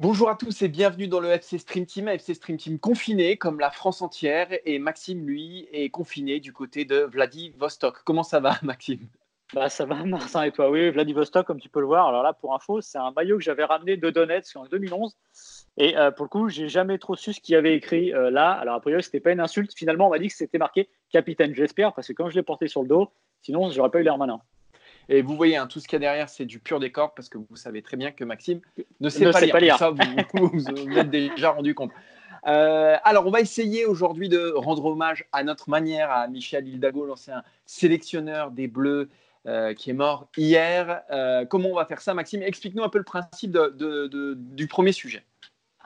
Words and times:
Bonjour 0.00 0.30
à 0.30 0.36
tous 0.36 0.62
et 0.62 0.68
bienvenue 0.68 1.08
dans 1.08 1.18
le 1.18 1.28
FC 1.28 1.58
Stream 1.58 1.84
Team, 1.84 2.06
FC 2.06 2.34
Stream 2.34 2.56
Team 2.56 2.78
confiné 2.78 3.36
comme 3.36 3.58
la 3.58 3.72
France 3.72 4.00
entière 4.00 4.46
et 4.64 4.78
Maxime 4.78 5.26
lui 5.26 5.66
est 5.72 5.88
confiné 5.88 6.38
du 6.38 6.52
côté 6.52 6.84
de 6.84 6.98
Vladivostok. 6.98 8.04
Comment 8.04 8.22
ça 8.22 8.38
va 8.38 8.54
Maxime? 8.62 9.08
Bah, 9.54 9.68
ça 9.68 9.86
va, 9.86 10.04
Martin 10.04 10.44
et 10.44 10.52
toi? 10.52 10.70
Oui, 10.70 10.88
Vladivostok, 10.90 11.48
comme 11.48 11.58
tu 11.58 11.68
peux 11.68 11.80
le 11.80 11.86
voir. 11.86 12.06
Alors 12.06 12.22
là, 12.22 12.32
pour 12.32 12.54
info, 12.54 12.80
c'est 12.80 12.98
un 12.98 13.10
maillot 13.10 13.38
que 13.38 13.42
j'avais 13.42 13.64
ramené 13.64 13.96
de 13.96 14.08
Donetsk 14.08 14.54
en 14.54 14.66
2011. 14.66 15.16
Et 15.78 15.96
euh, 15.96 16.12
pour 16.12 16.26
le 16.26 16.28
coup, 16.28 16.48
j'ai 16.48 16.68
jamais 16.68 16.98
trop 16.98 17.16
su 17.16 17.32
ce 17.32 17.40
qu'il 17.40 17.54
y 17.54 17.56
avait 17.56 17.74
écrit 17.74 18.14
euh, 18.14 18.30
là. 18.30 18.52
Alors, 18.52 18.76
a 18.76 18.80
priori, 18.80 19.02
c'était 19.02 19.18
pas 19.18 19.32
une 19.32 19.40
insulte. 19.40 19.74
Finalement, 19.74 20.06
on 20.06 20.10
m'a 20.10 20.20
dit 20.20 20.28
que 20.28 20.34
c'était 20.34 20.58
marqué 20.58 20.88
capitaine, 21.10 21.56
j'espère, 21.56 21.92
parce 21.92 22.06
que 22.06 22.12
quand 22.12 22.30
je 22.30 22.36
l'ai 22.36 22.44
porté 22.44 22.68
sur 22.68 22.82
le 22.82 22.88
dos, 22.88 23.10
sinon, 23.42 23.68
j'aurais 23.72 23.90
pas 23.90 23.98
eu 23.98 24.04
l'air 24.04 24.16
malin. 24.16 24.40
Et 25.08 25.22
vous 25.22 25.36
voyez, 25.36 25.56
hein, 25.56 25.66
tout 25.66 25.80
ce 25.80 25.88
qu'il 25.88 25.96
y 25.96 25.96
a 25.96 26.00
derrière, 26.00 26.28
c'est 26.28 26.44
du 26.44 26.58
pur 26.58 26.80
décor, 26.80 27.14
parce 27.14 27.28
que 27.28 27.38
vous 27.38 27.56
savez 27.56 27.82
très 27.82 27.96
bien 27.96 28.12
que 28.12 28.24
Maxime 28.24 28.60
ne 29.00 29.08
sait, 29.08 29.30
pas, 29.30 29.60
lire. 29.60 29.78
Ça, 29.78 29.90
vous, 29.90 29.98
vous, 30.34 30.98
êtes 30.98 31.10
déjà 31.10 31.50
rendu 31.50 31.74
compte. 31.74 31.92
Euh, 32.46 32.96
alors, 33.04 33.26
on 33.26 33.30
va 33.30 33.40
essayer 33.40 33.86
aujourd'hui 33.86 34.28
de 34.28 34.52
rendre 34.54 34.84
hommage 34.84 35.24
à 35.32 35.42
notre 35.44 35.70
manière 35.70 36.10
à 36.10 36.28
Michel 36.28 36.68
Hildago, 36.68 37.06
l'ancien 37.06 37.42
sélectionneur 37.66 38.50
des 38.50 38.68
Bleus 38.68 39.08
euh, 39.46 39.72
qui 39.72 39.90
est 39.90 39.94
mort 39.94 40.28
hier. 40.36 41.02
Euh, 41.10 41.46
comment 41.46 41.70
on 41.70 41.74
va 41.74 41.86
faire 41.86 42.00
ça, 42.00 42.12
Maxime? 42.12 42.42
Explique-nous 42.42 42.82
un 42.82 42.88
peu 42.88 42.98
le 42.98 43.04
principe 43.04 43.56
du 43.56 44.66
premier 44.68 44.92
sujet. 44.92 45.24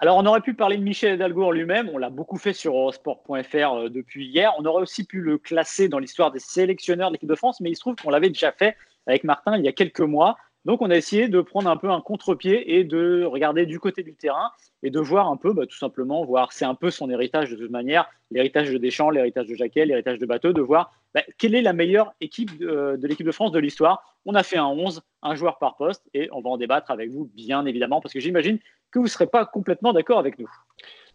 Alors, 0.03 0.17
on 0.17 0.27
aurait 0.27 0.41
pu 0.41 0.55
parler 0.55 0.77
de 0.79 0.83
Michel 0.83 1.15
Hidalgo 1.15 1.45
en 1.45 1.53
lui-même. 1.53 1.89
On 1.93 1.97
l'a 1.97 2.11
beaucoup 2.11 2.37
fait 2.37 2.53
sur 2.53 2.75
Eurosport.fr 2.75 3.55
euh, 3.55 3.89
depuis 3.89 4.27
hier. 4.27 4.53
On 4.59 4.65
aurait 4.65 4.83
aussi 4.83 5.05
pu 5.05 5.21
le 5.21 5.39
classer 5.39 5.89
dans 5.89 6.01
l'histoire 6.01 6.33
des 6.33 6.41
sélectionneurs 6.41 7.11
de 7.11 7.15
l'équipe 7.15 7.29
de 7.29 7.37
France, 7.37 7.61
mais 7.61 7.71
il 7.71 7.77
se 7.77 7.81
trouve 7.83 7.95
qu'on 7.95 8.11
l'avait 8.11 8.29
déjà 8.29 8.51
fait 8.51 8.77
avec 9.07 9.25
Martin 9.25 9.57
il 9.57 9.65
y 9.65 9.69
a 9.69 9.73
quelques 9.73 10.01
mois. 10.01 10.37
Donc, 10.65 10.81
on 10.81 10.91
a 10.91 10.97
essayé 10.97 11.29
de 11.29 11.41
prendre 11.41 11.69
un 11.69 11.77
peu 11.77 11.91
un 11.91 12.01
contre-pied 12.01 12.77
et 12.77 12.85
de 12.85 13.25
regarder 13.25 13.67
du 13.67 13.81
côté 13.81 14.05
du 14.05 14.15
terrain 14.15 14.51
et 14.85 14.91
de 14.91 15.01
voir 15.01 15.29
un 15.29 15.37
peu, 15.37 15.53
bah, 15.53 15.67
tout 15.67 15.77
simplement, 15.77 16.25
voir, 16.25 16.53
c'est 16.53 16.65
un 16.65 16.77
peu 16.77 16.91
son 16.91 17.11
héritage 17.11 17.51
de 17.51 17.57
toute 17.57 17.71
manière, 17.71 18.09
l'héritage 18.31 18.71
de 18.71 18.79
Deschamps, 18.79 19.11
l'héritage 19.11 19.47
de 19.47 19.55
Jacquet, 19.55 19.87
l'héritage 19.87 20.19
de 20.19 20.27
Bateau, 20.27 20.53
de 20.53 20.61
voir 20.61 20.93
bah, 21.15 21.23
quelle 21.37 21.57
est 21.57 21.63
la 21.63 21.73
meilleure 21.73 22.15
équipe 22.21 22.59
de, 22.59 22.99
l'équipe 23.03 23.27
de 23.27 23.33
France 23.33 23.51
de 23.51 23.59
l'histoire. 23.59 24.17
On 24.25 24.35
a 24.35 24.45
fait 24.45 24.57
un 24.57 24.67
11, 24.67 25.03
un 25.23 25.35
joueur 25.35 25.59
par 25.59 25.77
poste, 25.77 26.05
et 26.15 26.29
on 26.33 26.41
va 26.41 26.51
en 26.51 26.57
débattre 26.57 26.93
avec 26.93 27.11
vous, 27.11 27.29
bien 27.35 27.67
évidemment, 27.67 28.01
parce 28.01 28.15
que 28.15 28.21
j'imagine 28.21 28.59
que 28.93 29.01
vous 29.01 29.07
ne 29.07 29.11
serez 29.11 29.27
pas 29.27 29.45
complètement 29.47 29.93
d'accord 29.93 30.21
avec 30.21 30.39
nous. 30.39 30.51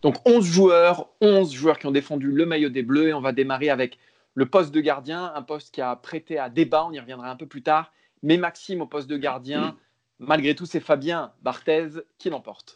Donc 0.02 0.16
11 0.28 0.46
joueurs, 0.46 1.10
11 1.22 1.54
joueurs 1.54 1.80
qui 1.80 1.88
ont 1.88 1.92
défendu 1.92 2.32
le 2.32 2.46
maillot 2.46 2.70
des 2.70 2.84
Bleus, 2.84 3.10
et 3.10 3.14
on 3.14 3.22
va 3.22 3.32
démarrer 3.32 3.70
avec 3.70 3.98
le 4.38 4.46
poste 4.46 4.72
de 4.72 4.82
gardien, 4.82 5.34
un 5.34 5.42
poste 5.42 5.74
qui 5.74 5.82
a 5.82 5.96
prêté 5.96 6.38
à 6.38 6.48
débat, 6.48 6.86
on 6.86 6.92
y 6.92 7.00
reviendra 7.00 7.28
un 7.28 7.36
peu 7.36 7.48
plus 7.48 7.64
tard. 7.64 7.92
Mais 8.22 8.38
Maxime 8.38 8.82
au 8.82 8.86
poste 8.86 9.10
de 9.10 9.18
gardien, 9.18 9.76
malgré 10.20 10.54
tout, 10.54 10.68
c'est 10.68 10.80
Fabien 10.80 11.34
Barthez 11.42 11.88
qui 12.20 12.30
l'emporte. 12.30 12.76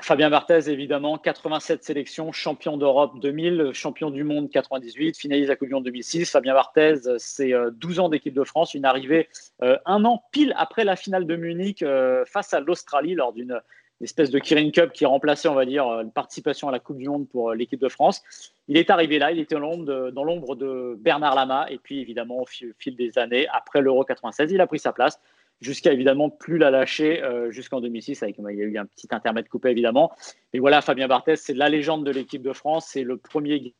Fabien 0.00 0.30
Barthez, 0.30 0.70
évidemment, 0.70 1.18
87 1.18 1.84
sélections, 1.84 2.32
champion 2.32 2.78
d'Europe 2.78 3.20
2000, 3.20 3.72
champion 3.74 4.08
du 4.08 4.24
monde 4.24 4.48
98, 4.48 5.18
finaliste 5.18 5.50
à 5.50 5.56
Coupe 5.56 5.68
du 5.68 5.74
Monde 5.74 5.84
2006. 5.84 6.30
Fabien 6.30 6.54
Barthez, 6.54 7.00
c'est 7.18 7.52
12 7.72 7.98
euh, 7.98 8.02
ans 8.02 8.08
d'équipe 8.08 8.32
de 8.32 8.44
France, 8.44 8.72
une 8.72 8.86
arrivée 8.86 9.28
euh, 9.62 9.76
un 9.84 10.06
an 10.06 10.24
pile 10.32 10.54
après 10.56 10.84
la 10.84 10.96
finale 10.96 11.26
de 11.26 11.36
Munich 11.36 11.82
euh, 11.82 12.24
face 12.24 12.54
à 12.54 12.60
l'Australie 12.60 13.14
lors 13.14 13.34
d'une 13.34 13.60
espèce 14.02 14.30
de 14.30 14.38
Kirin 14.38 14.70
Cup 14.70 14.92
qui 14.92 15.06
remplaçait, 15.06 15.48
on 15.48 15.54
va 15.54 15.64
dire, 15.64 15.84
une 15.84 16.10
participation 16.10 16.68
à 16.68 16.72
la 16.72 16.78
Coupe 16.78 16.98
du 16.98 17.08
Monde 17.08 17.28
pour 17.28 17.52
l'équipe 17.52 17.80
de 17.80 17.88
France. 17.88 18.22
Il 18.68 18.76
est 18.76 18.90
arrivé 18.90 19.18
là, 19.18 19.32
il 19.32 19.38
était 19.38 19.54
dans 19.54 20.24
l'ombre 20.24 20.56
de 20.56 20.96
Bernard 21.00 21.34
Lama, 21.34 21.66
et 21.70 21.78
puis 21.78 22.00
évidemment, 22.00 22.42
au 22.42 22.46
fil 22.46 22.96
des 22.96 23.18
années, 23.18 23.46
après 23.52 23.80
l'Euro 23.80 24.04
96, 24.04 24.50
il 24.52 24.60
a 24.60 24.66
pris 24.66 24.78
sa 24.78 24.92
place 24.92 25.20
jusqu'à 25.62 25.92
évidemment 25.92 26.28
plus 26.28 26.58
la 26.58 26.70
lâcher 26.70 27.22
euh, 27.22 27.50
jusqu'en 27.50 27.80
2006. 27.80 28.22
Avec, 28.22 28.36
il 28.38 28.56
y 28.56 28.62
a 28.62 28.64
eu 28.64 28.76
un 28.76 28.84
petit 28.84 29.08
intermède 29.10 29.48
coupé 29.48 29.70
évidemment. 29.70 30.12
Et 30.52 30.58
voilà, 30.58 30.82
Fabien 30.82 31.08
Barthez, 31.08 31.36
c'est 31.36 31.54
la 31.54 31.68
légende 31.68 32.04
de 32.04 32.10
l'équipe 32.10 32.42
de 32.42 32.52
France. 32.52 32.88
C'est 32.90 33.04
le 33.04 33.16
premier 33.16 33.72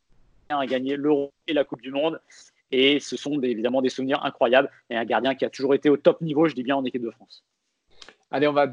gardien 0.48 0.62
à 0.62 0.66
gagner 0.66 0.96
l'Euro 0.96 1.32
et 1.48 1.52
la 1.52 1.64
Coupe 1.64 1.82
du 1.82 1.90
Monde. 1.90 2.20
Et 2.70 3.00
ce 3.00 3.16
sont 3.16 3.38
évidemment 3.42 3.82
des 3.82 3.90
souvenirs 3.90 4.24
incroyables. 4.24 4.70
Et 4.88 4.96
un 4.96 5.04
gardien 5.04 5.34
qui 5.34 5.44
a 5.44 5.50
toujours 5.50 5.74
été 5.74 5.90
au 5.90 5.96
top 5.96 6.20
niveau, 6.22 6.48
je 6.48 6.54
dis 6.54 6.62
bien, 6.62 6.76
en 6.76 6.84
équipe 6.84 7.02
de 7.02 7.10
France. 7.10 7.44
Allez, 8.32 8.48
on 8.48 8.52
va 8.54 8.66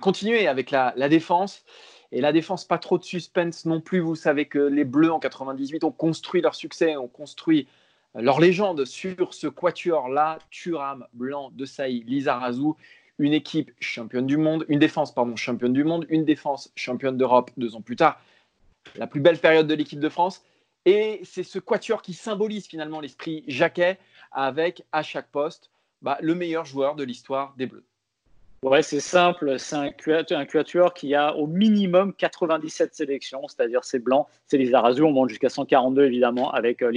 continuer 0.00 0.48
avec 0.48 0.72
la, 0.72 1.08
défense. 1.08 1.64
Et 2.10 2.20
la 2.20 2.32
défense, 2.32 2.64
pas 2.64 2.78
trop 2.78 2.98
de 2.98 3.04
suspense 3.04 3.64
non 3.64 3.80
plus. 3.80 4.00
Vous 4.00 4.16
savez 4.16 4.46
que 4.46 4.58
les 4.58 4.84
Bleus 4.84 5.12
en 5.12 5.20
98 5.20 5.84
ont 5.84 5.92
construit 5.92 6.42
leur 6.42 6.56
succès, 6.56 6.96
ont 6.96 7.08
construit 7.08 7.68
leur 8.14 8.40
légende 8.40 8.84
sur 8.84 9.32
ce 9.32 9.46
quatuor-là, 9.46 10.38
Turam, 10.50 11.06
Blanc, 11.12 11.50
De 11.54 11.64
Sailly, 11.64 12.02
Lizarazu, 12.04 12.72
une 13.18 13.32
équipe 13.32 13.70
championne 13.80 14.26
du 14.26 14.36
monde, 14.36 14.64
une 14.68 14.80
défense, 14.80 15.14
pardon, 15.14 15.36
championne 15.36 15.72
du 15.72 15.84
monde, 15.84 16.06
une 16.08 16.24
défense 16.24 16.72
championne 16.74 17.16
d'Europe 17.16 17.52
deux 17.56 17.76
ans 17.76 17.82
plus 17.82 17.96
tard, 17.96 18.20
la 18.96 19.06
plus 19.06 19.20
belle 19.20 19.38
période 19.38 19.66
de 19.68 19.74
l'équipe 19.74 20.00
de 20.00 20.08
France. 20.08 20.44
Et 20.86 21.20
c'est 21.24 21.44
ce 21.44 21.60
quatuor 21.60 22.02
qui 22.02 22.14
symbolise 22.14 22.66
finalement 22.66 23.00
l'esprit 23.00 23.44
Jacquet 23.46 23.98
avec 24.32 24.84
à 24.92 25.02
chaque 25.02 25.30
poste 25.30 25.70
bah, 26.02 26.18
le 26.20 26.34
meilleur 26.34 26.64
joueur 26.64 26.96
de 26.96 27.04
l'histoire 27.04 27.54
des 27.56 27.66
Bleus. 27.66 27.84
Ouais, 28.64 28.80
c'est 28.80 29.00
simple. 29.00 29.58
C'est 29.58 29.76
un, 30.32 30.46
quatuor 30.46 30.94
qui 30.94 31.14
a 31.14 31.36
au 31.36 31.46
minimum 31.46 32.14
97 32.14 32.94
sélections, 32.94 33.46
c'est-à-dire 33.46 33.84
c'est 33.84 33.98
blanc, 33.98 34.26
c'est 34.46 34.56
les 34.56 34.72
Arazu. 34.72 35.02
On 35.02 35.12
monte 35.12 35.28
jusqu'à 35.28 35.50
142 35.50 36.06
évidemment 36.06 36.50
avec 36.50 36.80
euh. 36.80 36.90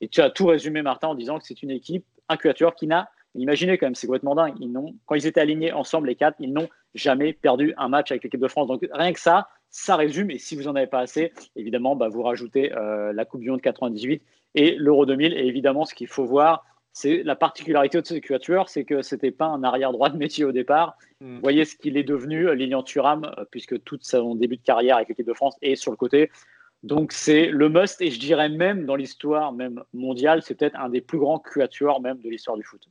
Et 0.00 0.08
tu 0.08 0.22
as 0.22 0.30
tout 0.30 0.46
résumé, 0.46 0.80
Martin, 0.80 1.08
en 1.08 1.14
disant 1.14 1.38
que 1.38 1.44
c'est 1.44 1.62
une 1.62 1.70
équipe, 1.70 2.06
un 2.30 2.38
quatuor 2.38 2.74
qui 2.74 2.86
n'a, 2.86 3.10
imaginez 3.34 3.76
quand 3.76 3.84
même, 3.84 3.94
c'est 3.94 4.06
complètement 4.06 4.34
dingue. 4.34 4.54
Ils 4.60 4.72
quand 5.04 5.14
ils 5.14 5.26
étaient 5.26 5.42
alignés 5.42 5.72
ensemble, 5.72 6.08
les 6.08 6.14
quatre, 6.14 6.36
ils 6.40 6.54
n'ont 6.54 6.70
jamais 6.94 7.34
perdu 7.34 7.74
un 7.76 7.88
match 7.88 8.10
avec 8.10 8.24
l'équipe 8.24 8.40
de 8.40 8.48
France. 8.48 8.66
Donc 8.66 8.80
rien 8.90 9.12
que 9.12 9.20
ça, 9.20 9.48
ça 9.68 9.94
résume. 9.94 10.30
Et 10.30 10.38
si 10.38 10.56
vous 10.56 10.62
n'en 10.62 10.74
avez 10.74 10.86
pas 10.86 11.00
assez, 11.00 11.34
évidemment, 11.54 11.96
bah, 11.96 12.08
vous 12.08 12.22
rajoutez 12.22 12.72
euh, 12.74 13.12
la 13.12 13.26
Coupe 13.26 13.42
du 13.42 13.50
Monde 13.50 13.60
98 13.60 14.22
et 14.54 14.74
l'Euro 14.76 15.04
2000. 15.04 15.34
Et 15.34 15.48
évidemment, 15.48 15.84
ce 15.84 15.94
qu'il 15.94 16.08
faut 16.08 16.24
voir, 16.24 16.64
c'est 16.98 17.22
la 17.22 17.36
particularité 17.36 18.00
de 18.00 18.06
ce 18.06 18.14
quatuor, 18.14 18.68
c'est 18.68 18.82
que 18.82 19.02
c'était 19.02 19.30
pas 19.30 19.46
un 19.46 19.62
arrière 19.62 19.92
droit 19.92 20.10
de 20.10 20.16
métier 20.16 20.44
au 20.44 20.50
départ. 20.50 20.98
Hmm. 21.20 21.36
Vous 21.36 21.40
voyez 21.42 21.64
ce 21.64 21.76
qu'il 21.76 21.96
est 21.96 22.02
devenu, 22.02 22.52
Lilian 22.56 22.82
Thuram, 22.82 23.24
euh, 23.24 23.44
puisque 23.52 23.80
tout 23.84 23.98
son 24.02 24.34
début 24.34 24.56
de 24.56 24.62
carrière 24.62 24.96
avec 24.96 25.08
l'équipe 25.08 25.26
de 25.26 25.32
France 25.32 25.54
est 25.62 25.76
sur 25.76 25.92
le 25.92 25.96
côté. 25.96 26.28
Donc 26.82 27.12
c'est 27.12 27.46
le 27.46 27.68
must, 27.68 28.00
et 28.00 28.10
je 28.10 28.18
dirais 28.18 28.48
même 28.48 28.84
dans 28.84 28.96
l'histoire 28.96 29.52
même 29.52 29.84
mondiale, 29.94 30.42
c'est 30.42 30.56
peut-être 30.56 30.74
un 30.76 30.88
des 30.88 31.00
plus 31.00 31.18
grands 31.18 31.38
quatuors 31.38 32.00
même 32.00 32.18
de 32.18 32.28
l'histoire 32.28 32.56
du 32.56 32.64
foot. 32.64 32.88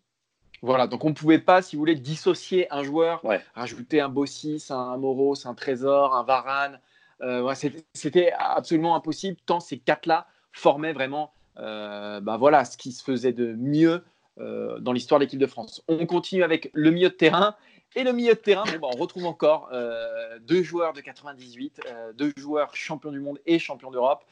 Voilà, 0.62 0.88
donc 0.88 1.04
on 1.04 1.10
ne 1.10 1.14
pouvait 1.14 1.40
pas, 1.40 1.62
si 1.62 1.76
vous 1.76 1.82
voulez, 1.82 1.96
dissocier 1.96 2.72
un 2.72 2.84
joueur, 2.84 3.22
rajouter 3.56 4.00
un 4.00 4.08
Bossis, 4.08 4.68
un 4.70 4.96
Moros, 4.96 5.46
un 5.46 5.54
Trésor, 5.54 6.16
un 6.16 6.24
Varane. 6.24 6.80
Euh, 7.22 7.54
c'était 7.94 8.32
absolument 8.38 8.96
impossible, 8.96 9.38
tant 9.46 9.60
ces 9.60 9.80
quatre-là 9.80 10.28
formaient 10.54 10.94
vraiment 10.94 11.34
bah 11.58 12.38
voilà 12.38 12.66
ce 12.66 12.78
qui 12.78 12.92
se 12.92 13.04
faisait 13.04 13.34
de 13.34 13.54
mieux 13.54 14.04
euh, 14.40 14.80
dans 14.80 14.92
l'histoire 14.92 15.20
de 15.20 15.26
l'équipe 15.26 15.40
de 15.40 15.48
France. 15.48 15.82
On 15.88 16.06
continue 16.06 16.44
avec 16.44 16.70
le 16.74 16.92
milieu 16.92 17.10
de 17.10 17.14
terrain. 17.16 17.56
Et 17.96 18.04
le 18.04 18.12
milieu 18.12 18.34
de 18.34 18.40
terrain, 18.40 18.66
bon, 18.80 18.92
on 18.94 18.98
retrouve 18.98 19.26
encore 19.26 19.70
euh, 19.72 20.38
deux 20.42 20.62
joueurs 20.62 20.94
de 20.94 21.02
98, 21.02 21.82
deux 22.16 22.32
joueurs 22.38 22.76
champions 22.76 23.12
du 23.12 23.20
monde 23.20 23.40
et 23.48 23.58
champions 23.58 23.90
d'Europe, 23.90 24.24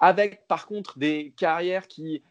avec 0.00 0.46
par 0.48 0.66
contre 0.66 0.98
des 0.98 1.32
carrières 1.38 1.88
qui 1.88 2.22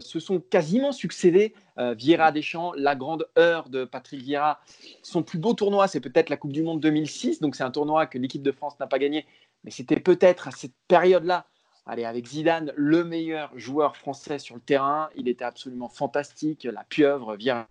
se 0.00 0.18
sont 0.18 0.40
quasiment 0.40 0.90
succédées. 0.90 1.54
Vieira 1.76 2.32
Deschamps, 2.32 2.72
la 2.74 2.96
grande 2.96 3.28
heure 3.38 3.68
de 3.68 3.84
Patrick 3.84 4.22
Vieira. 4.22 4.60
Son 5.02 5.22
plus 5.22 5.38
beau 5.38 5.52
tournoi, 5.52 5.86
c'est 5.86 6.00
peut-être 6.00 6.30
la 6.30 6.36
Coupe 6.36 6.52
du 6.52 6.62
Monde 6.62 6.80
2006. 6.80 7.40
Donc 7.40 7.54
c'est 7.54 7.62
un 7.62 7.70
tournoi 7.70 8.06
que 8.06 8.18
l'équipe 8.18 8.42
de 8.42 8.50
France 8.50 8.80
n'a 8.80 8.88
pas 8.88 8.98
gagné. 8.98 9.26
Mais 9.62 9.70
c'était 9.70 10.00
peut-être 10.00 10.48
à 10.48 10.50
cette 10.50 10.74
période-là 10.88 11.46
Allez, 11.86 12.06
avec 12.06 12.26
Zidane, 12.26 12.72
le 12.76 13.04
meilleur 13.04 13.50
joueur 13.56 13.96
français 13.96 14.38
sur 14.38 14.54
le 14.54 14.60
terrain. 14.60 15.10
Il 15.16 15.28
était 15.28 15.44
absolument 15.44 15.90
fantastique. 15.90 16.64
La 16.64 16.82
pieuvre, 16.82 17.36
Vieira, 17.36 17.66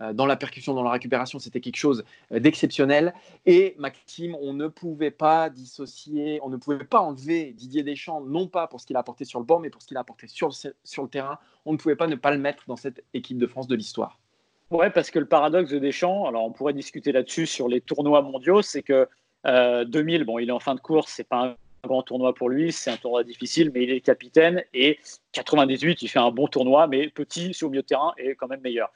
euh, 0.00 0.14
dans 0.14 0.24
la 0.24 0.36
percussion, 0.36 0.72
dans 0.72 0.82
la 0.82 0.92
récupération, 0.92 1.38
c'était 1.38 1.60
quelque 1.60 1.76
chose 1.76 2.04
euh, 2.32 2.38
d'exceptionnel. 2.38 3.12
Et 3.44 3.74
Maxime, 3.78 4.34
on 4.40 4.54
ne 4.54 4.68
pouvait 4.68 5.10
pas 5.10 5.50
dissocier, 5.50 6.40
on 6.42 6.48
ne 6.48 6.56
pouvait 6.56 6.84
pas 6.84 7.00
enlever 7.00 7.52
Didier 7.52 7.82
Deschamps, 7.82 8.22
non 8.22 8.46
pas 8.46 8.66
pour 8.66 8.80
ce 8.80 8.86
qu'il 8.86 8.96
a 8.96 9.00
apporté 9.00 9.26
sur 9.26 9.40
le 9.40 9.44
banc, 9.44 9.58
mais 9.58 9.68
pour 9.68 9.82
ce 9.82 9.88
qu'il 9.88 9.98
a 9.98 10.00
apporté 10.00 10.26
sur 10.26 10.48
le, 10.48 11.08
terrain. 11.08 11.38
On 11.66 11.72
ne 11.72 11.76
pouvait 11.76 11.96
pas 11.96 12.06
ne 12.06 12.16
pas 12.16 12.30
le 12.30 12.38
mettre 12.38 12.62
dans 12.66 12.76
cette 12.76 13.04
équipe 13.12 13.36
de 13.36 13.46
France 13.46 13.66
de 13.66 13.74
l'histoire. 13.74 14.18
Ouais, 14.70 14.88
parce 14.90 15.10
que 15.10 15.18
le 15.18 15.26
paradoxe 15.26 15.70
de 15.70 15.78
Deschamps, 15.78 16.26
alors 16.26 16.44
on 16.44 16.52
pourrait 16.52 16.74
discuter 16.74 17.12
là-dessus 17.12 17.46
sur 17.46 17.68
les 17.68 17.82
tournois 17.82 18.22
mondiaux, 18.22 18.62
c'est 18.62 18.82
que 18.82 19.06
2000, 19.44 20.24
bon, 20.24 20.38
il 20.38 20.48
est 20.48 20.52
en 20.52 20.60
fin 20.60 20.74
de 20.74 20.80
course, 20.80 21.12
c'est 21.14 21.28
pas 21.28 21.44
un 21.46 21.56
grand 21.84 22.02
tournoi 22.02 22.34
pour 22.34 22.48
lui, 22.48 22.72
c'est 22.72 22.90
un 22.90 22.96
tournoi 22.96 23.24
difficile, 23.24 23.70
mais 23.72 23.84
il 23.84 23.90
est 23.90 24.00
capitaine. 24.00 24.62
Et 24.74 24.98
98, 25.32 26.02
il 26.02 26.08
fait 26.08 26.18
un 26.18 26.30
bon 26.30 26.48
tournoi, 26.48 26.86
mais 26.86 27.08
petit, 27.08 27.54
c'est 27.54 27.64
au 27.64 27.70
milieu 27.70 27.82
de 27.82 27.86
terrain 27.86 28.12
et 28.18 28.34
quand 28.34 28.48
même 28.48 28.60
meilleur. 28.60 28.90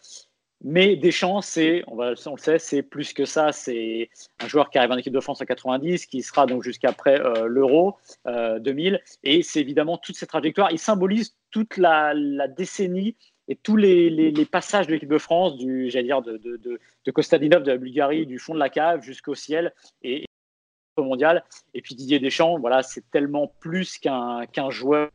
Mais 0.65 0.95
Deschamps, 0.95 1.41
c'est, 1.41 1.83
on, 1.89 2.01
le 2.01 2.15
sait, 2.15 2.59
c'est 2.59 2.83
plus 2.83 3.13
que 3.13 3.25
ça. 3.25 3.51
C'est 3.51 4.09
un 4.39 4.47
joueur 4.47 4.71
qui 4.71 4.79
arrive 4.79 4.93
en 4.93 4.97
équipe 4.97 5.13
de 5.13 5.21
France 5.21 5.41
en 5.41 5.45
90, 5.45 6.07
qui 6.07 6.23
sera 6.23 6.47
donc 6.47 6.63
jusqu'après 6.63 7.21
euh, 7.21 7.47
l'Euro 7.47 7.97
2000. 8.27 8.95
Euh, 8.95 8.99
et 9.25 9.43
c'est 9.43 9.61
évidemment 9.61 9.99
toute 9.99 10.17
cette 10.17 10.29
trajectoire. 10.29 10.71
Il 10.71 10.79
symbolise 10.79 11.35
toute 11.51 11.77
la, 11.79 12.15
décennie 12.47 13.17
et 13.49 13.57
tous 13.57 13.77
les, 13.77 14.33
passages 14.51 14.87
de 14.87 14.93
l'équipe 14.93 15.09
de 15.09 15.19
France, 15.19 15.57
du, 15.57 15.91
j'allais 15.91 16.07
dire, 16.07 16.23
de, 16.23 16.37
de, 16.37 16.57
de, 16.57 17.67
la 17.67 17.77
Bulgarie, 17.77 18.27
du 18.27 18.39
fond 18.39 18.55
de 18.55 18.61
la 18.61 18.69
cave 18.69 19.03
jusqu'au 19.03 19.35
ciel. 19.35 19.75
Mondial. 21.01 21.45
Et 21.73 21.81
puis 21.81 21.95
Didier 21.95 22.19
Deschamps, 22.19 22.59
voilà, 22.59 22.83
c'est 22.83 23.11
tellement 23.11 23.53
plus 23.61 23.99
qu'un 23.99 24.71
joueur. 24.71 25.11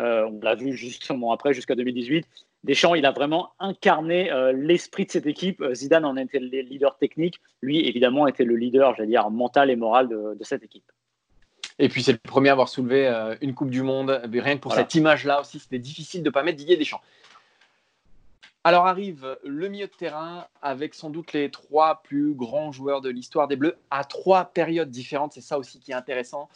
Euh, 0.00 0.26
on 0.26 0.40
l'a 0.42 0.54
vu 0.54 0.72
justement 0.72 1.32
après, 1.32 1.52
jusqu'à 1.52 1.74
2018. 1.74 2.26
Deschamps, 2.64 2.94
il 2.94 3.06
a 3.06 3.12
vraiment 3.12 3.50
incarné 3.58 4.30
euh, 4.30 4.52
l'esprit 4.52 5.06
de 5.06 5.10
cette 5.10 5.26
équipe. 5.26 5.60
Euh, 5.60 5.74
Zidane 5.74 6.04
en 6.04 6.16
était 6.16 6.40
le 6.40 6.46
leader 6.46 6.96
technique. 6.98 7.40
Lui, 7.62 7.86
évidemment, 7.86 8.26
était 8.26 8.44
le 8.44 8.56
leader, 8.56 8.94
j'allais 8.96 9.08
dire, 9.08 9.30
mental 9.30 9.70
et 9.70 9.76
moral 9.76 10.08
de, 10.08 10.36
cette 10.42 10.62
équipe. 10.62 10.90
Et 11.78 11.88
puis, 11.88 12.02
c'est 12.02 12.12
le 12.12 12.18
premier 12.18 12.50
à 12.50 12.52
avoir 12.52 12.68
soulevé 12.68 13.08
une 13.40 13.54
Coupe 13.54 13.70
du 13.70 13.82
Monde. 13.82 14.20
rien 14.30 14.56
que 14.56 14.60
pour 14.60 14.74
cette 14.74 14.94
image-là 14.94 15.40
aussi, 15.40 15.58
c'était 15.58 15.78
difficile 15.78 16.22
de 16.22 16.28
ne 16.28 16.32
pas 16.32 16.42
mettre 16.42 16.58
Didier 16.58 16.76
Deschamps. 16.76 17.00
Alors 18.62 18.86
arrive 18.86 19.38
le 19.42 19.68
milieu 19.68 19.86
de 19.86 19.92
terrain 19.92 20.46
avec 20.60 20.94
sans 20.94 21.08
doute 21.08 21.32
les 21.32 21.50
trois 21.50 22.02
plus 22.02 22.34
grands 22.34 22.72
joueurs 22.72 23.00
de 23.00 23.08
l'histoire 23.08 23.48
des 23.48 23.56
Bleus 23.56 23.76
à 23.90 24.04
trois 24.04 24.44
périodes 24.44 24.90
différentes. 24.90 25.32
C'est 25.32 25.40
ça 25.40 25.58
aussi 25.58 25.80
qui 25.80 25.92
est 25.92 25.94
intéressant. 25.94 26.50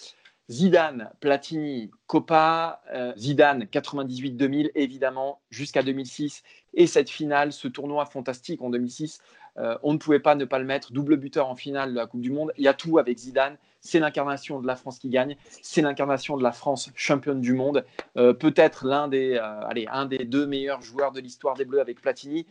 Zidane, 0.51 1.11
Platini, 1.21 1.91
Copa, 2.07 2.83
euh, 2.93 3.15
Zidane 3.17 3.65
98-2000 3.65 4.73
évidemment 4.75 5.41
jusqu'à 5.51 5.83
2006 5.83 6.43
et 6.75 6.87
cette 6.87 7.09
finale, 7.09 7.55
ce 7.55 7.69
tournoi 7.69 8.05
fantastique 8.05 8.61
en 8.61 8.69
2006, 8.69 9.21
euh, 9.57 9.79
on 9.83 9.95
ne 9.95 9.99
pouvait 9.99 10.21
pas 10.21 10.35
ne 10.35 10.45
pas 10.45 10.59
le 10.59 10.67
mettre, 10.67 10.93
double 10.93 11.17
buteur 11.17 11.49
en 11.49 11.55
finale 11.55 11.93
de 11.93 11.97
la 11.97 12.07
Coupe 12.07 12.21
du 12.21 12.31
Monde. 12.31 12.53
Il 12.59 12.65
y 12.65 12.69
a 12.69 12.75
tout 12.75 12.99
avec 12.99 13.17
Zidane, 13.17 13.57
c'est 13.85 14.01
l'incarnation 14.01 14.61
de 14.61 14.67
la 14.67 14.77
France 14.77 14.99
qui 14.99 15.09
gagne, 15.09 15.37
c'est 15.63 15.83
l'incarnation 15.83 16.37
de 16.37 16.43
la 16.43 16.53
France 16.53 16.91
championne 16.97 17.41
du 17.41 17.53
monde. 17.53 17.85
Euh, 18.17 18.33
peut-être 18.33 18.87
l'un 18.87 19.09
des, 19.09 19.37
allez, 19.37 19.87
un 19.91 20.07
des 20.07 20.25
deux 20.25 20.47
meilleurs 20.47 20.83
joueurs 20.83 21.13
de 21.13 21.21
l'histoire 21.21 21.55
des 21.55 21.65
Bleus 21.65 21.81
avec 21.81 22.01
Platini. 22.01 22.47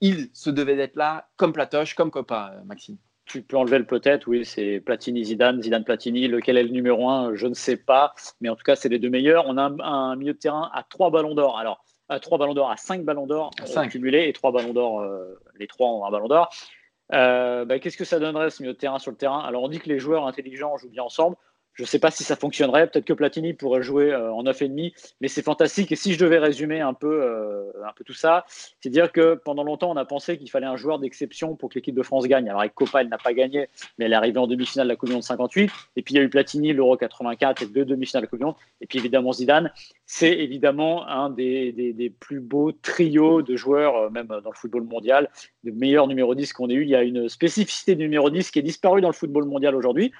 il 0.00 0.30
se 0.32 0.50
devait 0.50 0.76
d'être 0.76 0.96
là, 0.96 1.28
comme 1.36 1.52
Platoche, 1.52 1.94
comme 1.94 2.10
Copa, 2.10 2.54
Maxime 2.64 2.96
tu 3.28 3.42
peux 3.42 3.56
enlever 3.56 3.78
le 3.78 3.84
peut-être, 3.84 4.26
oui, 4.26 4.44
c'est 4.44 4.80
Platini, 4.80 5.24
Zidane, 5.24 5.62
Zidane, 5.62 5.84
Platini. 5.84 6.26
Lequel 6.26 6.56
est 6.56 6.62
le 6.62 6.70
numéro 6.70 7.08
un 7.08 7.34
Je 7.34 7.46
ne 7.46 7.54
sais 7.54 7.76
pas. 7.76 8.14
Mais 8.40 8.48
en 8.48 8.56
tout 8.56 8.64
cas, 8.64 8.74
c'est 8.74 8.88
les 8.88 8.98
deux 8.98 9.10
meilleurs. 9.10 9.44
On 9.46 9.58
a 9.58 9.70
un, 9.84 10.16
milieu 10.16 10.32
de 10.32 10.38
terrain 10.38 10.70
à 10.72 10.82
trois 10.82 11.10
ballons 11.10 11.34
d'or. 11.34 11.58
Alors, 11.58 11.84
à 12.08 12.18
trois 12.20 12.38
ballons 12.38 12.54
d'or, 12.54 12.70
à 12.70 12.76
cinq 12.76 13.04
ballons 13.04 13.26
d'or 13.26 13.50
cumulés 13.90 14.28
et 14.28 14.32
trois 14.32 14.50
ballons 14.50 14.72
d'or, 14.72 15.00
euh, 15.00 15.38
les 15.58 15.66
trois 15.66 15.88
ont 15.88 16.06
un 16.06 16.10
ballon 16.10 16.28
d'or. 16.28 16.50
Euh, 17.12 17.64
bah, 17.64 17.78
qu'est-ce 17.78 17.96
que 17.96 18.04
ça 18.04 18.18
donnerait 18.18 18.50
ce 18.50 18.62
milieu 18.62 18.74
de 18.74 18.78
terrain 18.78 18.98
sur 18.98 19.10
le 19.10 19.16
terrain? 19.16 19.40
Alors, 19.40 19.62
on 19.62 19.68
dit 19.68 19.78
que 19.78 19.88
les 19.88 19.98
joueurs 19.98 20.26
intelligents 20.26 20.76
jouent 20.76 20.90
bien 20.90 21.04
ensemble. 21.04 21.36
Je 21.78 21.84
ne 21.84 21.86
sais 21.86 22.00
pas 22.00 22.10
si 22.10 22.24
ça 22.24 22.34
fonctionnerait. 22.34 22.88
Peut-être 22.88 23.04
que 23.04 23.12
Platini 23.12 23.54
pourrait 23.54 23.82
jouer 23.82 24.10
euh, 24.10 24.32
en 24.32 24.42
9,5, 24.42 24.92
mais 25.20 25.28
c'est 25.28 25.42
fantastique. 25.42 25.92
Et 25.92 25.96
si 25.96 26.12
je 26.12 26.18
devais 26.18 26.38
résumer 26.38 26.80
un 26.80 26.92
peu, 26.92 27.22
euh, 27.22 27.70
un 27.86 27.92
peu 27.94 28.02
tout 28.02 28.14
ça, 28.14 28.46
c'est 28.80 28.90
dire 28.90 29.12
que 29.12 29.36
pendant 29.36 29.62
longtemps, 29.62 29.88
on 29.88 29.96
a 29.96 30.04
pensé 30.04 30.38
qu'il 30.38 30.50
fallait 30.50 30.66
un 30.66 30.76
joueur 30.76 30.98
d'exception 30.98 31.54
pour 31.54 31.68
que 31.68 31.76
l'équipe 31.76 31.94
de 31.94 32.02
France 32.02 32.26
gagne. 32.26 32.48
Alors 32.48 32.62
avec 32.62 32.74
Copa, 32.74 33.02
elle 33.02 33.08
n'a 33.08 33.16
pas 33.16 33.32
gagné, 33.32 33.68
mais 33.96 34.06
elle 34.06 34.12
est 34.12 34.16
arrivée 34.16 34.40
en 34.40 34.48
demi-finale 34.48 34.88
de 34.88 34.92
la 34.92 34.96
Coupe 34.96 35.10
du 35.10 35.14
Monde 35.14 35.22
58. 35.22 35.70
Et 35.94 36.02
puis 36.02 36.14
il 36.14 36.16
y 36.16 36.20
a 36.20 36.24
eu 36.24 36.28
Platini, 36.28 36.72
l'Euro 36.72 36.96
84 36.96 37.62
et 37.62 37.66
deux 37.66 37.84
demi-finales 37.84 38.22
de 38.22 38.26
la 38.26 38.30
Coupe 38.30 38.40
du 38.40 38.44
Monde. 38.46 38.56
Et 38.80 38.88
puis 38.88 38.98
évidemment 38.98 39.32
Zidane. 39.32 39.70
C'est 40.04 40.32
évidemment 40.32 41.06
un 41.06 41.30
des, 41.30 42.12
plus 42.18 42.40
beaux 42.40 42.72
trios 42.72 43.42
de 43.42 43.54
joueurs, 43.54 43.96
euh, 43.96 44.10
même 44.10 44.26
dans 44.26 44.50
le 44.50 44.56
football 44.56 44.82
mondial, 44.82 45.30
de 45.62 45.70
meilleurs 45.70 46.08
numéro 46.08 46.34
10 46.34 46.52
qu'on 46.54 46.70
ait 46.70 46.74
eu. 46.74 46.82
Il 46.82 46.88
y 46.88 46.96
a 46.96 47.04
une 47.04 47.28
spécificité 47.28 47.94
du 47.94 48.02
numéro 48.02 48.30
10 48.30 48.50
qui 48.50 48.58
est 48.58 48.62
disparue 48.62 49.00
dans 49.00 49.10
le 49.10 49.14
football 49.14 49.44
mondial 49.44 49.76
aujourd'hui. 49.76 50.12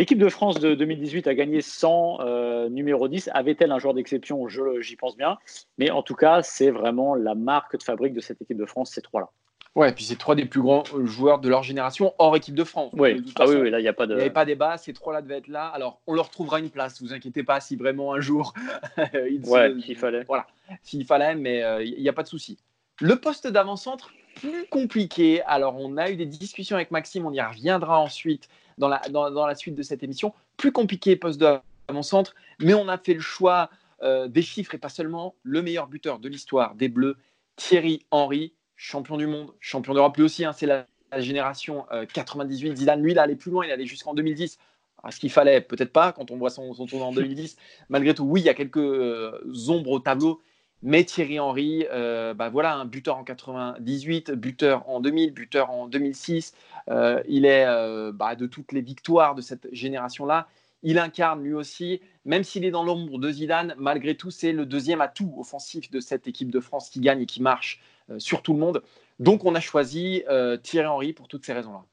L'équipe 0.00 0.16
de 0.16 0.30
France 0.30 0.58
de 0.58 0.74
2018 0.74 1.26
a 1.26 1.34
gagné 1.34 1.60
sans 1.60 2.20
euh, 2.20 2.70
numéro 2.70 3.06
10. 3.06 3.28
Avait-elle 3.34 3.70
un 3.70 3.78
joueur 3.78 3.92
d'exception? 3.92 4.48
J'y 4.48 4.96
pense 4.96 5.14
bien. 5.14 5.36
Mais 5.76 5.90
en 5.90 6.02
tout 6.02 6.14
cas, 6.14 6.42
c'est 6.42 6.70
vraiment 6.70 7.14
la 7.14 7.34
marque 7.34 7.76
de 7.76 7.82
fabrique 7.82 8.14
de 8.14 8.20
cette 8.20 8.40
équipe 8.40 8.56
de 8.56 8.64
France, 8.64 8.92
ces 8.92 9.02
trois-là. 9.02 9.28
Ouais, 9.74 9.90
et 9.90 9.92
puis 9.92 10.04
c'est 10.04 10.16
trois 10.16 10.34
des 10.34 10.46
plus 10.46 10.62
grands 10.62 10.84
joueurs 11.04 11.38
de 11.38 11.50
leur 11.50 11.62
génération 11.64 12.14
hors 12.16 12.34
équipe 12.34 12.54
de 12.54 12.64
France. 12.64 12.94
Oui, 12.94 13.22
ah 13.38 13.44
oui, 13.46 13.68
là, 13.68 13.78
il 13.78 13.82
n'y 13.82 13.88
a 13.88 13.92
pas 13.92 14.06
de. 14.06 14.14
Il 14.14 14.16
n'y 14.16 14.22
avait 14.22 14.30
pas 14.30 14.46
débat, 14.46 14.78
ces 14.78 14.94
trois-là 14.94 15.20
devaient 15.20 15.36
être 15.36 15.48
là. 15.48 15.66
Alors, 15.66 16.00
on 16.06 16.14
leur 16.14 16.30
trouvera 16.30 16.60
une 16.60 16.70
place, 16.70 17.02
vous 17.02 17.12
inquiétez 17.12 17.42
pas 17.42 17.60
si 17.60 17.76
vraiment 17.76 18.14
un 18.14 18.20
jour. 18.20 18.54
il 18.96 19.42
ouais, 19.46 19.74
s'il 19.82 19.98
fallait. 19.98 20.24
Voilà, 20.26 20.46
s'il 20.82 21.04
fallait, 21.04 21.34
mais 21.34 21.62
euh, 21.62 21.84
il 21.84 22.00
n'y 22.00 22.08
a 22.08 22.14
pas 22.14 22.22
de 22.22 22.28
souci. 22.28 22.56
Le 23.02 23.16
poste 23.16 23.46
d'avant-centre, 23.46 24.14
plus 24.34 24.66
compliqué. 24.70 25.42
Alors, 25.42 25.76
on 25.78 25.98
a 25.98 26.10
eu 26.10 26.16
des 26.16 26.24
discussions 26.24 26.76
avec 26.76 26.90
Maxime, 26.90 27.26
on 27.26 27.32
y 27.32 27.40
reviendra 27.42 28.00
ensuite 28.00 28.48
dans 28.80 29.46
la, 29.46 29.54
suite 29.54 29.74
de 29.74 29.82
cette 29.82 30.02
émission. 30.02 30.34
Plus 30.56 30.72
compliqué 30.72 31.16
poste 31.16 31.40
de 31.40 31.58
mon 31.92 32.02
centre, 32.02 32.34
mais 32.58 32.74
on 32.74 32.88
a 32.88 32.98
fait 32.98 33.14
le 33.14 33.20
choix 33.20 33.70
euh, 34.02 34.28
des 34.28 34.42
chiffres 34.42 34.74
et 34.74 34.78
pas 34.78 34.88
seulement 34.88 35.34
le 35.42 35.62
meilleur 35.62 35.86
buteur 35.86 36.18
de 36.18 36.28
l'histoire 36.28 36.74
des 36.74 36.88
Bleus, 36.88 37.16
Thierry 37.56 38.06
Henry, 38.10 38.54
champion 38.76 39.16
du 39.16 39.26
monde, 39.26 39.52
champion 39.60 39.94
d'Europe 39.94 40.16
lui 40.16 40.24
aussi. 40.24 40.44
Hein, 40.44 40.52
c'est 40.52 40.66
la, 40.66 40.86
génération 41.18 41.86
98. 42.12 42.70
Euh, 42.70 42.76
Zidane, 42.76 43.02
lui, 43.02 43.12
il 43.12 43.18
allait 43.18 43.34
plus 43.34 43.50
loin, 43.50 43.64
il 43.64 43.72
allait 43.72 43.86
jusqu'en 43.86 44.14
2010. 44.14 44.58
À 45.02 45.10
ce 45.10 45.18
qu'il 45.18 45.30
fallait, 45.30 45.60
peut-être 45.60 45.92
pas 45.92 46.12
quand 46.12 46.30
on 46.30 46.36
voit 46.36 46.50
son, 46.50 46.72
son 46.74 46.86
tournoi 46.86 47.08
en 47.08 47.12
2010. 47.12 47.56
Malgré 47.88 48.14
tout, 48.14 48.24
oui, 48.24 48.40
il 48.40 48.44
y 48.44 48.48
a 48.48 48.54
quelques 48.54 48.76
euh, 48.76 49.40
ombres 49.68 49.90
au 49.90 49.98
tableau, 49.98 50.40
mais 50.82 51.04
Thierry 51.04 51.38
Henry, 51.38 51.86
euh, 51.92 52.32
bah 52.34 52.48
voilà, 52.48 52.74
un 52.74 52.84
buteur 52.86 53.16
en 53.18 53.24
98, 53.24 54.32
buteur 54.32 54.88
en 54.88 55.00
2000, 55.00 55.32
buteur 55.32 55.70
en 55.70 55.86
2006. 55.86 56.54
Euh, 56.88 57.22
il 57.28 57.44
est 57.44 57.66
euh, 57.66 58.12
bah, 58.12 58.34
de 58.34 58.46
toutes 58.46 58.72
les 58.72 58.80
victoires 58.80 59.34
de 59.34 59.42
cette 59.42 59.68
génération-là. 59.72 60.48
Il 60.82 60.98
incarne 60.98 61.42
lui 61.42 61.52
aussi, 61.52 62.00
même 62.24 62.42
s'il 62.42 62.64
est 62.64 62.70
dans 62.70 62.84
l'ombre 62.84 63.18
de 63.18 63.30
Zidane, 63.30 63.74
malgré 63.76 64.16
tout, 64.16 64.30
c'est 64.30 64.52
le 64.52 64.64
deuxième 64.64 65.02
atout 65.02 65.34
offensif 65.36 65.90
de 65.90 66.00
cette 66.00 66.26
équipe 66.26 66.50
de 66.50 66.60
France 66.60 66.88
qui 66.88 67.00
gagne 67.00 67.20
et 67.20 67.26
qui 67.26 67.42
marche 67.42 67.82
sur 68.16 68.42
tout 68.42 68.54
le 68.54 68.60
monde. 68.60 68.82
Donc 69.18 69.44
on 69.44 69.54
a 69.54 69.60
choisi 69.60 70.24
Thierry 70.62 70.86
Henry 70.86 71.12
pour 71.12 71.28
toutes 71.28 71.44
ces 71.44 71.52
raisons-là. 71.52 71.84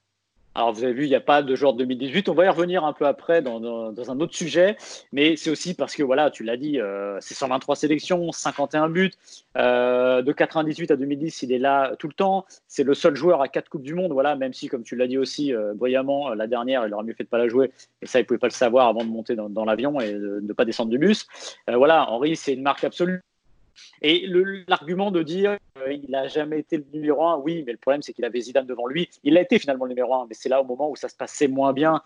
Alors, 0.58 0.74
vous 0.74 0.84
avez 0.84 0.94
vu, 0.94 1.04
il 1.04 1.10
n'y 1.10 1.16
a 1.16 1.22
pas 1.22 1.44
de 1.44 1.56
joueur 1.56 1.74
de 1.74 1.78
2018. 1.78 2.30
On 2.30 2.34
va 2.34 2.46
y 2.46 2.50
revenir 2.50 2.84
un 2.84 2.92
peu 2.92 3.06
après 3.06 3.44
dans, 3.44 3.62
un 3.64 4.20
autre 4.20 4.34
sujet. 4.34 4.76
Mais 5.12 5.36
c'est 5.36 5.52
aussi 5.52 5.76
parce 5.76 5.96
que, 5.96 6.02
voilà, 6.02 6.32
tu 6.32 6.44
l'as 6.44 6.58
dit, 6.58 6.80
euh, 6.80 7.20
c'est 7.22 7.36
123 7.36 7.76
sélections, 7.76 8.32
51 8.32 8.90
buts. 8.90 9.12
Euh, 9.56 10.24
de 10.24 10.32
98 10.32 10.90
à 10.90 10.96
2010, 10.96 11.44
il 11.44 11.52
est 11.52 11.60
là 11.60 11.96
tout 12.00 12.08
le 12.08 12.16
temps. 12.16 12.44
C'est 12.68 12.84
le 12.84 12.96
seul 12.96 13.16
joueur 13.16 13.44
à 13.44 13.50
4 13.50 13.70
Coupes 13.70 13.84
du 13.84 13.94
Monde. 13.94 14.14
Voilà, 14.14 14.36
même 14.36 14.52
si, 14.52 14.68
comme 14.68 14.82
tu 14.82 14.96
l'as 14.96 15.06
dit 15.06 15.20
aussi 15.20 15.54
euh, 15.54 15.76
brillamment, 15.76 16.34
la 16.34 16.48
dernière, 16.48 16.88
il 16.88 16.94
aurait 16.96 17.04
mieux 17.04 17.14
fait 17.14 17.24
de 17.24 17.28
ne 17.28 17.30
pas 17.30 17.38
la 17.38 17.50
jouer. 17.50 17.72
Et 18.02 18.08
ça, 18.08 18.18
il 18.18 18.24
ne 18.24 18.26
pouvait 18.26 18.40
pas 18.40 18.48
le 18.48 18.52
savoir 18.52 18.88
avant 18.88 19.06
de 19.06 19.10
monter 19.12 19.36
dans, 19.36 19.64
l'avion 19.66 20.00
et 20.00 20.12
de 20.12 20.40
ne 20.42 20.54
pas 20.54 20.66
descendre 20.66 20.90
du 20.90 20.98
bus. 20.98 21.28
voilà, 21.68 22.10
Henri, 22.10 22.36
c'est 22.36 22.54
une 22.54 22.64
marque 22.64 22.84
absolue. 22.84 23.22
Et 24.02 24.28
l'argument 24.68 25.12
de 25.12 25.24
dire 25.24 25.58
euh, 25.80 25.94
il 25.94 26.10
n'a 26.10 26.28
jamais 26.28 26.60
été 26.60 26.78
le 26.78 26.86
numéro 26.94 27.26
un, 27.26 27.38
oui, 27.38 27.64
mais 27.66 27.72
le 27.72 27.78
problème 27.78 28.02
c'est 28.02 28.14
qu'il 28.14 28.26
avait 28.26 28.42
Zidane 28.42 28.66
devant 28.66 28.88
lui. 28.88 29.10
Il 29.24 29.38
a 29.38 29.42
été 29.42 29.60
finalement 29.60 29.86
le 29.86 29.90
numéro 29.90 30.14
un, 30.14 30.26
mais 30.28 30.36
c'est 30.36 30.50
là 30.50 30.62
au 30.62 30.66
moment 30.66 30.90
où 30.90 30.96
ça 30.96 31.10
se 31.10 31.16
passait 31.16 31.48
moins 31.48 31.74
bien. 31.74 32.02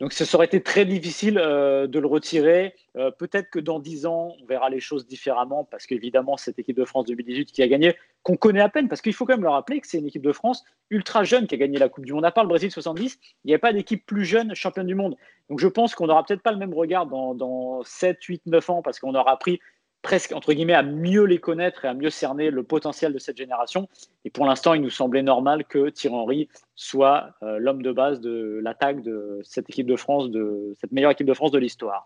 Donc 0.00 0.12
ce 0.12 0.24
serait 0.24 0.46
été 0.46 0.62
très 0.62 0.84
difficile 0.84 1.38
euh, 1.38 1.88
de 1.88 1.98
le 1.98 2.06
retirer. 2.06 2.74
Euh, 2.96 3.10
peut-être 3.10 3.50
que 3.50 3.58
dans 3.58 3.80
10 3.80 4.06
ans, 4.06 4.36
on 4.40 4.46
verra 4.46 4.70
les 4.70 4.78
choses 4.78 5.06
différemment, 5.06 5.64
parce 5.64 5.86
qu'évidemment, 5.86 6.36
cette 6.36 6.58
équipe 6.58 6.76
de 6.76 6.84
France 6.84 7.06
2018 7.06 7.50
qui 7.50 7.62
a 7.62 7.68
gagné, 7.68 7.96
qu'on 8.22 8.36
connaît 8.36 8.60
à 8.60 8.68
peine, 8.68 8.88
parce 8.88 9.00
qu'il 9.00 9.12
faut 9.12 9.26
quand 9.26 9.34
même 9.34 9.42
le 9.42 9.48
rappeler 9.48 9.80
que 9.80 9.88
c'est 9.88 9.98
une 9.98 10.06
équipe 10.06 10.22
de 10.22 10.32
France 10.32 10.64
ultra 10.90 11.24
jeune 11.24 11.48
qui 11.48 11.56
a 11.56 11.58
gagné 11.58 11.78
la 11.78 11.88
Coupe 11.88 12.04
du 12.04 12.12
Monde. 12.12 12.24
À 12.24 12.30
part 12.30 12.44
le 12.44 12.48
Brésil 12.48 12.70
70, 12.70 13.18
il 13.44 13.48
n'y 13.48 13.54
a 13.54 13.58
pas 13.58 13.72
d'équipe 13.72 14.06
plus 14.06 14.24
jeune 14.24 14.54
championne 14.54 14.86
du 14.86 14.94
monde. 14.94 15.16
Donc 15.50 15.58
je 15.58 15.66
pense 15.66 15.96
qu'on 15.96 16.06
n'aura 16.06 16.24
peut-être 16.24 16.42
pas 16.42 16.52
le 16.52 16.58
même 16.58 16.74
regard 16.74 17.06
dans, 17.06 17.34
dans 17.34 17.82
7, 17.82 18.22
8, 18.22 18.42
9 18.46 18.70
ans, 18.70 18.82
parce 18.82 19.00
qu'on 19.00 19.14
aura 19.16 19.36
pris 19.36 19.58
presque, 20.02 20.32
entre 20.32 20.52
guillemets, 20.52 20.74
à 20.74 20.82
mieux 20.82 21.24
les 21.24 21.38
connaître 21.38 21.84
et 21.84 21.88
à 21.88 21.94
mieux 21.94 22.10
cerner 22.10 22.50
le 22.50 22.62
potentiel 22.62 23.12
de 23.12 23.18
cette 23.18 23.36
génération. 23.36 23.88
Et 24.24 24.30
pour 24.30 24.46
l'instant, 24.46 24.74
il 24.74 24.82
nous 24.82 24.90
semblait 24.90 25.22
normal 25.22 25.64
que 25.64 25.90
Thierry 25.90 26.14
Henry 26.14 26.48
soit 26.74 27.34
euh, 27.42 27.58
l'homme 27.58 27.82
de 27.82 27.92
base 27.92 28.20
de 28.20 28.60
l'attaque 28.62 29.02
de 29.02 29.40
cette 29.42 29.68
équipe 29.68 29.86
de 29.86 29.96
France, 29.96 30.30
de 30.30 30.74
cette 30.80 30.92
meilleure 30.92 31.10
équipe 31.10 31.26
de 31.26 31.34
France 31.34 31.50
de 31.50 31.58
l'histoire. 31.58 32.04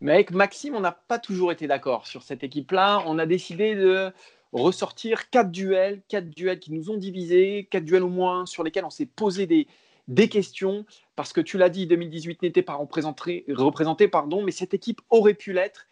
Mais 0.00 0.12
avec 0.12 0.30
Maxime, 0.30 0.74
on 0.74 0.80
n'a 0.80 0.92
pas 0.92 1.18
toujours 1.18 1.52
été 1.52 1.66
d'accord 1.66 2.06
sur 2.06 2.22
cette 2.22 2.42
équipe-là. 2.42 3.02
On 3.06 3.18
a 3.18 3.26
décidé 3.26 3.74
de 3.74 4.10
ressortir 4.52 5.28
quatre 5.28 5.50
duels, 5.50 6.00
quatre 6.08 6.30
duels 6.30 6.58
qui 6.58 6.72
nous 6.72 6.90
ont 6.90 6.96
divisés, 6.96 7.68
quatre 7.70 7.84
duels 7.84 8.02
au 8.02 8.08
moins 8.08 8.46
sur 8.46 8.64
lesquels 8.64 8.86
on 8.86 8.90
s'est 8.90 9.06
posé 9.06 9.46
des, 9.46 9.66
des 10.08 10.28
questions, 10.28 10.86
parce 11.16 11.32
que 11.32 11.40
tu 11.40 11.58
l'as 11.58 11.68
dit, 11.68 11.86
2018 11.86 12.42
n'était 12.42 12.62
pas 12.62 12.74
représenté, 12.74 13.44
représenté 13.48 14.08
pardon, 14.08 14.42
mais 14.42 14.52
cette 14.52 14.72
équipe 14.72 15.00
aurait 15.10 15.34
pu 15.34 15.52
l'être 15.52 15.86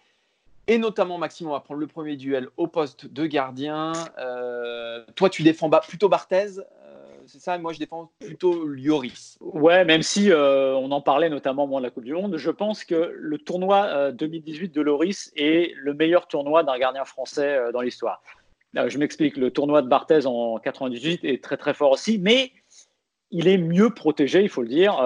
Et 0.69 0.79
notamment, 0.79 1.17
Maxime, 1.17 1.47
on 1.47 1.53
va 1.53 1.61
prendre 1.61 1.81
le 1.81 1.87
premier 1.87 2.17
duel 2.17 2.49
au 2.57 2.67
poste 2.67 3.07
de 3.07 3.27
gardien. 3.27 3.93
Euh, 4.19 5.05
toi, 5.15 5.31
tu 5.31 5.45
défends 5.45 5.71
plutôt 5.71 6.09
Barthez, 6.09 6.59
euh, 6.59 6.65
c'est 7.27 7.41
ça? 7.41 7.57
Moi, 7.59 7.73
je 7.73 7.79
défends 7.79 8.11
plutôt 8.19 8.67
Lloris. 8.67 9.39
Ouais, 9.41 9.85
même 9.85 10.03
si 10.03 10.31
on 10.33 10.91
en 10.91 11.01
parlait 11.01 11.29
notamment 11.29 11.67
moment 11.67 11.79
de 11.79 11.85
la 11.85 11.91
Coupe 11.91 12.05
du 12.05 12.15
Monde, 12.15 12.37
je 12.37 12.51
pense 12.51 12.85
que 12.85 13.13
le 13.15 13.39
tournoi 13.39 14.11
2018 14.13 14.75
de 14.75 14.81
Lloris 14.81 15.33
est 15.37 15.73
le 15.77 15.95
meilleur 15.95 16.27
tournoi 16.27 16.65
d'un 16.65 16.79
gardien 16.79 17.05
français 17.05 17.59
dans 17.73 17.81
l'histoire. 17.81 18.23
je 18.75 18.99
m'explique, 18.99 19.37
le 19.37 19.53
tournoi 19.53 19.83
de 19.83 19.89
Barthez 19.89 20.27
en 20.27 20.59
98 20.59 21.25
est 21.25 21.43
très 21.43 21.57
très 21.57 21.75
fort 21.75 21.93
aussi, 21.93 22.19
mais 22.19 22.53
il 23.31 23.47
est 23.47 23.59
mieux 23.59 23.91
protégé, 23.91 24.43
il 24.43 24.49
faut 24.49 24.63
le 24.63 24.69
dire, 24.69 24.97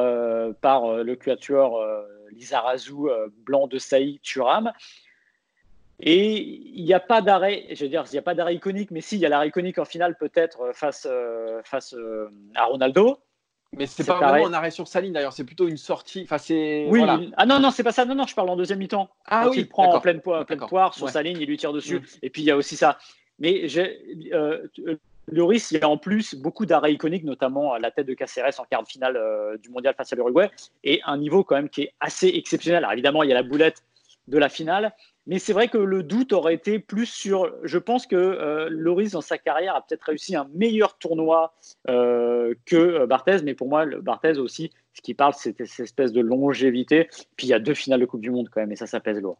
par 0.63 1.03
le 1.03 1.17
quatuor 1.17 1.83
Lizarazu, 2.33 2.95
Blanc 3.45 3.67
de 3.67 3.79
Saï, 3.79 4.21
Turam. 4.23 4.73
Et 6.03 6.63
il 6.75 6.85
n'y 6.85 6.95
a 6.95 7.01
pas 7.01 7.21
d'arrêt, 7.21 7.67
je 7.71 7.85
veux 7.85 7.91
dire, 7.91 8.05
il 8.07 8.13
n'y 8.13 8.19
a 8.19 8.23
pas 8.23 8.35
d'arrêt 8.35 8.55
iconique, 8.55 8.91
mais 8.91 9.01
si, 9.01 9.17
il 9.17 9.21
y 9.21 9.27
a 9.27 9.29
l'arrêt 9.29 9.49
iconique 9.49 9.79
en 9.79 9.85
finale 9.85 10.17
peut-être 10.17 10.63
euh, 10.63 10.73
face, 10.73 11.07
euh, 11.11 11.61
face 11.65 11.95
euh, 11.95 12.31
à 12.55 12.65
Ronaldo. 12.65 13.19
Mais 13.77 13.87
c'est 13.87 14.05
pas 14.05 14.17
vraiment 14.17 14.49
un 14.49 14.53
arrêt 14.53 14.73
sur 14.73 14.89
sa 14.89 15.01
ligne 15.01 15.13
d'ailleurs, 15.13 15.33
c'est 15.33 15.45
plutôt 15.45 15.69
une 15.69 15.77
sortie. 15.77 16.23
Enfin, 16.25 16.39
c'est. 16.39 16.87
Oui. 16.89 17.03
Ah 17.37 17.47
non 17.47 17.61
non, 17.61 17.71
c'est 17.71 17.85
pas 17.85 17.93
ça. 17.93 18.05
Non 18.05 18.17
non, 18.17 18.27
je 18.27 18.35
parle 18.35 18.51
en 18.51 18.57
deuxième 18.57 18.81
mi-temps. 18.81 19.09
Ah 19.27 19.49
oui. 19.49 19.59
Il 19.59 19.69
prend 19.69 19.95
en 19.95 20.01
pleine, 20.01 20.21
pleine 20.21 20.67
poire 20.67 20.95
sur 20.95 21.09
sa 21.09 21.23
ligne, 21.23 21.37
il 21.39 21.47
lui 21.47 21.57
tire 21.57 21.73
dessus. 21.73 22.01
Mm. 22.01 22.05
Et 22.23 22.31
puis 22.31 22.43
il 22.43 22.47
y 22.47 22.51
a 22.51 22.57
aussi 22.57 22.75
ça. 22.75 22.99
Mais 23.39 23.67
euh, 24.33 24.67
Loris, 25.31 25.71
il 25.71 25.79
y 25.79 25.83
a 25.83 25.89
en 25.89 25.99
plus 25.99 26.35
beaucoup 26.35 26.67
d'arrêts 26.67 26.93
iconiques, 26.93 27.23
notamment 27.23 27.73
à 27.73 27.79
la 27.79 27.93
tête 27.93 28.09
de 28.09 28.15
Caceres 28.15 28.59
en 28.59 28.65
quart 28.65 28.83
de 28.83 28.89
finale 28.89 29.17
du 29.63 29.69
mondial 29.69 29.95
face 29.97 30.13
à 30.13 30.17
l'Uruguay, 30.17 30.51
et 30.83 31.01
un 31.05 31.17
niveau 31.17 31.45
quand 31.45 31.55
même 31.55 31.69
qui 31.69 31.83
est 31.83 31.93
assez 32.01 32.27
exceptionnel. 32.27 32.79
Alors 32.79 32.93
évidemment, 32.93 33.23
il 33.23 33.29
y 33.29 33.33
a 33.33 33.37
la 33.37 33.45
boulette 33.45 33.85
de 34.31 34.39
la 34.39 34.49
finale, 34.49 34.95
mais 35.27 35.39
c'est 35.39 35.53
vrai 35.53 35.69
que 35.69 35.79
le 35.79 36.03
doute 36.03 36.33
aurait 36.33 36.55
été 36.55 36.79
plus 36.79 37.07
sur. 37.07 37.53
Je 37.63 37.79
pense 37.79 38.07
que 38.07 38.17
euh, 38.17 38.69
Loris, 38.71 39.13
dans 39.13 39.21
sa 39.21 39.39
carrière, 39.39 39.77
a 39.77 39.87
peut-être 39.87 40.03
réussi 40.03 40.35
un 40.35 40.49
meilleur 40.55 40.97
tournoi 40.99 41.55
euh, 41.89 42.55
que 42.65 42.77
euh, 42.77 43.07
Barthez. 43.07 43.43
Mais 43.45 43.55
pour 43.55 43.69
moi, 43.69 43.85
le 43.85 44.01
Barthez 44.01 44.39
aussi, 44.39 44.73
ce 44.95 45.03
qui 45.03 45.15
parle, 45.15 45.35
c'est 45.37 45.57
cette 45.67 45.81
espèce 45.81 46.13
de 46.13 46.21
longévité. 46.21 47.09
Puis 47.37 47.47
il 47.47 47.51
y 47.51 47.55
a 47.55 47.59
deux 47.59 47.75
finales 47.75 48.01
de 48.01 48.07
Coupe 48.07 48.23
du 48.23 48.31
Monde 48.31 48.49
quand 48.51 48.61
même, 48.61 48.73
et 48.73 48.77
ça, 48.77 48.87
ça 48.87 48.99
pèse 48.99 49.21
lourd. 49.21 49.39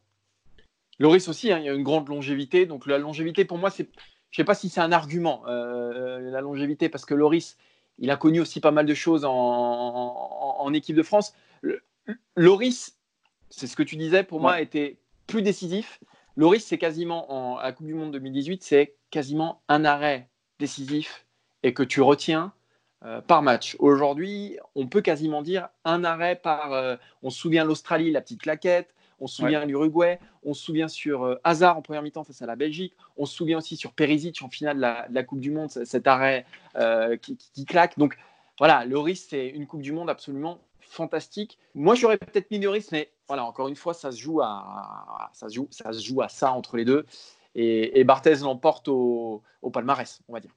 Loris 0.99 1.29
aussi, 1.29 1.51
hein, 1.51 1.59
il 1.59 1.65
y 1.65 1.69
a 1.69 1.73
une 1.73 1.83
grande 1.83 2.09
longévité. 2.09 2.67
Donc 2.67 2.87
la 2.87 2.99
longévité, 2.99 3.45
pour 3.45 3.59
moi, 3.59 3.71
c'est. 3.71 3.89
Je 4.31 4.41
ne 4.41 4.45
sais 4.45 4.47
pas 4.47 4.55
si 4.55 4.69
c'est 4.69 4.81
un 4.81 4.93
argument, 4.93 5.43
la 5.47 6.41
longévité, 6.41 6.89
parce 6.89 7.05
que 7.05 7.15
Loris, 7.15 7.57
il 7.99 8.13
a 8.13 8.17
connu 8.17 8.39
aussi 8.39 8.61
pas 8.61 8.71
mal 8.71 8.87
de 8.87 8.95
choses 8.95 9.25
en, 9.27 10.73
équipe 10.73 10.95
de 10.95 11.03
France. 11.03 11.35
Loris, 12.37 13.00
c'est 13.51 13.67
ce 13.67 13.77
que 13.77 13.83
tu 13.83 13.97
disais, 13.97 14.23
pour 14.23 14.41
moi, 14.41 14.61
était 14.61 14.99
plus 15.27 15.43
décisif. 15.43 16.01
Loris, 16.37 16.65
c'est 16.65 16.79
quasiment, 16.79 17.33
en, 17.33 17.59
à 17.59 17.65
la 17.65 17.73
Coupe 17.73 17.87
du 17.87 17.95
Monde 17.95 18.13
2018, 18.13 18.63
c'est 18.63 18.97
quasiment 19.11 19.61
un 19.69 19.85
arrêt 19.85 20.29
décisif 20.59 21.27
et 21.63 21.75
que 21.75 21.83
tu 21.83 22.01
retiens 22.01 22.53
euh, 23.05 23.21
par 23.21 23.43
match. 23.43 23.77
Aujourd'hui, 23.79 24.59
on 24.75 24.87
peut 24.87 25.01
quasiment 25.01 25.43
dire 25.43 25.69
un 25.85 26.05
arrêt 26.05 26.37
par. 26.37 26.73
Euh, 26.73 26.97
on 27.23 27.31
se 27.31 27.39
souvient 27.39 27.65
l'Australie, 27.65 28.11
la 28.11 28.21
petite 28.21 28.43
claquette. 28.43 28.95
On 29.23 29.27
se 29.27 29.37
souvient 29.37 29.65
l'Uruguay. 29.67 30.19
On 30.45 30.55
se 30.55 30.63
souvient 30.63 30.89
sur 30.89 31.25
euh, 31.25 31.41
Hazard 31.45 31.77
en 31.77 31.83
première 31.83 32.03
mi-temps 32.03 32.25
face 32.25 32.41
à 32.41 32.47
la 32.47 32.57
Belgique. 32.57 32.95
On 33.19 33.27
se 33.27 33.35
souvient 33.35 33.59
aussi 33.59 33.77
sur 33.77 33.93
Perisic 33.93 34.43
en 34.43 34.49
finale 34.49 34.77
de 34.77 35.15
la, 35.15 35.23
Coupe 35.25 35.41
du 35.41 35.51
Monde, 35.51 35.71
cet 35.71 36.07
arrêt 36.07 36.47
qui, 37.21 37.37
qui, 37.37 37.65
claque. 37.67 37.99
Donc 37.99 38.17
voilà, 38.59 38.85
Loris, 38.85 39.27
c'est 39.29 39.49
une 39.49 39.67
Coupe 39.67 39.83
du 39.83 39.93
Monde 39.93 40.09
absolument 40.09 40.59
fantastique. 40.81 41.59
Moi, 41.75 41.95
j'aurais 41.95 42.19
peut-être 42.19 42.51
mis 42.51 42.59
Lloris, 42.59 42.91
mais 42.93 43.11
voilà, 43.31 43.45
encore 43.45 43.69
une 43.69 43.77
fois, 43.77 43.95
ça 43.95 44.11
se 44.11 44.21
joue 44.21 44.41
à, 44.41 45.31
ça 45.35 45.49
se 45.49 45.55
joue, 45.55 45.69
ça 45.71 45.93
se 45.93 46.05
joue 46.05 46.21
à 46.21 46.29
ça 46.29 46.51
entre 46.51 46.77
les 46.77 46.85
deux. 46.85 47.07
Et, 47.55 48.01
et 48.01 48.03
Barthez 48.03 48.35
l'emporte 48.43 48.89
au, 48.89 49.41
palmarès, 49.73 50.21
on 50.27 50.33
va 50.33 50.41
dire. 50.41 50.51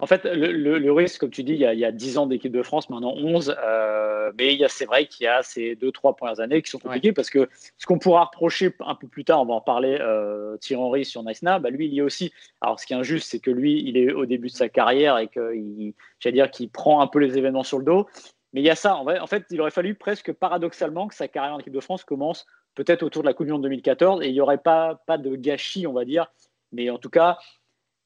En 0.00 0.08
fait, 0.08 0.24
le, 0.24 0.90
risque, 0.90 1.20
comme 1.20 1.30
tu 1.30 1.44
dis, 1.44 1.52
il 1.52 1.60
y 1.60 1.64
a, 1.64 1.74
il 1.74 1.96
10 1.96 2.18
ans 2.18 2.26
d'équipe 2.26 2.50
de 2.50 2.64
France, 2.64 2.90
maintenant 2.90 3.14
11. 3.14 3.54
Euh, 3.64 4.32
mais 4.36 4.58
c'est 4.66 4.86
vrai 4.86 5.06
qu'il 5.06 5.26
y 5.26 5.28
a 5.28 5.44
ces 5.44 5.76
2-3 5.76 6.16
premières 6.16 6.40
années 6.40 6.62
qui 6.62 6.70
sont 6.70 6.80
compliquées 6.80 7.12
parce 7.12 7.30
que 7.30 7.48
ce 7.76 7.86
qu'on 7.86 8.00
pourra 8.00 8.24
reprocher 8.24 8.74
un 8.80 8.96
peu 8.96 9.06
plus 9.06 9.24
tard, 9.24 9.40
on 9.40 9.46
va 9.46 9.54
en 9.54 9.60
parler, 9.60 9.98
euh, 10.00 10.56
Thierry 10.56 10.82
Henry 10.82 11.04
sur 11.04 11.22
Nice 11.22 11.44
bah, 11.44 11.70
lui, 11.70 11.86
il 11.86 11.94
y 11.94 11.98
est 11.98 12.02
aussi. 12.02 12.32
Alors, 12.60 12.80
ce 12.80 12.86
qui 12.86 12.92
est 12.92 12.96
injuste, 12.96 13.28
c'est 13.30 13.38
que 13.38 13.52
lui, 13.52 13.84
il 13.86 13.96
est 13.96 14.12
au 14.12 14.26
début 14.26 14.48
de 14.48 14.52
sa 14.52 14.68
carrière 14.68 15.16
et 15.18 15.28
qu'il, 15.28 15.94
dire 16.32 16.50
qu'il 16.50 16.70
prend 16.70 17.00
un 17.00 17.06
peu 17.06 17.20
les 17.20 17.38
événements 17.38 17.62
sur 17.62 17.78
le 17.78 17.84
dos. 17.84 18.08
Mais 18.52 18.60
il 18.60 18.64
y 18.64 18.70
a 18.70 18.74
ça. 18.74 18.96
En, 18.96 19.26
fait, 19.26 19.44
il 19.50 19.60
aurait 19.60 19.70
fallu 19.70 19.94
presque 19.94 20.32
paradoxalement 20.32 21.08
que 21.08 21.14
sa 21.14 21.28
carrière 21.28 21.54
en 21.54 21.58
équipe 21.58 21.72
de 21.72 21.80
France 21.80 22.04
commence 22.04 22.46
peut-être 22.74 23.02
autour 23.02 23.22
de 23.22 23.28
la 23.28 23.34
Coupe 23.34 23.46
du 23.46 23.52
Monde 23.52 23.62
2014 23.62 24.22
et 24.22 24.28
il 24.28 24.32
n'y 24.32 24.40
aurait 24.40 24.58
pas, 24.58 25.02
pas 25.06 25.18
de 25.18 25.36
gâchis, 25.36 25.86
on 25.86 25.92
va 25.92 26.04
dire. 26.04 26.32
Mais 26.72 26.90
en 26.90 26.98
tout 26.98 27.10
cas, 27.10 27.38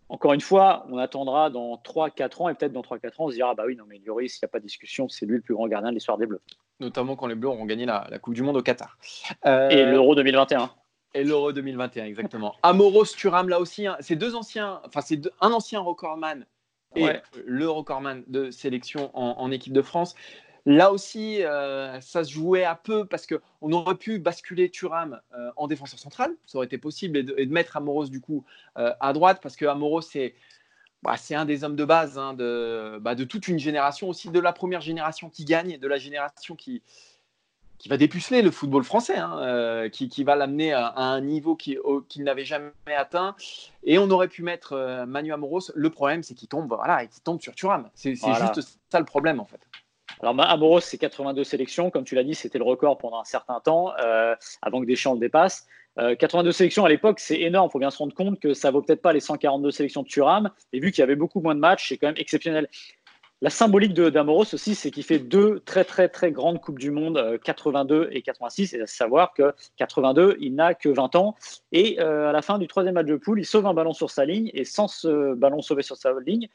encore 0.09 0.33
une 0.33 0.41
fois, 0.41 0.87
on 0.91 0.99
attendra 0.99 1.51
dans 1.51 1.77
3-4 1.77 2.43
ans 2.43 2.49
et 2.49 2.55
peut-être 2.55 2.73
dans 2.73 2.83
3-4 2.83 3.07
ans, 3.09 3.13
on 3.19 3.31
se 3.31 3.35
dira 3.35 3.55
bah 3.55 3.65
oui, 3.67 3.77
non, 3.77 3.85
mais 3.87 3.99
Lloris, 3.99 4.37
il 4.37 4.45
n'y 4.45 4.47
a 4.47 4.49
pas 4.49 4.59
de 4.59 4.65
discussion, 4.65 5.09
c'est 5.09 5.27
lui 5.27 5.37
le 5.37 5.43
plus 5.43 5.55
grand 5.55 5.69
gardien 5.69 5.91
de 5.91 5.95
l'histoire 5.95 6.19
des 6.19 6.27
Bleus. 6.27 6.41
Notamment 6.81 7.17
quand 7.17 7.29
les 7.29 7.35
Bleus 7.35 7.49
auront 7.49 7.65
gagné 7.65 7.87
la, 7.87 8.07
Coupe 8.21 8.35
du 8.35 8.43
Monde 8.43 8.57
au 8.57 8.63
Qatar. 8.63 8.99
Euh, 9.47 9.69
et 9.69 9.85
l'Euro 9.85 10.15
2021. 10.15 10.71
Et 11.15 11.25
l'Euro 11.25 11.53
2021, 11.53 12.07
exactement. 12.07 12.55
Amoros 12.63 13.15
Thuram, 13.17 13.49
là 13.49 13.61
aussi, 13.61 13.87
hein, 13.87 13.97
c'est 14.01 14.17
deux 14.17 14.35
anciens, 14.35 14.81
enfin, 14.87 15.03
c'est 15.03 15.21
un 15.41 15.53
ancien 15.53 15.81
recordman 15.81 16.47
et 16.97 17.09
le 17.45 17.69
recordman 17.69 18.25
de 18.27 18.51
sélection 18.51 19.11
en, 19.15 19.51
équipe 19.51 19.73
de 19.73 19.83
France. 19.83 20.15
Là 20.65 20.93
aussi, 20.93 21.43
euh, 21.43 22.01
ça 22.01 22.23
se 22.23 22.31
jouait 22.31 22.65
à 22.65 22.77
peu 22.77 23.05
parce 23.05 23.27
qu'on 23.27 23.73
aurait 23.73 23.97
pu 23.97 24.21
basculer 24.21 24.71
Thuram 24.71 25.21
euh, 25.35 25.51
en 25.57 25.67
défenseur 25.67 25.99
central, 25.99 26.33
ça 26.47 26.59
aurait 26.59 26.67
été 26.67 26.79
possible, 26.79 27.17
et 27.17 27.23
de, 27.25 27.53
mettre 27.53 27.77
Amoros 27.77 28.07
du 28.07 28.21
coup 28.21 28.45
euh, 28.79 28.93
à 29.01 29.13
droite 29.13 29.41
parce 29.43 29.57
que 29.57 29.65
Amoros 29.65 30.03
c'est 30.03 30.37
bah, 31.03 31.17
un 31.33 31.45
des 31.47 31.65
hommes 31.65 31.75
de 31.75 31.85
base 31.85 32.17
hein, 32.17 32.35
de, 32.35 32.99
bah, 33.01 33.17
de 33.17 33.25
toute 33.25 33.49
une 33.49 33.59
génération, 33.59 34.09
aussi 34.09 34.31
de 34.31 34.39
la 34.39 34.53
première 34.53 34.81
génération 34.81 35.31
qui 35.31 35.45
gagne, 35.45 35.79
de 35.79 35.89
la 35.89 35.99
génération 35.99 36.55
qui, 36.55 36.81
qui 37.83 37.89
va 37.89 37.97
dépuceler 37.97 38.43
le 38.43 38.53
football 38.53 38.85
français, 38.85 39.19
hein, 39.19 39.41
euh, 39.41 39.89
qui, 39.89 40.09
qui, 40.09 40.23
va 40.23 40.37
l'amener 40.37 40.73
à, 40.73 40.95
un 40.97 41.21
niveau 41.21 41.57
qu'il 41.57 41.81
n'avait 42.19 42.45
jamais 42.45 42.71
atteint. 42.97 43.35
Et 43.83 43.99
on 43.99 44.09
aurait 44.11 44.29
pu 44.29 44.45
mettre 44.45 44.75
euh, 44.75 45.05
Manu 45.05 45.33
Amoros. 45.33 45.73
Le 45.75 45.91
problème, 45.91 46.23
c'est 46.23 46.35
qu'il 46.35 46.47
tombe, 46.47 46.69
voilà, 46.69 47.05
tombe 47.25 47.43
sur 47.43 47.57
Thuram. 47.57 47.91
C'est 47.95 48.15
juste 48.15 48.79
ça 48.89 49.01
le 49.01 49.05
problème, 49.05 49.41
en 49.41 49.47
fait. 49.47 49.59
Alors, 50.21 50.41
Amoros, 50.41 50.79
c'est 50.79 50.97
82 50.97 51.43
sélections. 51.43 51.91
Comme 51.91 52.05
tu 52.05 52.15
l'as 52.15 52.23
dit, 52.23 52.37
c'était 52.37 52.59
le 52.59 52.65
record 52.65 52.99
pendant 52.99 53.21
un 53.21 53.25
certain 53.25 53.59
temps, 53.59 53.93
euh, 53.99 54.37
avant 54.63 54.81
que 54.81 54.87
Deschamps 54.87 55.15
le 55.15 55.21
dépasse. 55.21 55.67
82 55.97 56.53
sélections 56.53 56.87
à 56.87 56.89
l'époque, 56.89 57.21
c'est 57.21 57.41
énorme. 57.41 57.69
Il 57.69 57.73
faut 57.73 57.79
bien 57.79 57.91
se 57.91 57.99
rendre 57.99 58.15
compte 58.15 58.41
que 58.41 58.55
ça 58.55 58.71
vaut 58.71 58.81
peut-être 58.81 59.03
pas 59.03 59.13
les 59.13 59.21
142 59.21 59.73
sélections 59.73 60.03
de 60.03 60.09
Thuram. 60.09 60.51
Et 60.73 60.81
vu 60.81 60.91
qu'il 60.91 61.01
y 61.01 61.03
avait 61.03 61.17
beaucoup 61.17 61.41
moins 61.41 61.55
de 61.55 61.61
matchs, 61.61 61.89
c'est 61.89 61.99
quand 61.99 62.07
même 62.07 62.15
exceptionnel. 62.17 62.69
La 63.43 63.51
symbolique 63.51 63.93
d'Amoros 63.93 64.55
aussi, 64.55 64.77
c'est 64.77 64.93
qu'il 64.93 65.03
fait 65.03 65.19
deux 65.19 65.59
très 65.67 65.83
très 65.83 66.09
très 66.09 66.31
grandes 66.31 66.61
Coupes 66.61 66.79
du 66.79 66.93
Monde, 66.93 67.41
82 67.43 67.95
euh, 67.97 68.09
et 68.13 68.23
86, 68.23 68.73
et 68.75 68.83
à 68.83 68.87
savoir 68.87 69.35
que 69.35 69.53
82, 69.79 70.37
il 70.39 70.55
n'a 70.55 70.75
que 70.75 70.89
20 70.89 71.17
ans, 71.17 71.35
et 71.73 72.01
euh, 72.01 72.29
à 72.29 72.33
la 72.33 72.41
fin 72.41 72.61
du 72.61 72.69
troisième 72.69 72.95
match 72.95 73.09
de 73.09 73.17
poule, 73.17 73.41
il 73.41 73.45
sauve 73.45 73.67
un 73.67 73.75
ballon 73.75 73.95
sur 73.95 74.11
sa 74.11 74.25
ligne, 74.25 74.53
et 74.55 74.65
sans 74.65 74.87
ce 74.87 75.35
ballon 75.35 75.61
sauvé 75.61 75.83
sur 75.83 75.97
sa 75.97 76.13
ligne, 76.25 76.49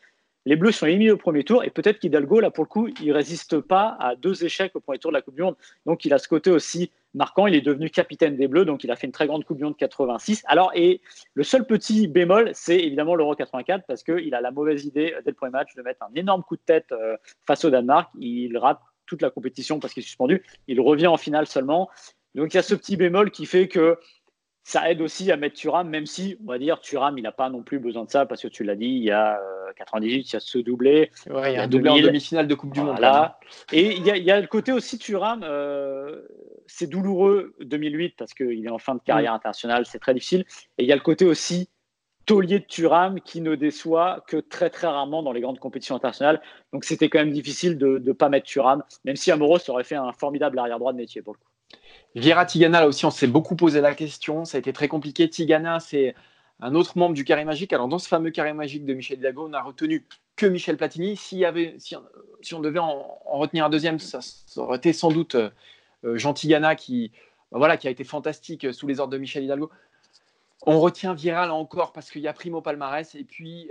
les 0.48 0.56
Bleus 0.56 0.72
sont 0.72 0.86
éliminés 0.86 1.12
au 1.12 1.18
premier 1.18 1.44
tour, 1.44 1.66
et 1.66 1.70
peut-être 1.70 2.00
qu'Hidalgo, 2.00 2.40
là 2.40 2.52
pour 2.52 2.64
le 2.64 2.70
coup, 2.70 2.88
il 3.02 3.12
résiste 3.12 3.60
pas 3.60 3.98
à 4.00 4.16
deux 4.16 4.46
échecs 4.46 4.74
au 4.76 4.80
premier 4.80 4.98
tour 4.98 5.12
de 5.12 5.18
la 5.18 5.22
Coupe 5.22 5.36
du 5.36 5.42
Monde, 5.42 5.58
donc 5.86 6.06
il 6.06 6.14
a 6.14 6.20
ce 6.20 6.30
côté 6.30 6.50
aussi 6.50 6.90
marquant. 7.14 7.48
Il 7.48 7.56
est 7.56 7.62
devenu 7.62 7.90
capitaine 7.90 8.38
des 8.38 8.48
Bleus, 8.48 8.64
donc 8.64 8.86
il 8.86 8.92
a 8.92 8.96
fait 8.96 9.08
une 9.08 9.12
très 9.12 9.28
grande 9.28 9.44
Coupe 9.44 9.58
du 9.58 9.66
Monde 9.66 9.76
86. 9.76 10.44
Alors, 10.48 10.72
et 10.74 11.02
le 11.34 11.44
seul 11.44 11.66
petit 11.66 12.08
bémol, 12.08 12.52
c'est 12.54 12.80
évidemment 12.80 13.16
l'Euro 13.16 13.36
84, 13.36 13.84
parce 13.86 14.04
qu'il 14.04 14.34
a 14.34 14.40
la 14.40 14.52
mauvaise 14.52 14.86
idée 14.86 15.14
dès 15.26 15.32
le 15.32 15.36
premier 15.36 15.52
match 15.52 15.76
de 15.76 15.82
mettre 15.82 16.04
un 16.04 16.16
énorme 16.16 16.44
coup 16.44 16.56
de 16.56 16.62
tête 16.66 16.94
euh, 16.94 17.18
face 17.46 17.66
au 17.66 17.70
Danemark. 17.70 18.10
Il 18.18 18.58
rate 18.58 18.80
toute 19.06 19.22
la 19.22 19.30
compétition 19.30 19.82
parce 19.82 19.94
qu'il 19.94 20.02
est 20.02 20.08
suspendu. 20.08 20.44
Il 20.70 20.80
revient 20.80 21.08
en 21.08 21.18
finale 21.18 21.48
seulement. 21.48 21.90
Donc, 22.36 22.54
il 22.54 22.58
y 22.58 22.60
a 22.60 22.64
ce 22.64 22.76
petit 22.76 22.96
bémol 22.96 23.32
qui 23.32 23.46
fait 23.46 23.68
que 23.68 23.98
ça 24.68 24.92
aide 24.92 25.00
aussi 25.00 25.32
à 25.32 25.38
mettre 25.38 25.56
Thuram, 25.56 25.88
même 25.88 26.06
si, 26.06 26.38
on 26.44 26.50
va 26.50 26.60
dire, 26.60 26.82
Thuram, 26.82 27.18
il 27.18 27.22
n'a 27.22 27.32
pas 27.32 27.50
non 27.50 27.64
plus 27.64 27.80
besoin 27.80 28.04
de 28.04 28.10
ça, 28.10 28.26
parce 28.26 28.42
que 28.42 28.50
tu 28.50 28.66
l'as 28.66 28.76
dit, 28.76 28.88
il 28.88 29.02
y 29.02 29.12
a 29.12 29.40
98, 29.78 30.18
euh, 30.18 30.20
il 30.20 30.34
y 30.34 30.36
a 30.36 30.40
ce 30.42 30.58
doublé. 30.58 31.10
il 31.26 31.32
y 31.32 31.56
a 31.56 31.64
un 31.64 31.68
doublé 31.70 31.90
en 31.90 31.98
demi-finale 32.02 32.50
de 32.50 32.54
Coupe 32.54 32.74
du 32.74 32.82
Monde. 32.82 33.00
Et 33.72 33.96
il 33.96 34.06
y, 34.06 34.30
a, 34.30 34.42
le 34.42 34.48
côté 34.48 34.74
aussi 34.74 35.00
Thuram, 35.00 35.42
euh, 35.44 36.22
c'est 36.66 36.88
douloureux 36.88 37.56
2008, 37.62 38.16
parce 38.18 38.34
qu'il 38.34 38.66
est 38.66 38.70
en 38.70 38.78
fin 38.78 38.96
de 38.96 39.00
carrière 39.00 39.32
mm. 39.32 39.36
internationale, 39.38 39.86
c'est 39.86 40.00
très 40.00 40.14
difficile. 40.14 40.44
Et 40.78 40.84
il 40.84 40.90
y 40.90 40.92
a 40.92 40.98
le 40.98 41.02
côté 41.02 41.24
aussi 41.24 41.70
taulier 42.26 42.60
de 42.60 42.66
Thuram 42.66 43.22
qui 43.22 43.40
ne 43.40 43.56
déçoit 43.56 44.26
que 44.28 44.36
très 44.36 44.70
très 44.70 44.88
rarement 44.88 45.24
dans 45.24 45.32
les 45.32 45.40
grandes 45.40 45.60
compétitions 45.60 45.96
internationales. 45.96 46.42
Donc 46.74 46.84
c'était 46.84 47.08
quand 47.08 47.20
même 47.20 47.32
difficile 47.32 47.78
de 47.78 48.04
ne 48.06 48.12
pas 48.12 48.28
mettre 48.28 48.48
Thuram, 48.48 48.84
même 49.06 49.16
si 49.16 49.32
Amoros 49.32 49.70
aurait 49.70 49.86
fait 49.86 49.96
un 49.96 50.12
formidable 50.12 50.60
arrière-droit 50.60 50.92
de 50.92 50.98
métier 50.98 51.22
pour 51.22 51.36
le 51.36 51.38
coup. 51.38 51.48
Vira 52.18 52.48
Tigana, 52.48 52.80
là 52.80 52.88
aussi, 52.88 53.06
on 53.06 53.12
s'est 53.12 53.28
beaucoup 53.28 53.56
posé 53.56 53.80
la 53.80 53.94
question. 53.94 54.44
Ça 54.44 54.58
a 54.58 54.60
été 54.60 54.74
très 54.74 54.88
compliqué. 54.88 55.30
Tigana, 55.30 55.80
c'est 55.80 56.16
un 56.60 56.74
autre 56.74 56.98
membre 56.98 57.14
du 57.14 57.24
carré 57.24 57.46
magique. 57.46 57.74
Alors, 57.74 57.88
dans 57.88 58.00
ce 58.00 58.08
fameux 58.08 58.32
carré 58.32 58.54
magique 58.54 58.86
de 58.86 58.96
Michel 58.96 59.20
Hidalgo, 59.20 59.46
on 59.46 59.50
n'a 59.50 59.62
retenu 59.62 60.04
que 60.36 60.48
Michel 60.48 60.78
Platini. 60.78 61.20
Y 61.32 61.46
avait, 61.46 61.76
si, 61.78 61.96
on 62.56 62.60
devait 62.60 62.80
en, 62.80 63.20
retenir 63.26 63.66
un 63.66 63.70
deuxième, 63.70 64.00
ça, 64.00 64.20
aurait 64.56 64.78
été 64.78 64.94
sans 64.94 65.12
doute 65.12 65.36
euh, 65.36 65.52
Jean 66.16 66.34
Tigana 66.34 66.76
qui, 66.76 67.12
bah 67.52 67.60
voilà, 67.60 67.78
qui 67.78 67.88
a 67.88 67.92
été 67.92 68.04
fantastique 68.04 68.74
sous 68.74 68.88
les 68.88 69.00
ordres 69.00 69.14
de 69.14 69.20
Michel 69.20 69.44
Hidalgo. 69.44 69.70
On 70.66 70.80
retient 70.80 71.14
Vira 71.14 71.46
là 71.46 71.54
encore 71.54 71.94
parce 71.94 72.10
qu'il 72.10 72.22
y 72.22 72.28
a 72.28 72.34
Primo 72.34 72.62
Palmarès 72.62 73.14
et 73.16 73.24
puis 73.24 73.70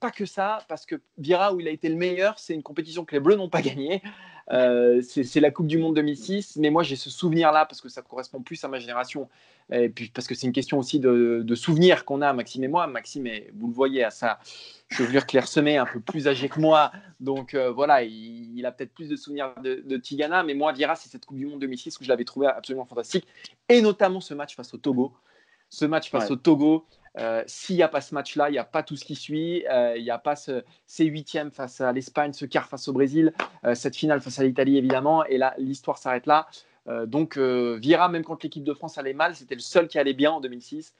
pas 0.00 0.10
que 0.10 0.26
ça, 0.26 0.58
parce 0.68 0.84
que 0.84 0.96
Vira 1.18 1.54
où 1.54 1.60
il 1.60 1.68
a 1.68 1.70
été 1.70 1.88
le 1.88 1.94
meilleur, 1.94 2.38
c'est 2.38 2.54
une 2.54 2.62
compétition 2.62 3.04
que 3.04 3.14
les 3.14 3.20
Bleus 3.20 3.36
n'ont 3.36 3.48
pas 3.48 3.62
gagnée. 3.62 4.02
C'est 4.50 5.40
la 5.40 5.50
Coupe 5.50 5.68
du 5.68 5.78
Monde 5.78 5.94
2006, 5.94 6.56
mais 6.56 6.70
moi 6.70 6.82
j'ai 6.82 6.96
ce 6.96 7.10
souvenir-là 7.10 7.64
parce 7.66 7.80
que 7.80 7.88
ça 7.88 8.02
correspond 8.02 8.42
plus 8.42 8.62
à 8.64 8.68
ma 8.68 8.78
génération 8.78 9.28
et 9.72 9.88
puis 9.88 10.10
parce 10.10 10.28
que 10.28 10.34
c'est 10.34 10.46
une 10.46 10.52
question 10.52 10.78
aussi 10.78 11.00
de, 11.00 11.54
souvenirs 11.54 12.04
qu'on 12.04 12.22
a, 12.22 12.32
Maxime 12.32 12.64
et 12.64 12.68
moi. 12.68 12.86
Maxime, 12.86 13.26
est, 13.26 13.50
vous 13.54 13.68
le 13.68 13.72
voyez, 13.72 14.04
à 14.04 14.10
sa 14.10 14.38
chevelure 14.88 15.26
clairsemée, 15.26 15.76
un 15.76 15.86
peu 15.86 16.00
plus 16.00 16.28
âgé 16.28 16.48
que 16.48 16.60
moi, 16.60 16.92
donc 17.20 17.54
voilà, 17.54 18.02
il, 18.02 18.64
a 18.66 18.72
peut-être 18.72 18.94
plus 18.94 19.08
de 19.08 19.16
souvenirs 19.16 19.54
de, 19.62 19.96
Tigana, 19.96 20.42
mais 20.42 20.54
moi 20.54 20.72
Vira, 20.72 20.96
c'est 20.96 21.08
cette 21.08 21.24
Coupe 21.24 21.38
du 21.38 21.46
Monde 21.46 21.60
2006 21.60 21.98
où 22.00 22.04
je 22.04 22.08
l'avais 22.08 22.24
trouvé 22.24 22.46
absolument 22.46 22.84
fantastique, 22.84 23.26
et 23.68 23.80
notamment 23.80 24.20
ce 24.20 24.34
match 24.34 24.54
face 24.54 24.72
au 24.74 24.78
Togo 24.78 25.12
ce 25.68 25.84
match 25.84 26.10
face 26.10 26.30
au 26.30 26.36
Togo. 26.36 26.86
Euh, 27.18 27.42
s'il 27.46 27.76
n'y 27.76 27.82
a 27.82 27.88
pas 27.88 28.00
ce 28.00 28.14
match-là, 28.14 28.50
il 28.50 28.52
n'y 28.52 28.58
a 28.58 28.64
pas 28.64 28.82
tout 28.82 28.96
ce 28.96 29.04
qui 29.04 29.14
suit. 29.14 29.66
Euh, 29.68 29.96
il 29.96 30.02
n'y 30.02 30.10
a 30.10 30.18
pas 30.18 30.36
ce, 30.36 30.64
ces 30.86 31.04
huitièmes 31.04 31.50
face 31.50 31.80
à 31.80 31.92
l'Espagne, 31.92 32.32
ce 32.32 32.44
quart 32.44 32.68
face 32.68 32.88
au 32.88 32.92
Brésil, 32.92 33.32
euh, 33.64 33.74
cette 33.74 33.96
finale 33.96 34.20
face 34.20 34.38
à 34.38 34.44
l'Italie 34.44 34.76
évidemment. 34.76 35.24
Et 35.24 35.38
là, 35.38 35.54
l'histoire 35.58 35.98
s'arrête 35.98 36.26
là. 36.26 36.46
donc 37.06 37.38
Vira, 37.38 38.08
même 38.08 38.24
quand 38.24 38.42
l'équipe 38.42 38.64
de 38.64 38.74
France 38.74 38.98
allait 38.98 39.12
mal, 39.12 39.34
c'était 39.34 39.54
le 39.54 39.60
seul 39.60 39.88
qui 39.88 39.98
allait 39.98 40.14
bien 40.14 40.32
en 40.32 40.40
2006. 40.40 40.94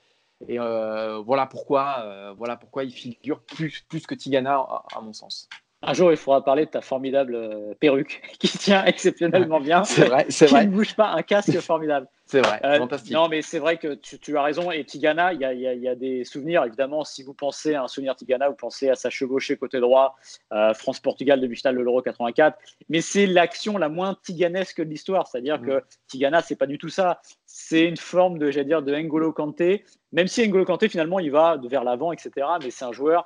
Et 0.49 0.59
voilà 0.59 1.47
pourquoi, 1.47 2.35
voilà 2.37 2.57
pourquoi 2.57 2.85
il 2.85 2.93
figure 2.93 3.41
plus, 3.43 3.85
plus 3.89 4.07
que 4.07 4.15
Tigana 4.15 4.55
à 4.95 5.01
mon 5.01 5.13
sens. 5.13 5.49
Un 5.87 5.95
jour, 5.95 6.11
il 6.11 6.17
faudra 6.17 6.45
parler 6.45 6.67
de 6.67 6.71
ta 6.71 6.81
formidable 6.81 7.35
euh, 7.35 7.75
perruque 7.79 8.21
qui 8.39 8.49
tient 8.49 8.85
exceptionnellement 8.85 9.61
bien. 9.61 9.85
C'est 9.85 10.07
vrai, 10.07 10.27
c'est 10.29 10.47
vrai. 10.47 10.63
Qui 10.63 10.67
ne 10.69 10.73
bouge 10.73 10.95
pas, 10.95 11.11
un 11.11 11.23
casque 11.23 11.59
formidable. 11.61 12.09
C'est 12.27 12.41
vrai, 12.41 12.61
euh, 12.65 12.79
fantastique. 12.79 13.13
Non, 13.13 13.29
mais 13.29 13.41
c'est 13.41 13.61
vrai 13.61 13.77
que 13.77 13.95
tu, 13.95 14.37
as 14.37 14.43
raison. 14.43 14.73
Et 14.73 14.85
Tigana, 14.85 15.33
il 15.33 15.41
y, 15.41 15.89
a, 15.89 15.95
des 15.95 16.25
souvenirs. 16.25 16.65
Évidemment, 16.65 17.05
si 17.05 17.23
vous 17.23 17.35
pensez 17.35 17.75
à 17.75 17.85
un 17.85 17.89
souvenir 17.89 18.17
Tigana, 18.17 18.49
vous 18.49 18.57
pensez 18.57 18.91
à 18.91 18.97
sa 18.97 19.11
chevauchée 19.11 19.57
côté 19.57 19.79
droit, 19.79 20.17
euh, 20.53 20.75
France-Portugal 20.75 21.41
de 21.41 21.55
finale 21.55 21.77
de 21.77 21.83
l'Euro 21.83 22.03
84. 22.03 22.59
Mais 22.89 23.01
c'est 23.01 23.27
l'action 23.27 23.79
la 23.79 23.89
moins 23.89 24.17
tiganesque 24.25 24.83
de 24.83 24.91
l'histoire. 24.91 25.29
C'est-à-dire 25.29 25.61
mm. 25.61 25.67
que 25.67 25.83
Tigana, 26.09 26.43
c'est 26.43 26.57
pas 26.57 26.67
du 26.67 26.79
tout 26.79 26.89
ça. 26.89 27.21
C'est 27.47 27.85
une 27.85 27.97
forme 27.97 28.39
de, 28.39 28.51
dire, 28.51 28.83
de 28.83 28.93
N'Golo 28.93 29.33
Kanté. 29.33 29.85
Même 30.11 30.27
si 30.27 30.47
N'Golo 30.49 30.65
Kanté, 30.65 30.89
finalement, 30.89 31.21
il 31.21 31.31
va 31.31 31.61
vers 31.63 31.85
l'avant, 31.85 32.11
etc. 32.11 32.47
Mais 32.61 32.73
c'est 32.73 32.85
un 32.85 32.93
joueur 32.93 33.25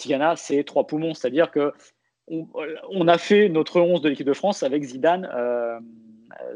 Tigana, 0.00 0.34
c'est 0.34 0.64
trois 0.64 0.86
poumons, 0.86 1.14
c'est-à-dire 1.14 1.50
que 1.50 1.72
on, 2.30 3.08
a 3.08 3.18
fait 3.18 3.48
notre 3.48 3.80
11 3.80 4.00
de 4.00 4.08
l'équipe 4.08 4.26
de 4.26 4.32
France 4.32 4.62
avec 4.62 4.82
Zidane, 4.84 5.28
euh, 5.34 5.78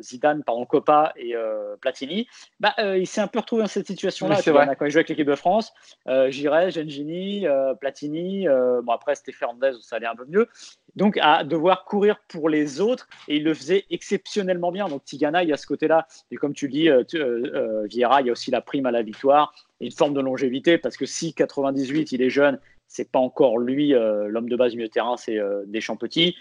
Zidane, 0.00 0.42
pardon, 0.44 0.64
Copa 0.66 1.12
et 1.16 1.34
euh, 1.34 1.76
Platini. 1.80 2.26
Bah, 2.60 2.74
euh, 2.78 2.98
il 2.98 3.06
s'est 3.06 3.20
un 3.20 3.26
peu 3.26 3.40
retrouvé 3.40 3.62
dans 3.62 3.68
cette 3.68 3.86
situation-là. 3.86 4.36
Quand 4.36 4.84
il 4.84 4.90
jouait 4.90 5.00
avec 5.00 5.08
l'équipe 5.08 5.26
de 5.26 5.34
France, 5.34 5.72
euh, 6.08 6.30
Giray, 6.30 6.70
Gengini, 6.70 7.46
Platini, 7.80 8.46
bon 8.82 8.92
après 8.92 9.14
c'était 9.14 9.32
Fernandez, 9.32 9.72
ça 9.80 9.96
allait 9.96 10.06
un 10.06 10.16
peu 10.16 10.26
mieux. 10.26 10.48
Donc 10.96 11.18
à 11.20 11.42
devoir 11.42 11.84
courir 11.84 12.20
pour 12.28 12.48
les 12.48 12.80
autres 12.80 13.08
et 13.26 13.36
il 13.36 13.44
le 13.44 13.54
faisait 13.54 13.84
exceptionnellement 13.90 14.70
bien. 14.70 14.88
Donc 14.88 15.04
Tigana, 15.04 15.42
il 15.42 15.48
y 15.48 15.52
a 15.52 15.56
ce 15.56 15.66
côté-là. 15.66 16.06
Et 16.30 16.36
comme 16.36 16.54
tu 16.54 16.68
dis, 16.68 16.88
Vieira, 17.84 18.20
il 18.20 18.26
y 18.26 18.28
a 18.28 18.32
aussi 18.32 18.50
la 18.50 18.60
prime 18.60 18.86
à 18.86 18.90
la 18.90 19.02
victoire 19.02 19.52
et 19.80 19.86
une 19.86 19.92
forme 19.92 20.14
de 20.14 20.20
longévité 20.20 20.78
parce 20.78 20.96
que 20.96 21.06
si 21.06 21.34
98 21.34 22.12
il 22.12 22.22
est 22.22 22.30
jeune 22.30 22.60
c'est 22.94 23.10
pas 23.10 23.18
encore 23.18 23.58
lui 23.58 23.92
euh, 23.92 24.28
l'homme 24.28 24.48
de 24.48 24.54
base 24.54 24.70
du 24.70 24.76
milieu 24.76 24.88
de 24.88 24.92
terrain, 24.92 25.16
c'est 25.16 25.36
euh, 25.36 25.64
Deschamps 25.66 25.96
Petit. 25.96 26.36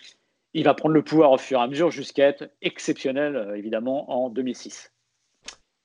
Il 0.54 0.64
va 0.64 0.76
prendre 0.76 0.94
le 0.94 1.02
pouvoir 1.02 1.32
au 1.32 1.40
fur 1.40 1.60
et 1.60 1.64
à 1.64 1.68
mesure 1.68 1.90
jusqu'à 1.90 2.28
être 2.28 2.52
exceptionnel, 2.62 3.36
euh, 3.36 3.58
évidemment, 3.58 4.12
en 4.12 4.30
2006. 4.30 4.94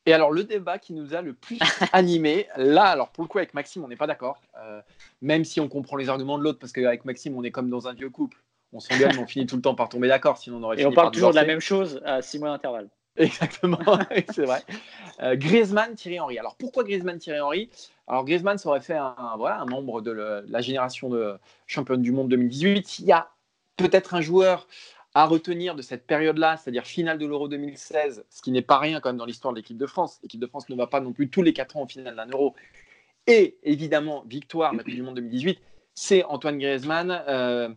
Et 0.04 0.12
alors, 0.12 0.30
le 0.30 0.44
débat 0.44 0.78
qui 0.78 0.92
nous 0.92 1.14
a 1.14 1.22
le 1.22 1.32
plus 1.32 1.58
animé, 1.94 2.48
là, 2.56 2.84
alors 2.84 3.08
pour 3.10 3.25
le 3.25 3.28
coup, 3.28 3.38
avec 3.38 3.54
Maxime, 3.54 3.82
on 3.82 3.88
n'est 3.88 3.96
pas 3.96 4.06
d'accord, 4.06 4.42
même 5.22 5.44
si 5.44 5.58
on 5.60 5.68
comprend 5.68 5.96
les 5.96 6.10
arguments 6.10 6.38
de 6.38 6.44
l'autre, 6.44 6.58
parce 6.58 6.72
qu'avec 6.72 7.06
Maxime, 7.06 7.37
on 7.37 7.42
est 7.42 7.50
comme 7.50 7.70
dans 7.70 7.88
un 7.88 7.94
vieux 7.94 8.10
couple. 8.10 8.37
On 8.75 8.80
s'engueule, 8.80 9.12
mais 9.14 9.22
on 9.22 9.26
finit 9.26 9.46
tout 9.46 9.56
le 9.56 9.62
temps 9.62 9.75
par 9.75 9.88
tomber 9.88 10.08
d'accord, 10.08 10.37
sinon 10.37 10.58
on 10.58 10.62
aurait 10.64 10.80
Et 10.80 10.84
on 10.84 10.92
parle 10.92 11.10
toujours 11.10 11.30
de 11.30 11.37
la 11.37 11.46
même 11.46 11.60
chose 11.60 12.02
à 12.04 12.20
six 12.20 12.38
mois 12.38 12.50
d'intervalle. 12.50 12.88
Exactement, 13.22 13.81
c'est 14.33 14.44
vrai. 14.44 14.62
Euh, 15.20 15.35
Griezmann, 15.35 15.94
Thierry 15.94 16.20
Henry. 16.20 16.38
Alors 16.38 16.54
pourquoi 16.57 16.85
Griezmann, 16.85 17.18
Thierry 17.18 17.40
Henry? 17.40 17.70
Alors 18.07 18.24
Griezmann, 18.24 18.59
ça 18.59 18.81
fait 18.81 18.96
un, 18.96 19.35
voilà, 19.37 19.61
un 19.61 19.66
membre 19.66 20.00
de, 20.00 20.44
la 20.48 20.61
génération 20.61 21.09
de 21.09 21.37
championne 21.66 22.00
du 22.00 22.12
monde 22.12 22.28
2018. 22.28 23.00
Il 23.00 23.07
y 23.07 23.12
a 23.12 23.28
peut-être 23.76 24.14
un 24.14 24.20
joueur 24.20 24.68
à 25.14 25.26
retenir 25.26 25.74
de 25.74 25.83
cette 25.83 26.07
période-là, 26.07 26.57
c'est-à-dire 26.57 26.85
finale 26.85 27.18
de 27.18 27.26
l'Euro 27.26 27.48
2016, 27.48 28.24
ce 28.31 28.42
qui 28.42 28.52
n'est 28.52 28.62
pas 28.62 28.78
rien 28.78 29.00
quand 29.00 29.09
même 29.09 29.16
dans 29.16 29.24
l'histoire 29.24 29.52
de 29.52 29.59
l'équipe 29.59 29.78
de 29.78 29.87
France. 29.87 30.20
L'équipe 30.22 30.40
de 30.40 30.46
France 30.46 30.68
ne 30.68 30.76
va 30.76 30.87
pas 30.87 31.00
non 31.00 31.12
plus 31.12 31.28
tous 31.28 31.42
les 31.42 31.52
quatre 31.52 31.76
ans 31.76 31.83
en 31.83 31.87
finale 31.88 32.14
d'un 32.14 32.28
Euro. 32.28 32.54
Et 33.26 33.59
évidemment, 33.64 34.22
victoire 34.26 34.74
de 34.74 34.83
du 34.83 35.02
Monde 35.02 35.16
2018, 35.16 35.59
c'est 35.94 36.22
Antoine 36.24 36.59
Griezmann. 36.59 37.11
Euh, 37.28 37.68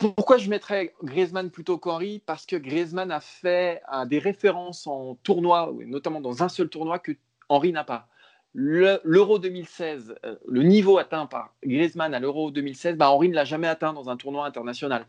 pourquoi 0.00 0.38
je 0.38 0.48
mettrais 0.48 0.94
Griezmann 1.04 1.50
plutôt 1.50 1.76
qu'Henri? 1.76 2.22
Parce 2.24 2.46
que 2.46 2.56
Griezmann 2.56 3.10
a 3.12 3.20
fait 3.20 3.82
des 4.06 4.18
références 4.18 4.86
en 4.86 5.16
tournoi, 5.22 5.72
notamment 5.86 6.20
dans 6.20 6.42
un 6.42 6.48
seul 6.48 6.68
tournoi, 6.68 6.98
que 6.98 7.12
Henri 7.50 7.72
n'a 7.72 7.84
pas. 7.84 8.08
L'Euro 8.54 9.38
2016, 9.38 10.16
euh, 10.24 10.34
le 10.48 10.62
niveau 10.62 10.98
atteint 10.98 11.26
par 11.26 11.54
Griezmann 11.64 12.14
à 12.14 12.18
l'Euro 12.18 12.50
2016, 12.50 12.96
bah 12.96 13.10
Henri 13.10 13.28
ne 13.28 13.34
l'a 13.34 13.44
jamais 13.44 13.68
atteint 13.68 13.92
dans 13.92 14.08
un 14.10 14.16
tournoi 14.16 14.44
international. 14.44 15.04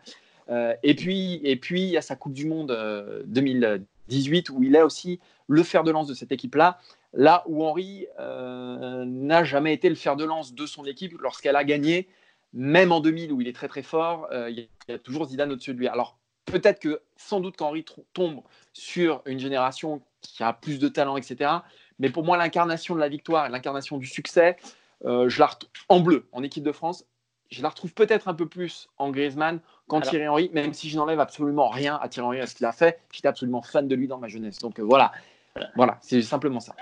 Euh, 0.49 0.75
et, 0.84 0.93
puis, 0.93 1.41
et 1.43 1.56
puis, 1.56 1.84
il 1.84 1.89
y 1.89 1.97
a 1.97 2.01
sa 2.01 2.15
Coupe 2.15 2.34
du 2.34 2.45
Monde 2.45 2.77
2018 3.25 4.49
euh, 4.49 4.54
où 4.54 4.63
il 4.63 4.75
est 4.75 4.82
aussi 4.84 5.19
le 5.47 5.63
fer 5.63 5.84
de 5.84 5.91
lance 5.91 6.08
de 6.08 6.13
cette 6.13 6.32
équipe-là. 6.32 6.80
Là 7.13 7.43
où 7.47 7.65
Henri 7.65 8.06
n'a 8.17 9.43
jamais 9.43 9.73
été 9.73 9.89
le 9.89 9.95
fer 9.95 10.15
de 10.15 10.23
lance 10.23 10.54
de 10.54 10.65
son 10.65 10.86
équipe 10.86 11.13
lorsqu'elle 11.19 11.58
a 11.58 11.65
gagné 11.65 12.08
même 12.54 12.92
en 12.92 13.00
2000 13.00 13.32
où 13.32 13.42
il 13.42 13.48
est 13.48 13.56
très 13.56 13.68
très 13.68 13.84
fort, 13.84 14.28
euh, 14.32 14.50
il 14.50 14.68
y 14.88 14.92
a 14.92 15.00
toujours 15.00 15.26
Zidane 15.26 15.52
au-dessus 15.52 15.74
de 15.74 15.80
lui. 15.80 15.88
Alors 15.88 16.18
peut-être 16.46 16.80
que 16.80 17.02
sans 17.16 17.40
doute 17.40 17.58
qu'Henri 17.58 17.86
tombe 18.14 18.42
sur 18.74 19.22
une 19.26 19.40
génération 19.40 20.02
qui 20.22 20.44
a 20.44 20.54
plus 20.54 20.80
de 20.80 20.88
talent, 20.88 21.18
etc. 21.18 21.50
Mais 22.00 22.10
pour 22.10 22.24
moi, 22.24 22.38
l'incarnation 22.38 22.96
de 22.96 23.00
la 23.00 23.10
victoire 23.10 23.46
et 23.46 23.50
l'incarnation 23.50 23.98
du 23.98 24.06
succès, 24.06 24.58
euh, 25.06 25.30
je 25.30 25.40
la 25.40 25.50
en 25.90 26.00
bleu, 26.00 26.28
en 26.32 26.44
équipe 26.44 26.64
de 26.64 26.72
France, 26.72 27.06
je 27.50 27.62
la 27.62 27.70
retrouve 27.70 27.94
peut-être 27.94 28.28
un 28.28 28.34
peu 28.34 28.48
plus 28.48 28.88
en 28.98 29.12
Griezmann 29.12 29.60
qu'en 29.88 30.00
Thierry 30.00 30.28
Henry, 30.28 30.50
même 30.54 30.74
si 30.74 30.90
je 30.90 30.98
n'enlève 30.98 31.20
absolument 31.20 31.70
rien 31.70 32.00
à 32.02 32.08
Thierry 32.08 32.28
Henry 32.28 32.40
à 32.40 32.48
ce 32.48 32.56
qu'il 32.56 32.66
a 32.66 32.72
fait. 32.72 33.02
J'étais 33.12 33.28
absolument 33.28 33.62
fan 33.62 33.88
de 33.88 33.96
lui 33.96 34.08
dans 34.08 34.20
ma 34.20 34.30
jeunesse. 34.30 34.60
Donc 34.60 34.80
euh, 34.80 34.84
voilà, 34.84 35.12
voilà, 35.76 35.98
c'est 36.02 36.22
simplement 36.22 36.60
ça 36.60 36.76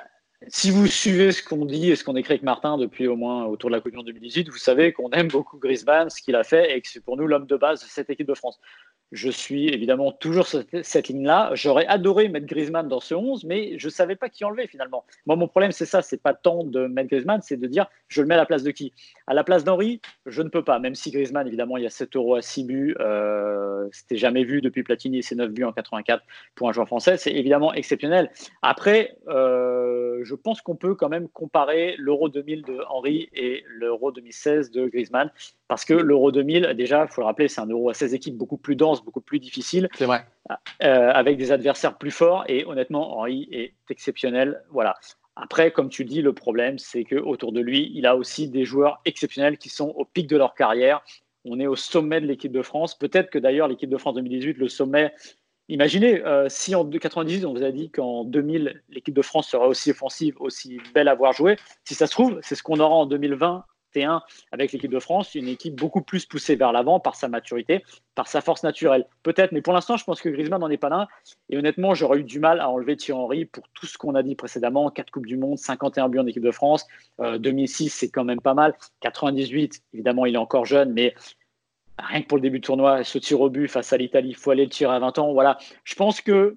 si 0.48 0.72
vous 0.72 0.88
suivez 0.88 1.32
ce 1.32 1.44
qu'on 1.44 1.66
dit 1.66 1.92
et 1.92 1.96
ce 1.96 2.04
qu'on 2.04 2.16
écrit 2.16 2.34
avec 2.34 2.44
Martin 2.44 2.78
depuis 2.78 3.08
au 3.08 3.18
moins 3.18 3.46
autour 3.46 3.70
de 3.70 3.76
la 3.76 3.82
Coupe 3.82 3.92
du 3.92 3.98
Monde 3.98 4.06
2018, 4.06 4.50
vous 4.50 4.58
savez 4.58 4.94
qu'on 4.94 5.10
aime 5.12 5.28
beaucoup 5.28 5.58
Griezmann, 5.58 6.10
ce 6.10 6.22
qu'il 6.22 6.36
a 6.36 6.44
fait 6.44 6.76
et 6.76 6.82
que 6.82 6.88
c'est 6.88 7.04
pour 7.04 7.18
nous 7.18 7.28
l'homme 7.28 7.46
de 7.46 7.58
base 7.58 7.82
de 7.82 7.88
cette 7.88 8.10
équipe 8.10 8.28
de 8.28 8.34
France. 8.34 8.60
Je 9.12 9.30
suis 9.30 9.70
évidemment 9.70 10.12
toujours 10.12 10.46
cette, 10.46 10.86
cette 10.86 11.08
ligne-là. 11.08 11.52
J'aurais 11.54 11.88
adoré 11.88 12.30
mettre 12.30 12.46
Griezmann 12.46 12.88
dans 12.88 13.00
ce 13.00 13.16
11, 13.16 13.44
mais 13.46 13.78
je 13.80 13.88
ne 13.88 13.92
savais 13.92 14.16
pas 14.16 14.30
qui 14.30 14.46
enlever 14.46 14.68
finalement. 14.68 15.04
Moi, 15.26 15.36
mon 15.36 15.48
problème, 15.48 15.72
c'est 15.72 15.86
ça. 15.86 16.02
C'est 16.02 16.22
pas 16.22 16.34
tant 16.34 16.64
de 16.64 16.88
mettre 16.88 17.10
Griezmann, 17.10 17.42
c'est 17.42 17.58
de 17.58 17.68
dire 17.68 17.88
je 18.08 18.22
le 18.22 18.28
mets 18.28 18.36
à 18.36 18.38
la 18.38 18.46
place 18.46 18.64
de 18.64 18.72
qui? 18.72 18.94
À 19.28 19.34
la 19.34 19.44
place 19.44 19.64
d'Henri, 19.64 20.02
je 20.26 20.42
ne 20.42 20.50
peux 20.50 20.64
pas. 20.64 20.80
Même 20.80 20.96
si 20.96 21.12
Griezmann, 21.12 21.48
évidemment, 21.48 21.78
il 21.78 21.84
y 21.84 21.88
a 21.88 21.92
7 21.92 22.16
euros 22.16 22.36
à 22.36 22.42
6 22.42 22.64
buts. 22.66 22.96
Euh, 23.00 23.88
C'était 23.92 24.18
jamais 24.18 24.44
vu 24.44 24.62
depuis 24.62 24.84
Platini 24.84 25.20
et 25.20 25.22
ses 25.22 25.36
9 25.36 25.52
buts 25.52 25.64
en 25.64 25.72
84 25.72 26.24
pour 26.56 26.70
un 26.70 26.72
joueur 26.72 26.88
français. 26.88 27.18
C'est 27.18 27.34
évidemment 27.34 27.74
exceptionnel. 27.74 28.32
Après, 28.62 29.18
euh, 29.28 30.20
je 30.24 30.36
pense 30.36 30.62
qu'on 30.62 30.76
peut 30.76 30.96
quand 30.96 31.10
même 31.10 31.28
comparer 31.30 31.96
l'Euro 31.98 32.30
2000 32.30 32.64
de 32.64 32.80
Henri 32.90 33.30
et 33.34 33.64
l'Euro 33.68 34.12
2016 34.12 34.72
de 34.72 34.88
Griezmann. 34.88 35.32
Parce 35.68 35.86
que 35.86 35.94
l'Euro 35.94 36.32
2000, 36.32 36.74
déjà, 36.76 37.06
il 37.08 37.14
faut 37.14 37.22
le 37.22 37.26
rappeler, 37.26 37.48
c'est 37.48 37.62
un 37.62 37.68
Euro 37.68 37.90
à 37.90 37.94
16 37.94 38.16
équipes 38.16 38.36
beaucoup 38.36 38.58
plus 38.58 38.76
dense, 38.76 38.99
beaucoup 39.04 39.22
plus 39.22 39.40
difficile. 39.40 39.90
C'est 39.96 40.06
vrai. 40.06 40.26
Euh, 40.84 41.12
avec 41.12 41.38
des 41.38 41.52
adversaires 41.52 41.98
plus 41.98 42.12
forts. 42.12 42.44
Et 42.48 42.66
honnêtement, 42.66 43.18
Henri 43.18 43.48
est 43.52 43.74
exceptionnel. 43.90 44.64
Voilà. 44.72 44.96
Après, 45.36 45.72
comme 45.72 45.90
tu 45.90 46.06
dis, 46.06 46.22
le 46.22 46.34
problème, 46.34 46.78
c'est 46.80 47.04
qu'autour 47.04 47.52
de 47.52 47.62
lui, 47.62 47.92
il 47.96 48.06
a 48.06 48.16
aussi 48.16 48.50
des 48.50 48.66
joueurs 48.66 49.02
exceptionnels 49.06 49.58
qui 49.58 49.70
sont 49.70 49.94
au 49.96 50.06
pic 50.06 50.28
de 50.28 50.38
leur 50.38 50.54
carrière. 50.54 51.02
On 51.46 51.60
est 51.60 51.68
au 51.68 51.76
sommet 51.76 52.20
de 52.20 52.26
l'équipe 52.26 52.52
de 52.52 52.62
France. 52.62 52.98
Peut-être 52.98 53.30
que 53.30 53.40
d'ailleurs, 53.40 53.68
l'équipe 53.68 53.90
de 53.90 53.98
France 53.98 54.16
2018, 54.16 54.58
le 54.58 54.68
sommet. 54.68 55.14
Imaginez, 55.70 56.26
euh, 56.26 56.48
si 56.50 56.76
en 56.76 56.84
98, 56.84 57.46
on 57.46 57.54
vous 57.54 57.64
a 57.64 57.72
dit 57.72 57.92
qu'en 57.92 58.24
2000, 58.24 58.82
l'équipe 58.90 59.14
de 59.14 59.22
France 59.22 59.50
serait 59.50 59.68
aussi 59.68 59.92
offensive, 59.92 60.36
aussi 60.40 60.80
belle 60.96 61.08
à 61.08 61.14
voir 61.14 61.32
jouer, 61.32 61.58
si 61.86 61.94
ça 61.94 62.08
se 62.08 62.12
trouve, 62.12 62.40
c'est 62.42 62.56
ce 62.56 62.64
qu'on 62.64 62.80
aura 62.80 62.96
en 62.96 63.06
2020 63.06 63.64
T1 63.94 64.22
avec 64.52 64.72
l'équipe 64.72 64.92
de 64.92 65.00
France, 65.00 65.36
une 65.36 65.48
équipe 65.48 65.76
beaucoup 65.76 66.02
plus 66.02 66.26
poussée 66.26 66.56
vers 66.56 66.72
l'avant 66.72 67.00
par 67.00 67.16
sa 67.16 67.28
maturité, 67.28 67.84
par 68.16 68.28
sa 68.28 68.42
force 68.42 68.64
naturelle. 68.64 69.06
Peut-être, 69.24 69.52
mais 69.52 69.62
pour 69.62 69.74
l'instant, 69.74 69.98
je 69.98 70.04
pense 70.04 70.22
que 70.22 70.30
Griezmann 70.30 70.62
n'en 70.62 70.70
est 70.70 70.78
pas 70.78 70.90
là. 70.90 71.08
Et 71.50 71.58
honnêtement, 71.58 71.94
j'aurais 71.94 72.20
eu 72.20 72.24
du 72.24 72.40
mal 72.40 72.60
à 72.60 72.70
enlever 72.70 72.98
Thierry 72.98 73.20
Henry 73.20 73.46
pour 73.46 73.68
tout 73.74 73.86
ce 73.86 73.98
qu'on 73.98 74.16
a 74.16 74.24
dit 74.24 74.36
précédemment 74.36 74.90
4 74.90 75.12
Coupes 75.12 75.26
du 75.26 75.38
Monde, 75.38 75.58
51 75.58 76.10
buts 76.10 76.20
en 76.20 76.28
équipe 76.28 76.44
de 76.44 76.52
France. 76.52 76.88
2006, 77.20 77.86
euh, 77.86 77.90
c'est 77.92 78.10
quand 78.10 78.24
même 78.24 78.42
pas 78.42 78.54
mal. 78.54 78.76
98, 79.02 79.82
évidemment, 79.94 80.26
il 80.26 80.36
est 80.36 80.40
encore 80.40 80.66
jeune, 80.66 80.94
mais 80.94 81.16
rien 81.98 82.22
que 82.22 82.28
pour 82.28 82.38
le 82.38 82.42
début 82.42 82.60
de 82.60 82.66
tournoi, 82.66 83.04
ce 83.04 83.18
tir 83.18 83.42
au 83.42 83.50
but 83.50 83.68
face 83.68 83.94
à 83.94 83.98
l'Italie, 83.98 84.30
il 84.30 84.36
faut 84.36 84.52
aller 84.52 84.66
le 84.66 84.70
tirer 84.70 84.94
à 84.94 85.00
20 85.00 85.20
ans. 85.20 85.34
Voilà. 85.34 85.58
Je 85.84 85.96
pense 85.96 86.22
que 86.22 86.56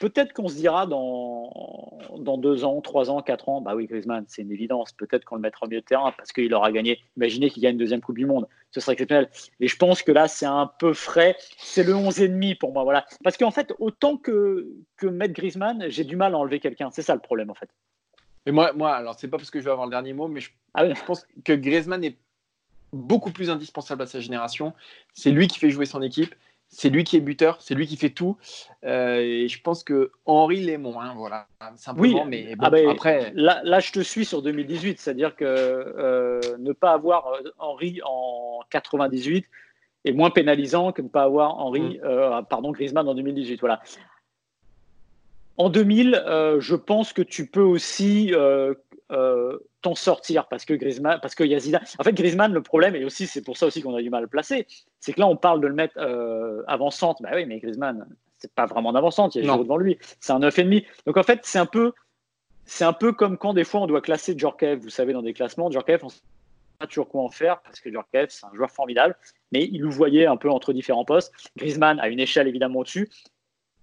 peut-être 0.00 0.32
qu'on 0.32 0.48
se 0.48 0.56
dira 0.56 0.86
dans, 0.86 1.98
dans 2.18 2.38
deux 2.38 2.64
ans, 2.64 2.80
trois 2.80 3.10
ans, 3.10 3.22
quatre 3.22 3.48
ans, 3.48 3.60
bah 3.60 3.74
oui, 3.74 3.86
Griezmann, 3.86 4.24
c'est 4.28 4.42
une 4.42 4.52
évidence. 4.52 4.92
Peut-être 4.92 5.24
qu'on 5.24 5.36
le 5.36 5.40
mettra 5.42 5.66
au 5.66 5.68
milieu 5.68 5.80
de 5.80 5.86
terrain 5.86 6.12
parce 6.16 6.32
qu'il 6.32 6.52
aura 6.54 6.72
gagné. 6.72 7.00
Imaginez 7.16 7.50
qu'il 7.50 7.62
gagne 7.62 7.72
une 7.72 7.78
deuxième 7.78 8.00
Coupe 8.00 8.18
du 8.18 8.26
Monde. 8.26 8.48
Ce 8.70 8.80
serait 8.80 8.94
exceptionnel. 8.94 9.28
Mais 9.60 9.68
je 9.68 9.76
pense 9.76 10.02
que 10.02 10.12
là, 10.12 10.28
c'est 10.28 10.46
un 10.46 10.70
peu 10.78 10.94
frais. 10.94 11.36
C'est 11.58 11.84
le 11.84 11.92
11,5 11.92 12.58
pour 12.58 12.72
moi. 12.72 12.84
Voilà. 12.84 13.04
Parce 13.22 13.36
qu'en 13.36 13.50
fait, 13.50 13.72
autant 13.78 14.16
que, 14.16 14.72
que 14.96 15.06
mettre 15.06 15.34
Griezmann, 15.34 15.86
j'ai 15.88 16.04
du 16.04 16.16
mal 16.16 16.34
à 16.34 16.38
enlever 16.38 16.60
quelqu'un. 16.60 16.90
C'est 16.90 17.02
ça 17.02 17.14
le 17.14 17.20
problème, 17.20 17.50
en 17.50 17.54
fait. 17.54 17.68
Mais 18.46 18.52
moi, 18.52 18.72
moi 18.72 18.94
alors, 18.94 19.14
c'est 19.18 19.28
pas 19.28 19.36
parce 19.36 19.50
que 19.50 19.60
je 19.60 19.64
vais 19.64 19.70
avoir 19.70 19.86
le 19.86 19.92
dernier 19.92 20.14
mot, 20.14 20.26
mais 20.26 20.40
je, 20.40 20.50
ah 20.74 20.92
je 20.92 21.04
pense 21.04 21.26
que 21.44 21.52
Griezmann 21.52 22.02
est 22.02 22.16
beaucoup 22.92 23.30
plus 23.30 23.50
indispensable 23.50 24.02
à 24.02 24.06
sa 24.06 24.20
génération. 24.20 24.72
C'est 25.14 25.30
lui 25.30 25.48
qui 25.48 25.58
fait 25.58 25.70
jouer 25.70 25.86
son 25.86 26.02
équipe 26.02 26.34
c'est 26.72 26.88
lui 26.88 27.04
qui 27.04 27.16
est 27.16 27.20
buteur, 27.20 27.58
c'est 27.60 27.74
lui 27.74 27.86
qui 27.86 27.96
fait 27.96 28.10
tout. 28.10 28.38
Euh, 28.84 29.20
et 29.20 29.46
je 29.46 29.60
pense 29.60 29.84
que 29.84 30.10
Henri 30.24 30.62
l'est 30.62 30.78
moins, 30.78 31.14
voilà, 31.14 31.46
simplement. 31.76 32.24
mais 32.24 32.54
ah 32.58 32.70
ben, 32.70 32.88
après. 32.88 33.30
Là, 33.34 33.78
je 33.78 33.92
te 33.92 34.00
suis 34.00 34.24
sur 34.24 34.40
2018, 34.42 34.98
c'est-à-dire 34.98 35.36
que 35.36 35.44
euh, 35.44 36.40
ne 36.58 36.72
pas 36.72 36.92
avoir 36.92 37.28
euh, 37.28 37.50
Henri 37.58 38.00
en 38.04 38.60
98 38.70 39.44
est 40.06 40.12
moins 40.12 40.30
pénalisant 40.30 40.92
que 40.92 41.02
ne 41.02 41.08
pas 41.08 41.24
avoir 41.24 41.58
Henri, 41.58 42.00
mm. 42.02 42.46
pardon, 42.48 42.72
Griezmann 42.72 43.06
en 43.06 43.14
2018. 43.14 43.60
Voilà. 43.60 43.82
En 45.58 45.68
2000, 45.68 46.24
je 46.58 46.74
pense 46.74 47.12
que 47.12 47.22
tu 47.22 47.46
peux 47.46 47.60
aussi 47.60 48.32
t'en 49.82 49.94
sortir 49.94 50.48
parce 50.48 50.64
que 50.64 50.74
Griezmann, 50.74 51.18
parce 51.20 51.34
que 51.34 51.44
Yazida. 51.44 51.80
En 51.98 52.04
fait, 52.04 52.12
Griezmann, 52.12 52.52
le 52.52 52.62
problème, 52.62 52.94
et 52.96 53.04
aussi 53.04 53.26
c'est 53.26 53.42
pour 53.42 53.56
ça 53.56 53.66
aussi 53.66 53.82
qu'on 53.82 53.94
a 53.94 54.02
du 54.02 54.10
mal 54.10 54.18
à 54.18 54.22
le 54.22 54.28
placer, 54.28 54.66
c'est 55.00 55.12
que 55.12 55.20
là 55.20 55.26
on 55.26 55.36
parle 55.36 55.60
de 55.60 55.66
le 55.66 55.74
mettre 55.74 55.94
euh, 55.98 56.62
avant-centre. 56.66 57.22
Bah 57.22 57.30
oui, 57.34 57.44
mais 57.46 57.58
Griezmann, 57.58 58.06
c'est 58.42 58.52
pas 58.52 58.66
vraiment 58.66 58.90
en 58.90 58.94
avant-centre, 58.94 59.36
il 59.36 59.40
y 59.40 59.42
a 59.42 59.44
Giroud 59.44 59.62
devant 59.62 59.76
lui. 59.76 59.98
C'est 60.20 60.32
un 60.32 60.40
9,5. 60.40 60.84
Donc 61.06 61.16
en 61.16 61.22
fait, 61.22 61.40
c'est 61.44 61.58
un 61.58 61.66
peu. 61.66 61.92
C'est 62.64 62.84
un 62.84 62.92
peu 62.92 63.12
comme 63.12 63.38
quand 63.38 63.54
des 63.54 63.64
fois 63.64 63.80
on 63.80 63.86
doit 63.86 64.00
classer 64.00 64.38
Djorkaeff, 64.38 64.80
vous 64.80 64.90
savez, 64.90 65.12
dans 65.12 65.22
des 65.22 65.32
classements. 65.32 65.70
Djorkaeff, 65.70 66.04
on 66.04 66.06
ne 66.06 66.12
sait 66.12 66.20
pas 66.78 66.86
toujours 66.86 67.08
quoi 67.08 67.22
en 67.22 67.28
faire 67.28 67.60
parce 67.62 67.80
que 67.80 67.90
Djorkaeff, 67.90 68.30
c'est 68.30 68.46
un 68.46 68.54
joueur 68.54 68.70
formidable, 68.70 69.16
mais 69.50 69.68
il 69.70 69.82
nous 69.82 69.90
voyait 69.90 70.26
un 70.26 70.36
peu 70.36 70.48
entre 70.48 70.72
différents 70.72 71.04
postes. 71.04 71.32
Griezmann 71.56 71.98
a 71.98 72.08
une 72.08 72.20
échelle 72.20 72.46
évidemment 72.46 72.80
au-dessus. 72.80 73.08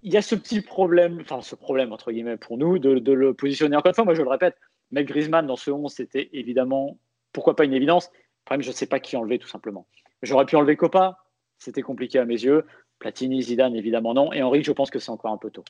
Il 0.02 0.13
y 0.13 0.18
a 0.18 0.22
ce 0.22 0.34
petit 0.34 0.62
problème, 0.62 1.20
enfin 1.22 1.42
ce 1.42 1.56
problème 1.56 1.92
entre 1.92 2.12
guillemets 2.12 2.38
pour 2.38 2.58
nous, 2.58 2.80
de, 2.80 3.00
de 3.00 3.12
le 3.12 3.34
positionner. 3.34 3.76
Encore 3.76 3.89
une 3.89 3.96
fois, 3.96 4.06
moi 4.06 4.13
je 4.13 4.22
le 4.22 4.30
répète, 4.30 4.56
mais 4.91 5.04
Griezmann 5.04 5.45
dans 5.45 5.56
ce 5.56 5.71
11, 5.71 5.91
c'était 5.91 6.30
évidemment, 6.34 6.97
pourquoi 7.34 7.56
pas 7.56 7.65
une 7.65 7.73
évidence. 7.73 8.10
Le 8.13 8.45
problème, 8.45 8.63
je 8.63 8.69
ne 8.69 8.75
sais 8.75 8.88
pas 8.88 8.99
qui 8.99 9.15
enlever 9.17 9.39
tout 9.39 9.47
simplement. 9.47 9.88
J'aurais 10.21 10.45
pu 10.45 10.56
enlever 10.56 10.75
Copa, 10.75 11.23
c'était 11.58 11.82
compliqué 11.82 12.19
à 12.19 12.25
mes 12.25 12.41
yeux. 12.41 12.65
Platini, 12.99 13.41
Zidane, 13.41 13.75
évidemment 13.75 14.13
non. 14.13 14.34
Et 14.34 14.41
Henri, 14.41 14.63
je 14.63 14.71
pense 14.71 14.89
que 14.89 14.99
c'est 14.99 15.12
encore 15.12 15.32
un 15.32 15.38
peu 15.38 15.52
tôt. 15.52 15.63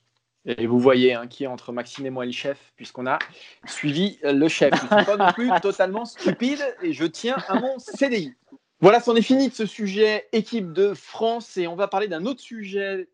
Et 0.46 0.66
vous 0.66 0.80
voyez 0.80 1.14
hein, 1.14 1.28
qui 1.28 1.44
est 1.44 1.48
entre 1.48 1.72
Maxime 1.72 2.06
et 2.06 2.10
moi 2.10 2.26
le 2.26 2.32
chef, 2.32 2.72
puisqu'on 2.76 3.06
a 3.06 3.20
suivi 3.66 4.18
le 4.24 4.48
chef. 4.48 4.74
Je 4.74 4.96
ne 4.96 5.02
suis 5.02 5.06
pas 5.06 5.18
non 5.18 5.32
plus 5.34 5.50
totalement 5.62 6.06
stupide 6.06 6.64
et 6.82 6.94
je 6.94 7.06
tiens 7.06 7.38
à 7.48 7.60
mon 7.60 7.78
CDI. 7.78 8.34
Voilà, 8.80 9.02
c'en 9.02 9.16
est 9.16 9.22
fini 9.22 9.50
de 9.50 9.54
ce 9.54 9.66
sujet 9.66 10.28
équipe 10.32 10.72
de 10.72 10.94
France 10.94 11.58
et 11.58 11.68
on 11.68 11.76
va 11.76 11.90
parler 11.90 12.08
d'un 12.08 12.26
autre 12.26 12.40
sujet 12.40 13.10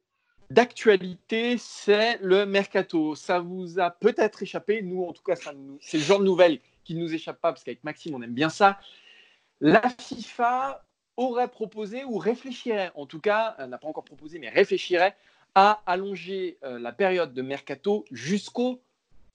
d'actualité, 0.49 1.58
c'est 1.58 2.17
le 2.21 2.45
mercato. 2.45 3.15
Ça 3.15 3.39
vous 3.39 3.79
a 3.79 3.91
peut-être 3.91 4.43
échappé. 4.43 4.81
Nous, 4.81 5.03
en 5.03 5.13
tout 5.13 5.23
cas, 5.23 5.36
c'est 5.36 5.97
le 5.97 6.03
genre 6.03 6.19
de 6.19 6.25
nouvelles 6.25 6.60
qui 6.84 6.95
ne 6.95 7.01
nous 7.01 7.13
échappe 7.13 7.39
pas, 7.41 7.51
parce 7.51 7.63
qu'avec 7.63 7.84
Maxime, 7.84 8.15
on 8.15 8.21
aime 8.21 8.34
bien 8.34 8.49
ça. 8.49 8.79
La 9.62 9.81
FIFA 9.89 10.84
aurait 11.17 11.47
proposé 11.47 12.03
ou 12.03 12.17
réfléchirait, 12.17 12.91
en 12.95 13.05
tout 13.05 13.19
cas, 13.19 13.55
n'a 13.67 13.77
pas 13.77 13.88
encore 13.88 14.03
proposé, 14.03 14.39
mais 14.39 14.49
réfléchirait 14.49 15.15
à 15.55 15.81
allonger 15.86 16.58
euh, 16.63 16.77
la 16.77 16.91
période 16.91 17.34
de 17.34 17.41
mercato 17.41 18.05
jusqu'au 18.12 18.81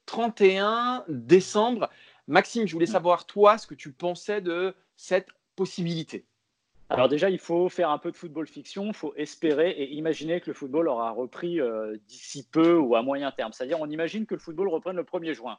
31 0.07 1.05
décembre. 1.09 1.89
Maxime, 2.29 2.67
je 2.67 2.73
voulais 2.75 2.87
savoir, 2.87 3.27
toi, 3.27 3.57
ce 3.57 3.67
que 3.67 3.75
tu 3.75 3.91
pensais 3.91 4.43
de 4.43 4.75
cette 4.97 5.29
possibilité. 5.57 6.25
Alors 6.91 7.09
déjà, 7.09 7.31
il 7.31 7.39
faut 7.39 7.69
faire 7.69 7.91
un 7.91 7.99
peu 7.99 8.11
de 8.11 8.17
football 8.17 8.49
fiction, 8.49 8.87
il 8.87 8.95
faut 8.95 9.15
espérer 9.15 9.71
et 9.71 9.93
imaginer 9.93 10.41
que 10.41 10.49
le 10.49 10.55
football 10.55 10.89
aura 10.89 11.13
repris 11.13 11.61
euh, 11.61 11.97
d'ici 12.09 12.45
peu 12.51 12.77
ou 12.77 12.97
à 12.97 13.03
moyen 13.03 13.31
terme. 13.31 13.53
C'est-à-dire, 13.53 13.81
on 13.81 13.89
imagine 13.89 14.27
que 14.27 14.35
le 14.35 14.41
football 14.41 14.69
reprenne 14.69 14.97
le 14.97 15.05
1er 15.05 15.33
juin. 15.33 15.59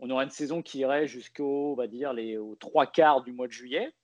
On 0.00 0.10
aura 0.10 0.24
une 0.24 0.30
saison 0.30 0.62
qui 0.62 0.80
irait 0.80 1.06
jusqu'au, 1.06 1.76
va 1.76 1.86
dire, 1.86 2.12
les, 2.12 2.36
trois 2.58 2.86
quarts 2.86 3.22
du 3.22 3.32
mois 3.32 3.46
de 3.46 3.52
juillet. 3.52 3.94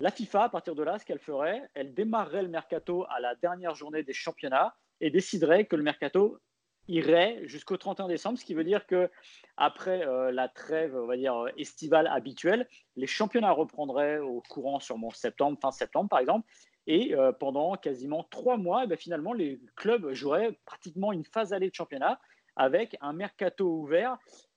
La 0.00 0.10
FIFA, 0.10 0.44
à 0.44 0.48
partir 0.48 0.74
de 0.74 0.82
là, 0.82 0.98
ce 0.98 1.04
qu'elle 1.04 1.20
ferait, 1.20 1.62
elle 1.74 1.94
démarrerait 1.94 2.42
le 2.42 2.48
mercato 2.48 3.06
à 3.08 3.20
la 3.20 3.36
dernière 3.36 3.76
journée 3.76 4.02
des 4.02 4.12
championnats 4.12 4.74
et 5.00 5.10
déciderait 5.10 5.66
que 5.66 5.76
le 5.76 5.84
mercato 5.84 6.40
irait 6.88 7.40
jusqu'au 7.44 7.76
31 7.76 8.08
décembre, 8.08 8.38
ce 8.38 8.44
qui 8.44 8.54
veut 8.54 8.64
dire 8.64 8.86
que 8.86 9.10
après 9.56 10.06
euh, 10.06 10.30
la 10.30 10.48
trêve, 10.48 10.96
on 10.96 11.06
va 11.06 11.16
dire 11.16 11.46
estivale 11.56 12.06
habituelle, 12.06 12.68
les 12.96 13.06
championnats 13.06 13.52
reprendraient 13.52 14.18
au 14.18 14.42
courant 14.48 14.80
sûrement 14.80 15.10
septembre, 15.10 15.58
fin 15.60 15.72
septembre 15.72 16.08
par 16.08 16.18
exemple, 16.18 16.46
et 16.86 17.14
euh, 17.14 17.32
pendant 17.32 17.76
quasiment 17.76 18.24
trois 18.30 18.56
mois, 18.56 18.84
eh 18.84 18.86
ben, 18.86 18.96
finalement 18.96 19.32
les 19.32 19.60
clubs 19.74 20.12
joueraient 20.12 20.58
pratiquement 20.64 21.12
une 21.12 21.24
phase 21.24 21.52
allée 21.52 21.70
de 21.70 21.74
championnat 21.74 22.20
avec 22.56 22.96
un 23.00 23.12
mercato 23.12 23.66
ouvert 23.66 24.16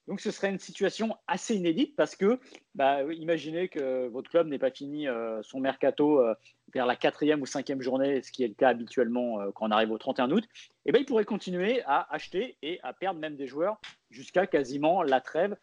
donc 0.10 0.22
ce 0.22 0.32
serait 0.32 0.50
une 0.50 0.60
situation 0.60 1.16
assez 1.28 1.56
inédite 1.56 1.96
parce 1.96 2.16
que, 2.16 2.40
bah, 2.74 3.04
imaginez 3.14 3.70
que 3.70 4.08
votre 4.08 4.28
club 4.28 4.48
n'ait 4.48 4.58
pas 4.58 4.72
fini 4.72 5.08
euh, 5.08 5.44
son 5.44 5.60
mercato 5.60 6.20
euh, 6.20 6.34
vers 6.74 6.88
la 6.88 6.96
quatrième 6.96 7.44
ou 7.44 7.46
cinquième 7.46 7.80
journée, 7.80 8.24
ce 8.24 8.32
qui 8.32 8.44
est 8.44 8.48
le 8.48 8.56
cas 8.56 8.70
habituellement 8.70 9.40
euh, 9.40 9.52
quand 9.54 9.68
on 9.68 9.72
arrive 9.72 9.92
au 9.92 10.00
31 10.00 10.32
août, 10.32 10.44
et 10.44 10.48
eh 10.88 10.92
ben, 10.92 11.00
il 11.00 11.06
pourrait 11.06 11.26
continuer 11.26 11.84
à 11.86 12.12
acheter 12.12 12.58
et 12.64 12.80
à 12.82 12.92
perdre 12.92 13.20
même 13.20 13.36
des 13.36 13.46
joueurs 13.46 13.80
jusqu'à 14.10 14.48
quasiment 14.48 15.04
la 15.04 15.22
trêve. 15.22 15.56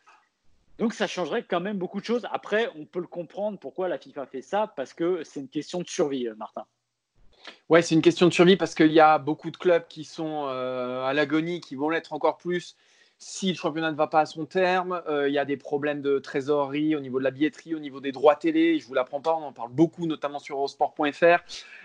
Donc 0.78 0.94
ça 0.94 1.08
changerait 1.08 1.42
quand 1.42 1.60
même 1.60 1.78
beaucoup 1.78 2.00
de 2.00 2.06
choses. 2.06 2.24
Après, 2.30 2.70
on 2.76 2.84
peut 2.84 3.00
le 3.00 3.08
comprendre 3.08 3.58
pourquoi 3.58 3.88
la 3.88 3.98
FIFA 3.98 4.26
fait 4.26 4.42
ça, 4.42 4.72
parce 4.76 4.94
que 4.94 5.24
c'est 5.24 5.40
une 5.40 5.48
question 5.48 5.80
de 5.80 5.88
survie, 5.88 6.28
Martin. 6.36 6.64
Ouais, 7.68 7.82
c'est 7.82 7.96
une 7.96 8.02
question 8.02 8.28
de 8.28 8.32
survie 8.32 8.56
parce 8.56 8.76
qu'il 8.76 8.92
y 8.92 9.00
a 9.00 9.18
beaucoup 9.18 9.50
de 9.50 9.56
clubs 9.56 9.88
qui 9.88 10.04
sont 10.04 10.46
à 10.46 11.12
l'agonie, 11.14 11.60
qui 11.60 11.74
vont 11.74 11.88
l'être 11.88 12.12
encore 12.12 12.36
plus 12.36 12.76
si 13.18 13.48
le 13.48 13.54
championnat 13.54 13.90
ne 13.90 13.96
va 13.96 14.08
pas 14.08 14.20
à 14.20 14.26
son 14.26 14.44
terme, 14.44 15.02
euh, 15.08 15.28
il 15.28 15.34
y 15.34 15.38
a 15.38 15.46
des 15.46 15.56
problèmes 15.56 16.02
de 16.02 16.18
trésorerie 16.18 16.94
au 16.94 17.00
niveau 17.00 17.18
de 17.18 17.24
la 17.24 17.30
billetterie, 17.30 17.74
au 17.74 17.78
niveau 17.78 18.00
des 18.00 18.12
droits 18.12 18.36
télé. 18.36 18.78
Je 18.78 18.86
vous 18.86 18.94
l'apprends 18.94 19.20
pas, 19.20 19.34
on 19.34 19.42
en 19.42 19.52
parle 19.52 19.70
beaucoup, 19.72 20.06
notamment 20.06 20.38
sur 20.38 20.56
eurosport.fr. 20.56 21.38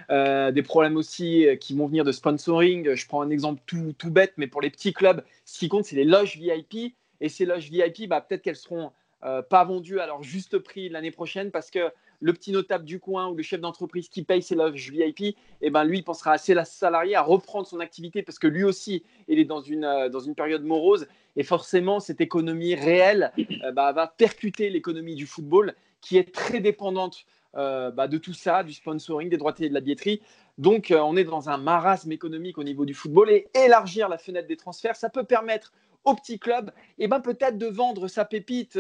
Euh, 0.10 0.52
des 0.52 0.64
problèmes 0.64 0.98
aussi 0.98 1.48
euh, 1.48 1.56
qui 1.56 1.76
vont 1.76 1.88
venir 1.88 2.04
de 2.04 2.12
sponsoring. 2.12 2.96
Je 2.96 3.08
prends 3.08 3.22
un 3.22 3.30
exemple 3.30 3.62
tout, 3.66 3.94
tout 3.98 4.12
bête, 4.12 4.34
mais 4.36 4.48
pour 4.48 4.62
les 4.62 4.70
petits 4.70 4.94
clubs, 4.94 5.24
ce 5.46 5.60
qui 5.60 5.70
compte, 5.70 5.86
c'est 5.86 5.96
les 5.96 6.06
loges 6.06 6.38
VIP. 6.38 6.96
Et 7.22 7.30
ces 7.30 7.46
loges 7.46 7.70
VIP, 7.70 8.10
bah, 8.10 8.20
peut-être 8.20 8.42
qu'elles 8.42 8.56
seront 8.56 8.92
pas 9.22 9.64
vendues 9.64 10.00
à 10.00 10.08
leur 10.08 10.24
juste 10.24 10.58
prix 10.58 10.90
l'année 10.90 11.12
prochaine 11.12 11.52
parce 11.52 11.70
que 11.70 11.92
le 12.22 12.34
petit 12.34 12.52
notable 12.52 12.86
du 12.86 13.00
coin 13.00 13.28
ou 13.30 13.36
le 13.36 13.44
chef 13.44 13.60
d'entreprise 13.60 14.08
qui 14.08 14.24
paye 14.24 14.42
ses 14.42 14.56
loges 14.56 14.92
VIP, 14.92 15.36
eh 15.62 15.70
ben 15.70 15.84
lui, 15.84 16.02
pensera 16.04 16.34
assez 16.34 16.54
la 16.54 16.66
salarié 16.66 17.16
à 17.16 17.22
reprendre 17.22 17.68
son 17.68 17.80
activité 17.80 18.22
parce 18.22 18.40
que 18.40 18.48
lui 18.48 18.64
aussi, 18.64 19.04
il 19.28 19.40
est 19.40 19.46
dans 19.46 19.62
une, 19.62 20.10
dans 20.12 20.20
une 20.20 20.36
période 20.36 20.64
morose 20.64 21.08
et 21.36 21.44
forcément, 21.44 22.00
cette 22.00 22.22
économie 22.22 22.76
réelle 22.76 23.32
euh, 23.64 23.72
bah, 23.72 23.92
va 23.92 24.08
percuter 24.08 24.70
l'économie 24.70 25.16
du 25.16 25.26
football 25.26 25.76
qui 26.02 26.18
est 26.18 26.34
très 26.34 26.60
dépendante 26.60 27.26
euh, 27.56 27.92
bah, 27.92 28.08
de 28.08 28.18
tout 28.18 28.34
ça, 28.34 28.64
du 28.64 28.74
sponsoring, 28.74 29.30
des 29.30 29.38
droits 29.38 29.54
et 29.60 29.70
de 29.70 29.74
la 29.74 29.82
billetterie. 29.82 30.22
Donc, 30.58 30.92
euh, 30.92 31.00
on 31.00 31.16
est 31.16 31.24
dans 31.24 31.50
un 31.50 31.58
marasme 31.58 32.12
économique 32.12 32.58
au 32.58 32.64
niveau 32.64 32.86
du 32.86 32.94
football 32.94 33.30
et 33.30 33.48
élargir 33.54 34.10
la 34.10 34.18
fenêtre 34.18 34.48
des 34.48 34.58
transferts, 34.58 34.96
ça 34.96 35.10
peut 35.10 35.24
permettre 35.24 35.74
aux 36.04 36.16
petits 36.16 36.40
clubs, 36.40 36.72
et 36.98 37.04
eh 37.04 37.08
ben 37.08 37.20
peut-être 37.20 37.58
de 37.58 37.68
vendre 37.68 38.08
sa 38.08 38.26
pépite 38.26 38.80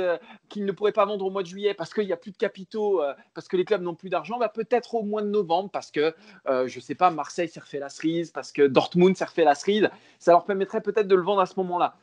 qu'il 0.49 0.65
ne 0.65 0.71
pourrait 0.71 0.91
pas 0.91 1.05
vendre 1.05 1.25
au 1.25 1.29
mois 1.29 1.43
de 1.43 1.47
juillet 1.47 1.73
parce 1.73 1.93
qu'il 1.93 2.05
n'y 2.05 2.13
a 2.13 2.17
plus 2.17 2.31
de 2.31 2.37
capitaux, 2.37 3.01
parce 3.33 3.47
que 3.47 3.57
les 3.57 3.65
clubs 3.65 3.81
n'ont 3.81 3.95
plus 3.95 4.09
d'argent, 4.09 4.39
bah, 4.39 4.49
peut-être 4.49 4.95
au 4.95 5.03
mois 5.03 5.21
de 5.21 5.27
novembre 5.27 5.69
parce 5.69 5.91
que, 5.91 6.15
je 6.47 6.75
ne 6.75 6.81
sais 6.81 6.95
pas, 6.95 7.11
Marseille 7.11 7.47
s'est 7.47 7.59
refait 7.59 7.79
la 7.79 7.89
cerise, 7.89 8.31
parce 8.31 8.51
que 8.51 8.63
Dortmund 8.63 9.15
s'est 9.15 9.25
refait 9.25 9.43
la 9.43 9.55
cerise. 9.55 9.89
Ça 10.19 10.31
leur 10.31 10.45
permettrait 10.45 10.81
peut-être 10.81 11.07
de 11.07 11.15
le 11.15 11.21
vendre 11.21 11.41
à 11.41 11.45
ce 11.45 11.53
moment-là. 11.57 11.95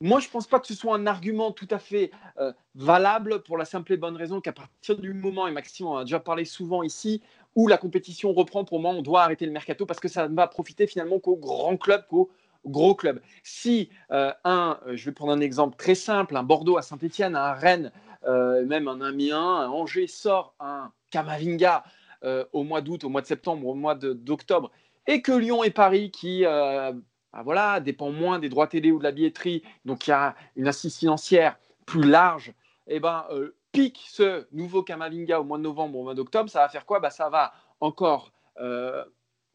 Moi, 0.00 0.20
je 0.20 0.26
ne 0.26 0.32
pense 0.32 0.46
pas 0.46 0.58
que 0.58 0.66
ce 0.66 0.74
soit 0.74 0.94
un 0.96 1.06
argument 1.06 1.52
tout 1.52 1.68
à 1.70 1.78
fait 1.78 2.10
euh, 2.38 2.52
valable 2.74 3.42
pour 3.42 3.56
la 3.56 3.64
simple 3.64 3.92
et 3.92 3.96
bonne 3.96 4.16
raison 4.16 4.40
qu'à 4.40 4.52
partir 4.52 4.98
du 4.98 5.14
moment, 5.14 5.46
et 5.46 5.52
Maxime 5.52 5.86
en 5.86 5.98
a 5.98 6.04
déjà 6.04 6.18
parlé 6.18 6.44
souvent 6.44 6.82
ici, 6.82 7.22
où 7.54 7.68
la 7.68 7.78
compétition 7.78 8.32
reprend, 8.32 8.64
pour 8.64 8.80
moi, 8.80 8.90
on 8.90 9.02
doit 9.02 9.22
arrêter 9.22 9.46
le 9.46 9.52
mercato 9.52 9.86
parce 9.86 10.00
que 10.00 10.08
ça 10.08 10.28
ne 10.28 10.34
va 10.34 10.48
profiter 10.48 10.88
finalement 10.88 11.20
qu'aux 11.20 11.36
grands 11.36 11.76
clubs, 11.76 12.04
qu'aux 12.08 12.28
gros 12.66 12.94
clubs. 12.94 13.20
Si 13.42 13.90
euh, 14.10 14.32
un, 14.44 14.78
euh, 14.86 14.96
je 14.96 15.04
vais 15.04 15.12
prendre 15.12 15.32
un 15.32 15.40
exemple 15.40 15.76
très 15.76 15.94
simple, 15.94 16.36
un 16.36 16.42
Bordeaux 16.42 16.76
à 16.76 16.82
Saint-Etienne, 16.82 17.36
un 17.36 17.52
Rennes, 17.52 17.92
même 18.26 18.88
un 18.88 19.02
Amiens, 19.02 19.38
un 19.38 19.68
Angers 19.68 20.06
sort 20.06 20.54
un 20.58 20.90
Kamavinga 21.10 21.84
au 22.54 22.62
mois 22.62 22.80
d'août, 22.80 23.04
au 23.04 23.10
mois 23.10 23.20
de 23.20 23.26
septembre, 23.26 23.66
au 23.66 23.74
mois 23.74 23.94
d'octobre, 23.94 24.70
et 25.06 25.20
que 25.20 25.32
Lyon 25.32 25.62
et 25.62 25.68
Paris, 25.70 26.10
qui 26.10 26.42
ah, 27.36 27.42
voilà, 27.42 27.80
dépend 27.80 28.12
moins 28.12 28.38
des 28.38 28.48
droits 28.48 28.68
télé 28.68 28.92
ou 28.92 28.98
de 28.98 29.02
la 29.02 29.10
billetterie, 29.10 29.64
donc 29.84 30.06
il 30.06 30.10
y 30.10 30.12
a 30.12 30.36
une 30.54 30.68
assise 30.68 30.96
financière 30.96 31.58
plus 31.84 32.04
large, 32.04 32.50
et 32.86 32.96
eh 32.96 33.00
ben, 33.00 33.24
euh, 33.30 33.56
pique 33.72 34.04
ce 34.06 34.46
nouveau 34.52 34.84
Kamavinga 34.84 35.40
au 35.40 35.44
mois 35.44 35.58
de 35.58 35.64
novembre, 35.64 35.98
au 35.98 36.04
mois 36.04 36.14
d'octobre, 36.14 36.48
ça 36.48 36.60
va 36.60 36.68
faire 36.68 36.86
quoi? 36.86 37.00
Bah, 37.00 37.10
Ça 37.10 37.30
va 37.30 37.52
encore 37.80 38.30
euh, 38.60 39.04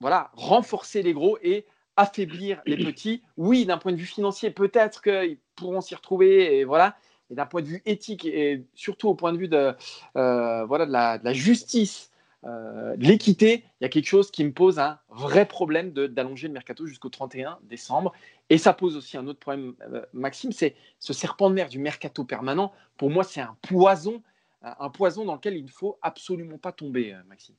voilà, 0.01 0.29
renforcer 0.33 1.03
les 1.03 1.13
gros 1.13 1.37
et 1.41 1.65
affaiblir 1.99 2.61
les 2.65 2.77
petits. 2.77 3.21
Oui, 3.35 3.65
d'un 3.65 3.77
point 3.77 3.91
de 3.91 3.97
vue 3.97 4.05
financier, 4.05 4.51
peut-être 4.51 5.01
qu'ils 5.01 5.37
pourront 5.55 5.81
s'y 5.81 5.95
retrouver, 5.95 6.57
et 6.57 6.63
voilà. 6.63 6.95
D'un 7.29 7.45
point 7.45 7.61
de 7.61 7.67
vue 7.67 7.81
éthique 7.85 8.25
et 8.25 8.63
surtout 8.73 9.09
au 9.09 9.13
point 9.13 9.33
de 9.33 9.37
vue 9.37 9.49
de, 9.49 9.75
euh, 10.15 10.65
voilà, 10.65 11.19
la, 11.21 11.33
justice, 11.33 12.09
euh, 12.43 12.95
de 12.95 13.03
l'équité, 13.03 13.65
il 13.79 13.83
y 13.83 13.85
a 13.85 13.89
quelque 13.89 14.07
chose 14.07 14.31
qui 14.31 14.43
me 14.43 14.51
pose 14.51 14.79
un 14.79 14.97
vrai 15.09 15.45
problème 15.45 15.91
d'allonger 15.91 16.47
le 16.47 16.53
mercato 16.53 16.87
jusqu'au 16.87 17.09
31 17.09 17.59
décembre. 17.63 18.13
Et 18.49 18.57
ça 18.57 18.73
pose 18.73 18.97
aussi 18.97 19.15
un 19.15 19.27
autre 19.27 19.39
problème, 19.39 19.75
euh, 19.91 20.03
Maxime, 20.13 20.51
c'est 20.53 20.75
ce 20.97 21.13
serpent 21.13 21.51
de 21.51 21.55
mer 21.55 21.69
du 21.69 21.77
mercato 21.77 22.23
permanent. 22.23 22.71
Pour 22.97 23.11
moi, 23.11 23.23
c'est 23.23 23.41
un 23.41 23.55
poison, 23.61 24.23
un 24.63 24.89
poison 24.89 25.23
dans 25.25 25.35
lequel 25.35 25.55
il 25.55 25.65
ne 25.65 25.69
faut 25.69 25.99
absolument 26.01 26.57
pas 26.57 26.71
tomber, 26.71 27.15
Maxime. 27.27 27.55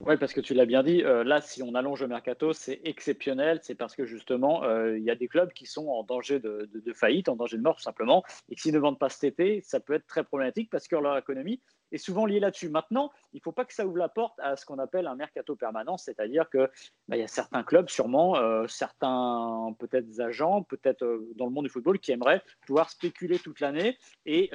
Oui, 0.00 0.16
parce 0.16 0.32
que 0.32 0.40
tu 0.40 0.54
l'as 0.54 0.64
bien 0.64 0.84
dit, 0.84 1.02
euh, 1.02 1.24
là, 1.24 1.40
si 1.40 1.60
on 1.60 1.74
allonge 1.74 2.02
le 2.02 2.06
mercato, 2.06 2.52
c'est 2.52 2.80
exceptionnel. 2.84 3.58
C'est 3.62 3.74
parce 3.74 3.96
que 3.96 4.06
justement, 4.06 4.62
euh, 4.62 4.96
il 4.96 5.02
y 5.02 5.10
a 5.10 5.16
des 5.16 5.26
clubs 5.26 5.52
qui 5.52 5.66
sont 5.66 5.88
en 5.88 6.04
danger 6.04 6.38
de, 6.38 6.68
faillite, 6.94 7.28
en 7.28 7.34
danger 7.34 7.56
de 7.56 7.62
mort, 7.62 7.74
tout 7.76 7.82
simplement. 7.82 8.22
Et 8.48 8.56
s'ils 8.56 8.72
ne 8.74 8.78
vendent 8.78 8.98
pas 8.98 9.08
cet 9.08 9.24
été, 9.24 9.60
ça 9.62 9.80
peut 9.80 9.94
être 9.94 10.06
très 10.06 10.22
problématique 10.22 10.70
parce 10.70 10.86
que 10.86 10.94
leur 10.94 11.18
économie 11.18 11.60
est 11.92 11.98
souvent 11.98 12.26
liée 12.26 12.40
là-dessus. 12.40 12.68
Maintenant, 12.68 13.10
il 13.32 13.36
ne 13.36 13.42
faut 13.42 13.52
pas 13.52 13.64
que 13.64 13.74
ça 13.74 13.86
ouvre 13.86 13.98
la 13.98 14.08
porte 14.08 14.38
à 14.40 14.56
ce 14.56 14.64
qu'on 14.64 14.78
appelle 14.78 15.06
un 15.06 15.14
mercato 15.14 15.56
permanent, 15.56 15.96
c'est-à-dire 15.96 16.48
qu'il 16.50 16.68
bah, 17.08 17.16
y 17.16 17.22
a 17.22 17.28
certains 17.28 17.62
clubs, 17.62 17.88
sûrement, 17.88 18.36
euh, 18.36 18.66
certains 18.66 19.74
peut-être 19.78 20.20
agents, 20.20 20.62
peut-être 20.62 21.04
dans 21.36 21.46
le 21.46 21.52
monde 21.52 21.64
du 21.64 21.70
football, 21.70 21.98
qui 21.98 22.12
aimeraient 22.12 22.42
pouvoir 22.66 22.90
spéculer 22.90 23.38
toute 23.38 23.60
l'année 23.60 23.96
et 24.26 24.50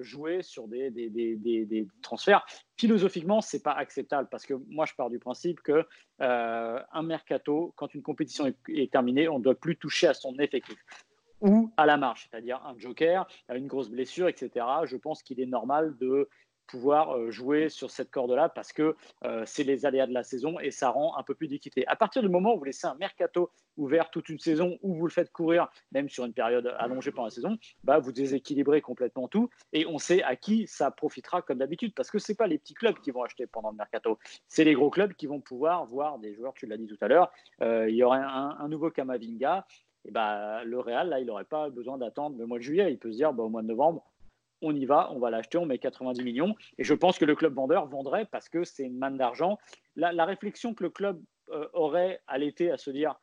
jouer 0.00 0.42
sur 0.42 0.68
des, 0.68 0.90
des, 0.90 1.08
des 1.08 1.88
transferts 2.02 2.44
philosophiquement, 2.76 3.40
c'est 3.40 3.62
pas 3.62 3.72
acceptable 3.72 4.28
parce 4.30 4.44
que 4.44 4.54
moi, 4.68 4.86
je 4.86 4.94
pars 4.94 5.10
du 5.10 5.18
principe 5.18 5.60
que 5.62 5.86
euh, 6.20 6.80
un 6.92 7.02
mercato, 7.02 7.72
quand 7.76 7.94
une 7.94 8.02
compétition 8.02 8.52
est, 8.68 8.92
terminée, 8.92 9.28
on 9.28 9.38
ne 9.38 9.44
doit 9.44 9.54
plus 9.54 9.76
toucher 9.76 10.08
à 10.08 10.14
son 10.14 10.38
effectif 10.38 10.76
ou 11.42 11.70
à 11.76 11.84
la 11.84 11.98
marche, 11.98 12.28
c'est-à-dire 12.30 12.62
un 12.64 12.78
joker, 12.78 13.26
une 13.54 13.66
grosse 13.66 13.90
blessure, 13.90 14.26
etc. 14.26 14.64
Je 14.84 14.96
pense 14.96 15.22
qu'il 15.22 15.38
est 15.38 15.46
normal 15.46 15.94
de 15.98 16.30
pouvoir 16.66 17.16
euh, 17.16 17.30
jouer 17.30 17.68
sur 17.68 17.90
cette 17.90 18.10
corde-là 18.10 18.48
parce 18.48 18.72
que 18.72 18.96
euh, 19.24 19.42
c'est 19.46 19.64
les 19.64 19.86
aléas 19.86 20.06
de 20.06 20.12
la 20.12 20.22
saison 20.22 20.58
et 20.60 20.70
ça 20.70 20.90
rend 20.90 21.16
un 21.16 21.22
peu 21.22 21.34
plus 21.34 21.48
d'équité. 21.48 21.86
À 21.86 21.96
partir 21.96 22.22
du 22.22 22.28
moment 22.28 22.54
où 22.54 22.58
vous 22.58 22.64
laissez 22.64 22.86
un 22.86 22.94
mercato 22.96 23.50
ouvert 23.76 24.10
toute 24.10 24.28
une 24.28 24.38
saison 24.38 24.78
ou 24.82 24.94
vous 24.94 25.06
le 25.06 25.12
faites 25.12 25.30
courir 25.32 25.68
même 25.92 26.08
sur 26.08 26.24
une 26.24 26.32
période 26.32 26.74
allongée 26.78 27.10
pendant 27.10 27.26
la 27.26 27.30
saison, 27.30 27.58
bah, 27.84 27.98
vous 27.98 28.12
déséquilibrez 28.12 28.80
complètement 28.80 29.28
tout 29.28 29.50
et 29.72 29.86
on 29.86 29.98
sait 29.98 30.22
à 30.22 30.36
qui 30.36 30.66
ça 30.66 30.90
profitera 30.90 31.42
comme 31.42 31.58
d'habitude 31.58 31.94
parce 31.94 32.10
que 32.10 32.18
ce 32.18 32.32
n'est 32.32 32.36
pas 32.36 32.46
les 32.46 32.58
petits 32.58 32.74
clubs 32.74 32.98
qui 33.00 33.10
vont 33.10 33.22
acheter 33.22 33.46
pendant 33.46 33.70
le 33.70 33.76
mercato, 33.76 34.18
c'est 34.48 34.64
les 34.64 34.74
gros 34.74 34.90
clubs 34.90 35.14
qui 35.14 35.26
vont 35.26 35.40
pouvoir 35.40 35.84
voir 35.86 36.18
des 36.18 36.34
joueurs, 36.34 36.54
tu 36.54 36.66
l'as 36.66 36.76
dit 36.76 36.86
tout 36.86 36.98
à 37.00 37.08
l'heure, 37.08 37.30
euh, 37.62 37.88
il 37.88 37.96
y 37.96 38.02
aurait 38.02 38.20
un, 38.22 38.68
nouveau 38.68 38.90
Kamavinga, 38.90 39.66
et 40.06 40.10
bah, 40.10 40.62
le 40.64 40.78
Real, 40.78 41.08
là, 41.08 41.20
il 41.20 41.26
n'aurait 41.26 41.44
pas 41.44 41.68
besoin 41.68 41.98
d'attendre 41.98 42.38
le 42.38 42.46
mois 42.46 42.58
de 42.58 42.62
juillet. 42.62 42.92
Il 42.92 42.98
peut 42.98 43.10
se 43.10 43.16
dire, 43.16 43.32
bah, 43.32 43.42
au 43.42 43.48
mois 43.48 43.62
de 43.62 43.66
novembre, 43.66 44.04
on 44.62 44.74
y 44.74 44.84
va, 44.84 45.10
on 45.12 45.18
va 45.18 45.30
l'acheter, 45.30 45.58
on 45.58 45.66
met 45.66 45.78
90 45.78 46.22
millions. 46.22 46.54
Et 46.78 46.84
je 46.84 46.94
pense 46.94 47.18
que 47.18 47.24
le 47.24 47.34
club 47.34 47.54
vendeur 47.54 47.86
vendrait 47.86 48.26
parce 48.26 48.48
que 48.48 48.64
c'est 48.64 48.84
une 48.84 48.98
manne 48.98 49.16
d'argent. 49.16 49.58
La, 49.96 50.24
réflexion 50.24 50.74
que 50.74 50.84
le 50.84 50.90
club 50.90 51.20
euh, 51.50 51.68
aurait 51.72 52.20
à 52.26 52.38
l'été 52.38 52.70
à 52.70 52.76
se 52.76 52.90
dire 52.90 53.16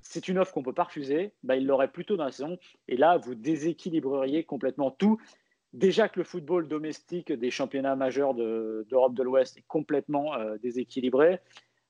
c'est 0.00 0.28
une 0.28 0.38
offre 0.38 0.52
qu'on 0.52 0.60
ne 0.60 0.64
peut 0.64 0.72
pas 0.72 0.84
refuser, 0.84 1.32
bah, 1.42 1.56
il 1.56 1.66
l'aurait 1.66 1.90
plutôt 1.90 2.16
dans 2.16 2.24
la 2.24 2.32
saison. 2.32 2.58
Et 2.88 2.96
là, 2.96 3.18
vous 3.18 3.34
déséquilibreriez 3.34 4.44
complètement 4.44 4.90
tout. 4.90 5.20
Déjà 5.72 6.08
que 6.08 6.18
le 6.18 6.24
football 6.24 6.68
domestique 6.68 7.32
des 7.32 7.50
championnats 7.50 7.96
majeurs 7.96 8.34
d'Europe 8.34 9.14
de, 9.14 9.22
l'Ouest 9.22 9.58
est 9.58 9.64
complètement 9.66 10.34
euh, 10.34 10.56
déséquilibré, 10.58 11.40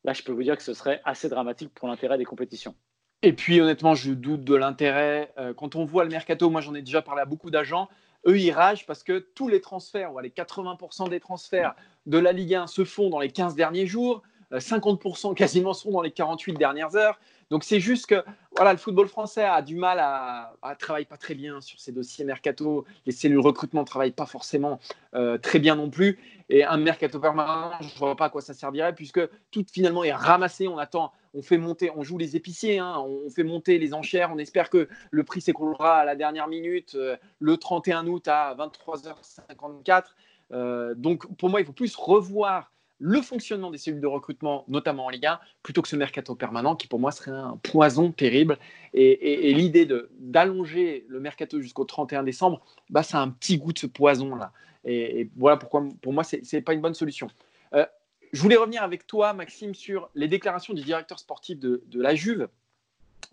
là, 0.05 0.13
je 0.13 0.23
peux 0.23 0.33
vous 0.33 0.43
dire 0.43 0.57
que 0.57 0.63
ce 0.63 0.75
serait 0.75 1.01
assez 1.05 1.29
dramatique 1.29 1.73
pour 1.75 1.89
l'intérêt 1.89 2.19
des 2.19 2.25
compétitions. 2.25 2.75
Et 3.23 3.33
puis, 3.33 3.61
honnêtement, 3.61 3.95
je 3.95 4.13
doute 4.13 4.45
de 4.45 4.55
l'intérêt. 4.55 5.33
Euh, 5.39 5.55
quand 5.55 5.77
on 5.77 5.85
voit 5.85 6.05
le 6.05 6.11
mercato, 6.11 6.51
moi, 6.51 6.61
j'en 6.61 6.75
ai 6.75 6.83
déjà 6.83 7.03
parlé 7.03 7.23
à 7.23 7.27
beaucoup 7.27 7.51
d'agents 7.51 7.89
eux, 8.27 8.39
ils 8.39 8.51
ragent 8.51 8.87
parce 8.87 9.03
que 9.03 9.19
tous 9.19 9.49
les 9.49 9.61
transferts, 9.61 10.13
ou 10.15 10.19
les 10.21 10.31
80% 10.31 11.09
des 11.09 11.21
transferts 11.21 11.75
de 12.07 12.19
la 12.19 12.33
Ligue 12.33 12.55
1 12.55 12.67
se 12.67 12.85
font 12.85 13.11
dans 13.11 13.21
les 13.21 13.31
15 13.31 13.55
derniers 13.55 13.87
jours, 13.87 14.23
50% 14.53 15.31
euh, 15.31 15.35
quasiment 15.35 15.75
sont 15.75 15.91
dans 15.91 16.03
les 16.03 16.11
48 16.11 16.55
dernières 16.55 16.95
heures. 16.97 17.19
Donc 17.51 17.63
c'est 17.63 17.79
juste 17.79 18.07
que 18.07 18.25
voilà, 18.57 18.73
le 18.73 18.79
football 18.79 19.07
français 19.07 19.45
a 19.45 19.63
du 19.63 19.77
mal 19.77 20.01
à, 20.01 20.55
à 20.63 20.75
travailler 20.75 21.07
pas 21.07 21.17
très 21.17 21.35
bien 21.35 21.61
sur 21.61 21.79
ces 21.79 21.93
dossiers 21.93 22.25
mercato. 22.25 22.85
Les 23.07 23.13
cellules 23.13 23.39
recrutement 23.39 23.83
ne 23.83 23.87
travaillent 23.87 24.11
pas 24.11 24.27
forcément 24.27 24.81
euh, 25.15 25.39
très 25.39 25.59
bien 25.59 25.77
non 25.77 25.89
plus. 25.89 26.19
Et 26.49 26.65
un 26.65 26.77
mercato 26.77 27.21
permanent, 27.21 27.73
je 27.81 27.87
ne 27.87 27.99
vois 27.99 28.17
pas 28.17 28.27
à 28.27 28.31
quoi 28.31 28.41
ça 28.41 28.55
servirait 28.55 28.95
puisque 28.95 29.21
tout 29.51 29.65
finalement 29.71 30.03
est 30.03 30.13
ramassé. 30.13 30.67
On 30.67 30.79
attend, 30.79 31.13
on 31.37 31.43
fait 31.43 31.59
monter, 31.59 31.91
on 31.95 32.03
joue 32.03 32.19
les 32.19 32.35
épiciers, 32.35 32.79
hein. 32.79 32.97
on 32.99 33.29
fait 33.29 33.45
monter 33.45 33.79
les 33.79 33.93
enchères. 33.93 34.31
On 34.33 34.39
espère 34.39 34.71
que 34.71 34.89
le 35.11 35.25
prix 35.25 35.41
s'écroulera 35.41 35.99
à 35.99 36.05
la 36.05 36.17
dernière 36.17 36.49
minute, 36.49 36.95
euh, 36.95 37.17
le 37.39 37.57
31 37.59 38.07
août 38.07 38.27
à 38.27 38.57
23h54. 38.59 40.05
Euh, 40.53 40.95
donc 40.95 41.27
pour 41.37 41.51
moi, 41.51 41.61
il 41.61 41.67
faut 41.67 41.73
plus 41.73 41.95
revoir 41.95 42.73
le 42.99 43.21
fonctionnement 43.21 43.71
des 43.71 43.77
cellules 43.77 44.01
de 44.01 44.07
recrutement, 44.07 44.65
notamment 44.69 45.05
en 45.05 45.09
Ligue 45.11 45.27
1, 45.27 45.39
plutôt 45.63 45.83
que 45.83 45.89
ce 45.89 45.97
mercato 45.97 46.35
permanent 46.35 46.75
qui 46.75 46.87
pour 46.87 46.99
moi 46.99 47.13
serait 47.13 47.31
un 47.31 47.59
poison 47.63 48.11
terrible. 48.11 48.57
Et, 48.95 49.53
l'idée 49.53 49.87
d'allonger 50.19 51.05
le 51.09 51.21
mercato 51.21 51.61
jusqu'au 51.61 51.85
31 51.85 52.23
décembre, 52.23 52.63
bah, 52.89 53.03
ça 53.03 53.19
a 53.19 53.21
un 53.21 53.29
petit 53.29 53.59
goût 53.59 53.75
de 53.75 53.79
ce 53.79 53.87
poison-là. 53.87 54.53
Et, 54.87 55.29
voilà 55.37 55.59
pourquoi 55.59 55.85
pour 56.01 56.15
moi, 56.15 56.25
ce 56.25 56.37
n'est 56.51 56.63
pas 56.63 56.73
une 56.73 56.81
bonne 56.81 56.95
solution. 56.95 57.29
Euh, 57.75 57.85
je 58.33 58.41
voulais 58.41 58.57
revenir 58.57 58.83
avec 58.83 59.07
toi, 59.07 59.33
Maxime, 59.33 59.75
sur 59.75 60.11
les 60.15 60.29
déclarations 60.29 60.75
du 60.75 60.83
directeur 60.83 61.19
sportif 61.19 61.59
de, 61.59 61.83
la 61.95 62.15
Juve, 62.15 62.49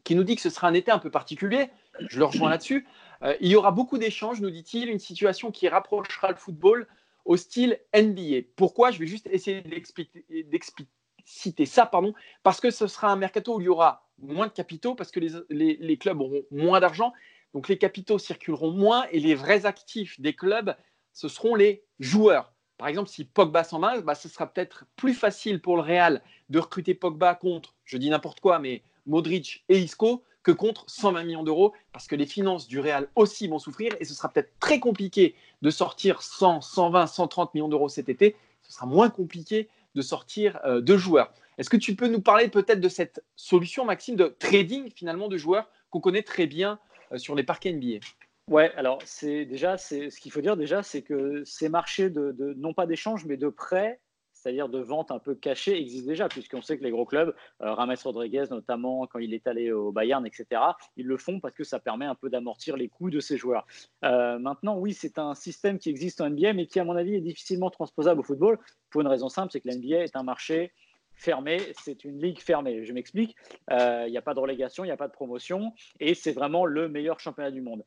qui 0.03 0.15
nous 0.15 0.23
dit 0.23 0.35
que 0.35 0.41
ce 0.41 0.49
sera 0.49 0.67
un 0.67 0.73
été 0.73 0.91
un 0.91 0.99
peu 0.99 1.09
particulier. 1.09 1.69
Je 1.99 2.19
le 2.19 2.25
rejoins 2.25 2.49
là-dessus. 2.49 2.87
Euh, 3.21 3.35
il 3.39 3.49
y 3.49 3.55
aura 3.55 3.71
beaucoup 3.71 3.97
d'échanges, 3.97 4.41
nous 4.41 4.49
dit-il, 4.49 4.89
une 4.89 4.99
situation 4.99 5.51
qui 5.51 5.67
rapprochera 5.67 6.29
le 6.29 6.37
football 6.37 6.87
au 7.25 7.37
style 7.37 7.79
NBA. 7.95 8.47
Pourquoi? 8.55 8.91
Je 8.91 8.99
vais 8.99 9.07
juste 9.07 9.27
essayer 9.27 9.61
d'expliciter 9.61 11.65
ça, 11.65 11.85
pardon, 11.85 12.13
parce 12.43 12.59
que 12.59 12.69
ce 12.69 12.87
sera 12.87 13.09
un 13.09 13.15
mercato 13.15 13.55
où 13.55 13.61
il 13.61 13.65
y 13.65 13.69
aura 13.69 14.09
moins 14.17 14.47
de 14.47 14.51
capitaux, 14.51 14.95
parce 14.95 15.11
que 15.11 15.19
les, 15.49 15.97
clubs 15.97 16.19
auront 16.19 16.43
moins 16.51 16.79
d'argent, 16.79 17.13
donc 17.53 17.69
les 17.69 17.77
capitaux 17.77 18.19
circuleront 18.19 18.71
moins 18.71 19.05
et 19.11 19.19
les 19.19 19.35
vrais 19.35 19.65
actifs 19.65 20.19
des 20.19 20.33
clubs, 20.33 20.75
ce 21.13 21.27
seront 21.27 21.55
les 21.55 21.83
joueurs. 21.99 22.52
Par 22.83 22.89
exemple, 22.89 23.07
si 23.07 23.23
Pogba 23.23 23.63
s'en 23.63 23.79
va, 23.79 24.01
bah, 24.01 24.13
ce 24.13 24.27
sera 24.27 24.45
peut-être 24.45 24.83
plus 24.97 25.13
facile 25.13 25.61
pour 25.61 25.77
le 25.77 25.83
Real 25.83 26.21
de 26.49 26.59
recruter 26.59 26.93
Pogba 26.93 27.33
contre, 27.33 27.73
je 27.85 27.95
dis 27.95 28.09
n'importe 28.09 28.41
quoi, 28.41 28.59
mais 28.59 28.81
Modric 29.05 29.63
et 29.69 29.79
Isco, 29.79 30.21
que 30.43 30.51
contre 30.51 30.83
120 30.87 31.23
millions 31.23 31.43
d'euros, 31.43 31.71
parce 31.93 32.07
que 32.07 32.17
les 32.17 32.25
finances 32.25 32.67
du 32.67 32.81
Real 32.81 33.07
aussi 33.15 33.47
vont 33.47 33.57
souffrir, 33.57 33.95
et 34.01 34.03
ce 34.03 34.13
sera 34.13 34.27
peut-être 34.27 34.51
très 34.59 34.81
compliqué 34.81 35.33
de 35.61 35.69
sortir 35.69 36.21
100, 36.21 36.59
120, 36.59 37.07
130 37.07 37.53
millions 37.53 37.69
d'euros 37.69 37.87
cet 37.87 38.09
été, 38.09 38.35
ce 38.63 38.73
sera 38.73 38.85
moins 38.85 39.09
compliqué 39.09 39.69
de 39.95 40.01
sortir 40.01 40.59
euh, 40.65 40.81
de 40.81 40.97
joueurs. 40.97 41.33
Est-ce 41.57 41.69
que 41.69 41.77
tu 41.77 41.95
peux 41.95 42.09
nous 42.09 42.19
parler 42.19 42.49
peut-être 42.49 42.81
de 42.81 42.89
cette 42.89 43.23
solution, 43.37 43.85
Maxime, 43.85 44.17
de 44.17 44.35
trading 44.39 44.91
finalement 44.93 45.29
de 45.29 45.37
joueurs 45.37 45.69
qu'on 45.89 46.01
connaît 46.01 46.21
très 46.21 46.47
bien 46.47 46.79
euh, 47.13 47.17
sur 47.17 47.33
les 47.33 47.43
parquets 47.43 47.71
NBA 47.71 47.99
Ouais, 48.49 48.73
alors 48.75 48.99
c'est 49.05 49.45
déjà, 49.45 49.77
c'est 49.77 50.09
ce 50.09 50.19
qu'il 50.19 50.31
faut 50.31 50.41
dire 50.41 50.57
déjà, 50.57 50.83
c'est 50.83 51.01
que 51.01 51.43
ces 51.45 51.69
marchés 51.69 52.09
de, 52.09 52.53
non 52.57 52.73
pas 52.73 52.85
d'échange, 52.85 53.25
mais 53.25 53.37
de 53.37 53.49
prêts 53.49 53.99
c'est-à-dire 54.43 54.67
de 54.67 54.79
vente 54.79 55.09
un 55.11 55.19
peu 55.19 55.35
cachée, 55.35 55.79
existe 55.79 56.05
déjà, 56.05 56.27
puisqu'on 56.27 56.61
sait 56.61 56.77
que 56.77 56.83
les 56.83 56.91
gros 56.91 57.05
clubs, 57.05 57.33
euh, 57.61 57.73
Rames 57.73 57.95
Rodriguez 58.03 58.43
notamment, 58.49 59.07
quand 59.07 59.19
il 59.19 59.33
est 59.33 59.47
allé 59.47 59.71
au 59.71 59.93
Bayern, 59.93 60.25
etc., 60.25 60.61
ils 60.97 61.05
le 61.05 61.17
font 61.17 61.39
parce 61.39 61.55
que 61.55 61.63
ça 61.63 61.79
permet 61.79 62.05
un 62.05 62.15
peu 62.15 62.29
d'amortir 62.29 62.75
les 62.75 62.89
coûts 62.89 63.09
de 63.09 63.21
ces 63.21 63.37
joueurs. 63.37 63.65
Euh, 64.03 64.37
maintenant, 64.39 64.77
oui, 64.77 64.93
c'est 64.93 65.17
un 65.17 65.33
système 65.33 65.79
qui 65.79 65.89
existe 65.89 66.19
en 66.19 66.29
NBA, 66.29 66.51
mais 66.53 66.67
qui, 66.67 66.81
à 66.81 66.83
mon 66.83 66.97
avis, 66.97 67.15
est 67.15 67.21
difficilement 67.21 67.69
transposable 67.69 68.19
au 68.19 68.23
football, 68.23 68.59
pour 68.89 68.99
une 68.99 69.07
raison 69.07 69.29
simple, 69.29 69.49
c'est 69.53 69.61
que 69.61 69.69
l'NBA 69.69 70.03
est 70.03 70.15
un 70.17 70.23
marché 70.23 70.73
fermé, 71.15 71.59
c'est 71.81 72.03
une 72.03 72.19
ligue 72.19 72.39
fermée. 72.39 72.83
Je 72.83 72.91
m'explique, 72.91 73.37
euh, 73.71 74.03
il 74.07 74.11
n'y 74.11 74.17
a 74.17 74.21
pas 74.21 74.33
de 74.33 74.39
relégation, 74.39 74.83
il 74.83 74.87
n'y 74.87 74.91
a 74.91 74.97
pas 74.97 75.07
de 75.07 75.13
promotion, 75.13 75.71
et 76.01 76.15
c'est 76.15 76.33
vraiment 76.33 76.65
le 76.65 76.89
meilleur 76.89 77.19
championnat 77.19 77.51
du 77.51 77.61
monde 77.61 77.83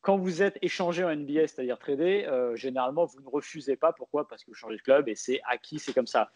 quand 0.00 0.16
vous 0.16 0.42
êtes 0.42 0.58
échangé 0.62 1.04
en 1.04 1.14
NBA, 1.14 1.46
c'est-à-dire 1.46 1.78
tradé, 1.78 2.24
euh, 2.26 2.56
généralement, 2.56 3.04
vous 3.04 3.20
ne 3.20 3.28
refusez 3.28 3.76
pas. 3.76 3.92
Pourquoi? 3.92 4.26
Parce 4.28 4.44
que 4.44 4.50
vous 4.50 4.54
changez 4.54 4.76
de 4.76 4.82
club 4.82 5.08
et 5.08 5.14
c'est 5.14 5.40
acquis, 5.46 5.78
c'est 5.78 5.92
comme 5.92 6.06
ça. 6.06 6.30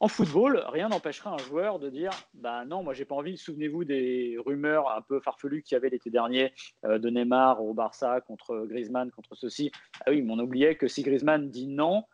En 0.00 0.08
football, 0.08 0.62
rien 0.66 0.88
n'empêchera 0.88 1.30
un 1.30 1.38
joueur 1.38 1.78
de 1.78 1.88
dire 1.88 2.10
bah 2.34 2.64
non, 2.64 2.82
moi 2.82 2.94
j'ai 2.94 3.04
pas 3.04 3.14
envie. 3.14 3.38
Souvenez-vous 3.38 3.84
des 3.84 4.36
rumeurs 4.44 4.90
un 4.90 5.02
peu 5.02 5.20
farfelues 5.20 5.62
qu'il 5.62 5.76
y 5.76 5.78
avait 5.78 5.88
l'été 5.88 6.10
dernier 6.10 6.52
euh, 6.84 6.98
de 6.98 7.08
Neymar 7.10 7.62
au 7.62 7.74
Barça 7.74 8.20
contre 8.20 8.66
Griezmann, 8.66 9.10
contre 9.12 9.34
ceci. 9.34 9.70
Ah 10.00 10.10
oui, 10.10 10.20
mais 10.20 10.32
on 10.32 10.38
oubliait 10.40 10.74
que 10.74 10.88
si 10.88 11.02
Griezmann 11.02 11.48
dit 11.48 11.68
non, 11.68 12.04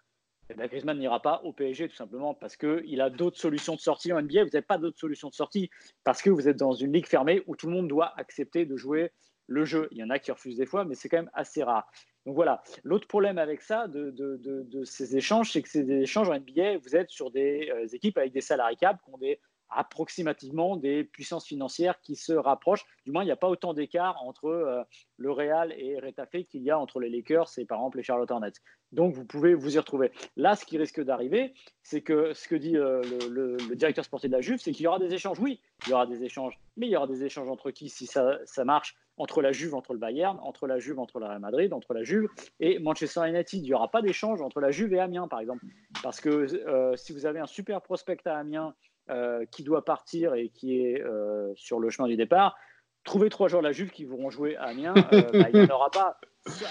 eh 0.50 0.55
ben, 0.55 0.66
Griezmann 0.66 0.98
n'ira 0.98 1.22
pas 1.22 1.40
au 1.44 1.53
PSG 1.53 1.88
tout 1.88 1.96
simplement 1.96 2.35
parce 2.35 2.57
qu'il 2.57 3.00
a 3.00 3.09
d'autres 3.09 3.38
solutions 3.38 3.76
de 3.76 3.81
sortie 3.81 4.12
en 4.12 4.20
NBA. 4.20 4.44
Vous 4.44 4.50
n'avez 4.50 4.62
pas 4.62 4.79
d'autres 4.79 4.98
solutions 4.98 5.29
de 5.29 5.35
sortie 5.35 5.70
parce 6.05 6.22
que 6.22 6.31
vous 6.31 6.48
êtes 6.48 6.59
dans 6.59 6.72
une 6.72 6.92
ligue 6.92 7.07
fermée 7.07 7.42
où 7.46 7.57
tout 7.57 7.66
le 7.66 7.72
monde 7.72 7.88
doit 7.88 8.12
accepter 8.18 8.66
de 8.66 8.76
jouer 8.76 9.11
le 9.51 9.65
jeu. 9.65 9.89
Il 9.91 9.99
y 9.99 10.05
en 10.05 10.11
a 10.11 10.19
qui 10.19 10.31
refusent 10.31 10.57
des 10.57 10.65
fois, 10.65 10.85
mais 10.85 10.95
c'est 10.95 11.09
quand 11.09 11.19
même 11.19 11.31
assez 11.35 11.63
rare. 11.63 11.91
Donc 12.25 12.37
voilà. 12.37 12.63
L'autre 12.85 13.09
problème 13.09 13.37
avec 13.37 13.61
ça, 13.61 13.89
de, 13.89 14.85
ces 14.85 15.17
échanges, 15.17 15.53
c'est 15.53 15.61
que 15.61 15.69
ces 15.69 15.91
échanges 15.91 16.31
en 16.31 16.39
NBA, 16.39 16.79
vous 16.79 16.97
êtes 16.97 17.11
sur 17.11 17.31
des 17.31 17.71
euh, 17.75 17.87
équipes 17.93 18.17
avec 18.17 18.33
des 18.33 18.41
salariés 18.41 18.77
caps 18.77 19.03
qui 19.05 19.11
ont 19.11 19.19
des 19.19 19.41
approximativement 19.71 20.77
des 20.77 21.05
puissances 21.05 21.47
financières 21.47 22.01
qui 22.01 22.17
se 22.17 22.33
rapprochent. 22.33 22.85
Du 23.05 23.13
moins, 23.13 23.23
il 23.23 23.27
n'y 23.27 23.33
a 23.33 23.37
pas 23.37 23.49
autant 23.49 23.73
d'écart 23.73 24.23
entre 24.23 24.47
euh, 24.47 24.83
le 25.17 25.31
Real 25.31 25.73
et 25.77 25.99
Retafe 25.99 26.45
qu'il 26.49 26.63
y 26.63 26.71
a 26.71 26.79
entre 26.79 27.01
les 27.01 27.09
Lakers 27.09 27.49
et 27.59 27.65
par 27.65 27.79
exemple 27.79 27.99
les 27.99 28.03
Charlotte 28.03 28.31
Hornets. 28.31 28.53
Donc, 28.93 29.15
vous 29.15 29.25
pouvez 29.25 29.55
vous 29.55 29.77
y 29.77 29.79
retrouver. 29.79 30.11
Là, 30.37 30.57
ce 30.57 30.65
qui 30.65 30.77
risque 30.77 31.01
d'arriver, 31.01 31.55
c'est 31.83 32.01
que 32.01 32.33
ce 32.33 32.49
que 32.49 32.57
dit 32.57 32.77
euh, 32.77 33.03
le, 33.31 33.57
directeur 33.77 34.05
sportif 34.05 34.31
de 34.31 34.37
la 34.37 34.43
Juve, 34.43 34.59
c'est 34.59 34.73
qu'il 34.73 34.85
y 34.85 34.89
aura 34.89 34.99
des 34.99 35.15
échanges. 35.15 35.39
Oui, 35.39 35.61
il 35.87 35.91
y 35.91 35.93
aura 35.93 36.07
des 36.07 36.25
échanges, 36.25 36.59
mais 36.77 36.87
il 36.87 36.91
y 36.91 36.97
aura 36.97 37.07
des 37.07 37.25
échanges 37.25 37.49
entre 37.49 37.71
qui, 37.71 37.89
si 37.89 38.07
ça, 38.07 38.39
ça 38.45 38.65
marche, 38.65 38.97
entre 39.20 39.42
la 39.42 39.52
Juve, 39.52 39.74
entre 39.74 39.92
le 39.92 39.98
Bayern, 39.98 40.38
entre 40.42 40.66
la 40.66 40.78
Juve, 40.78 40.98
entre 40.98 41.20
le 41.20 41.26
Real 41.26 41.38
Madrid, 41.40 41.72
entre 41.74 41.92
la 41.92 42.02
Juve 42.02 42.28
et 42.59 42.78
Manchester 42.78 43.28
United. 43.28 43.61
Il 43.61 43.62
n'y 43.62 43.74
aura 43.74 43.90
pas 43.90 44.00
d'échange 44.00 44.40
entre 44.40 44.61
la 44.61 44.70
Juve 44.70 44.94
et 44.94 44.98
Amiens, 44.98 45.28
par 45.28 45.40
exemple. 45.40 45.64
Parce 46.02 46.20
que 46.20 46.30
euh, 46.30 46.96
si 46.96 47.12
vous 47.12 47.26
avez 47.26 47.38
un 47.38 47.46
super 47.46 47.83
prospect 47.83 48.16
à 48.24 48.38
Amiens 48.38 48.74
euh, 49.11 49.44
qui 49.50 49.62
doit 49.62 49.85
partir 49.85 50.35
et 50.35 50.48
qui 50.48 50.80
est 50.80 51.02
euh, 51.02 51.52
sur 51.54 51.80
le 51.80 51.90
chemin 51.90 52.09
du 52.09 52.16
départ, 52.16 52.56
trouver 53.04 53.28
trois 53.28 53.48
joueurs 53.48 53.62
de 53.62 53.68
la 53.68 53.72
Juve 53.72 53.90
qui 53.90 54.06
vont 54.06 54.30
jouer 54.30 54.56
à 54.56 54.68
Amiens, 54.68 54.94
bah, 54.94 55.48
il 55.52 55.61
n'y 55.61 55.70
en 55.70 55.74
aura 55.74 55.90
pas, 55.90 56.18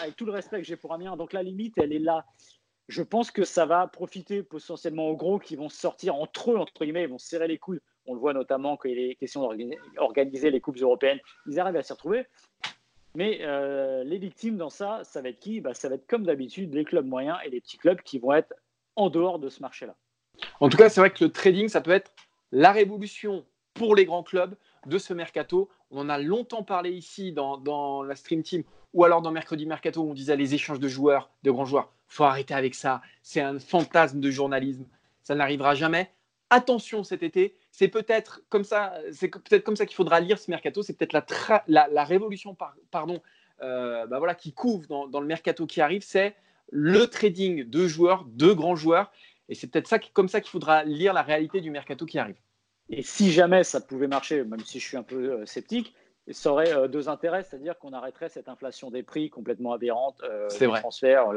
avec 0.01 0.15
tout 0.15 0.25
le 0.25 0.31
respect 0.31 0.57
que 0.57 0.65
j'ai 0.65 0.75
pour 0.75 0.91
Amiens. 0.91 1.15
Donc 1.17 1.33
la 1.33 1.43
limite, 1.43 1.75
elle 1.77 1.93
est 1.93 1.99
là. 1.99 2.25
Je 2.87 3.03
pense 3.03 3.29
que 3.29 3.43
ça 3.43 3.67
va 3.67 3.85
profiter 3.85 4.41
potentiellement 4.41 5.09
aux 5.09 5.15
gros 5.15 5.37
qui 5.37 5.55
vont 5.55 5.69
sortir 5.69 6.15
entre 6.15 6.51
eux, 6.51 6.57
entre 6.57 6.83
guillemets, 6.83 7.03
ils 7.03 7.09
vont 7.09 7.19
serrer 7.19 7.47
les 7.47 7.59
coudes 7.59 7.81
on 8.09 8.15
le 8.15 8.19
voit 8.19 8.33
notamment 8.33 8.75
quand 8.75 8.89
il 8.89 8.99
est 8.99 9.15
question 9.15 9.47
d'organiser 9.95 10.49
les 10.49 10.59
coupes 10.59 10.77
européennes, 10.77 11.19
ils 11.47 11.59
arrivent 11.59 11.75
à 11.75 11.83
s'y 11.83 11.93
retrouver. 11.93 12.25
Mais 13.15 13.39
euh, 13.41 14.03
les 14.03 14.17
victimes 14.17 14.57
dans 14.57 14.69
ça, 14.69 15.01
ça 15.03 15.21
va 15.21 15.29
être 15.29 15.39
qui? 15.39 15.61
Bah, 15.61 15.73
Ça 15.73 15.89
va 15.89 15.95
être 15.95 16.07
comme 16.07 16.25
d'habitude 16.25 16.73
les 16.73 16.85
clubs 16.85 17.05
moyens 17.05 17.37
et 17.45 17.49
les 17.49 17.61
petits 17.61 17.77
clubs 17.77 18.01
qui 18.01 18.19
vont 18.19 18.33
être 18.33 18.53
en 18.95 19.09
dehors 19.09 19.39
de 19.39 19.49
ce 19.49 19.61
marché-là. 19.61 19.95
En 20.59 20.69
tout 20.69 20.77
cas, 20.77 20.89
c'est 20.89 21.01
vrai 21.01 21.11
que 21.11 21.23
le 21.23 21.31
trading, 21.31 21.67
ça 21.69 21.81
peut 21.81 21.91
être 21.91 22.11
la 22.51 22.71
révolution 22.71 23.45
pour 23.73 23.95
les 23.95 24.05
grands 24.05 24.23
clubs 24.23 24.55
de 24.85 24.97
ce 24.97 25.13
mercato. 25.13 25.69
On 25.91 26.01
en 26.01 26.09
a 26.09 26.17
longtemps 26.17 26.63
parlé 26.63 26.91
ici 26.91 27.31
dans, 27.31 28.03
la 28.03 28.15
Stream 28.15 28.41
Team 28.41 28.63
ou 28.93 29.03
alors 29.03 29.21
dans 29.21 29.31
Mercredi 29.31 29.67
Mercato 29.67 30.01
où 30.01 30.09
on 30.09 30.13
disait 30.13 30.35
les 30.35 30.55
échanges 30.55 30.79
de 30.79 30.87
joueurs, 30.87 31.29
de 31.43 31.51
grands 31.51 31.65
joueurs. 31.65 31.91
faut 32.07 32.23
arrêter 32.23 32.55
avec 32.55 32.73
ça. 32.73 33.01
C'est 33.21 33.41
un 33.41 33.59
fantasme 33.59 34.19
de 34.19 34.31
journalisme. 34.31 34.85
Ça 35.21 35.35
n'arrivera 35.35 35.75
jamais 35.75 36.11
attention 36.49 37.03
cet 37.03 37.23
été, 37.23 37.55
c'est 37.71 37.87
peut-être 37.87 38.41
comme 38.49 38.63
ça, 38.63 38.93
c'est 39.11 39.29
peut-être 39.29 39.63
comme 39.63 39.75
ça 39.75 39.85
qu'il 39.85 39.95
faudra 39.95 40.19
lire 40.19 40.39
ce 40.39 40.49
mercato. 40.49 40.81
C'est 40.81 40.93
peut-être 40.93 41.13
la, 41.67 41.87
la, 41.89 42.03
révolution, 42.03 42.55
pardon, 42.91 43.21
euh, 43.61 44.07
bah 44.07 44.19
voilà, 44.19 44.35
qui 44.35 44.53
couvre 44.53 44.87
dans, 44.87 45.19
le 45.19 45.27
mercato 45.27 45.65
qui 45.65 45.81
arrive, 45.81 46.01
c'est 46.01 46.35
le 46.71 47.07
trading 47.07 47.63
de 47.63 47.87
joueurs, 47.87 48.25
de 48.25 48.51
grands 48.53 48.75
joueurs, 48.75 49.11
et 49.49 49.55
c'est 49.55 49.67
peut-être 49.67 49.87
ça, 49.87 49.99
comme 49.99 50.29
ça 50.29 50.39
qu'il 50.41 50.49
faudra 50.49 50.83
lire 50.83 51.13
la 51.13 51.23
réalité 51.23 51.61
du 51.61 51.71
mercato 51.71 52.05
qui 52.05 52.19
arrive. 52.19 52.37
Et 52.89 53.03
si 53.03 53.31
jamais 53.31 53.63
ça 53.63 53.81
pouvait 53.81 54.07
marcher, 54.07 54.43
même 54.43 54.61
si 54.61 54.79
je 54.79 54.87
suis 54.87 54.97
un 54.97 55.03
peu 55.03 55.31
euh, 55.31 55.45
sceptique, 55.45 55.95
ça 56.31 56.51
aurait 56.51 56.73
euh, 56.73 56.87
deux 56.87 57.09
intérêts, 57.09 57.43
c'est-à-dire 57.43 57.77
qu'on 57.79 57.93
arrêterait 57.93 58.29
cette 58.29 58.49
inflation 58.49 58.91
des 58.91 59.03
prix 59.03 59.29
complètement 59.29 59.73
aberrante, 59.73 60.21
c'est 60.49 60.67
vrai. 60.67 60.79
transferts, 60.79 61.27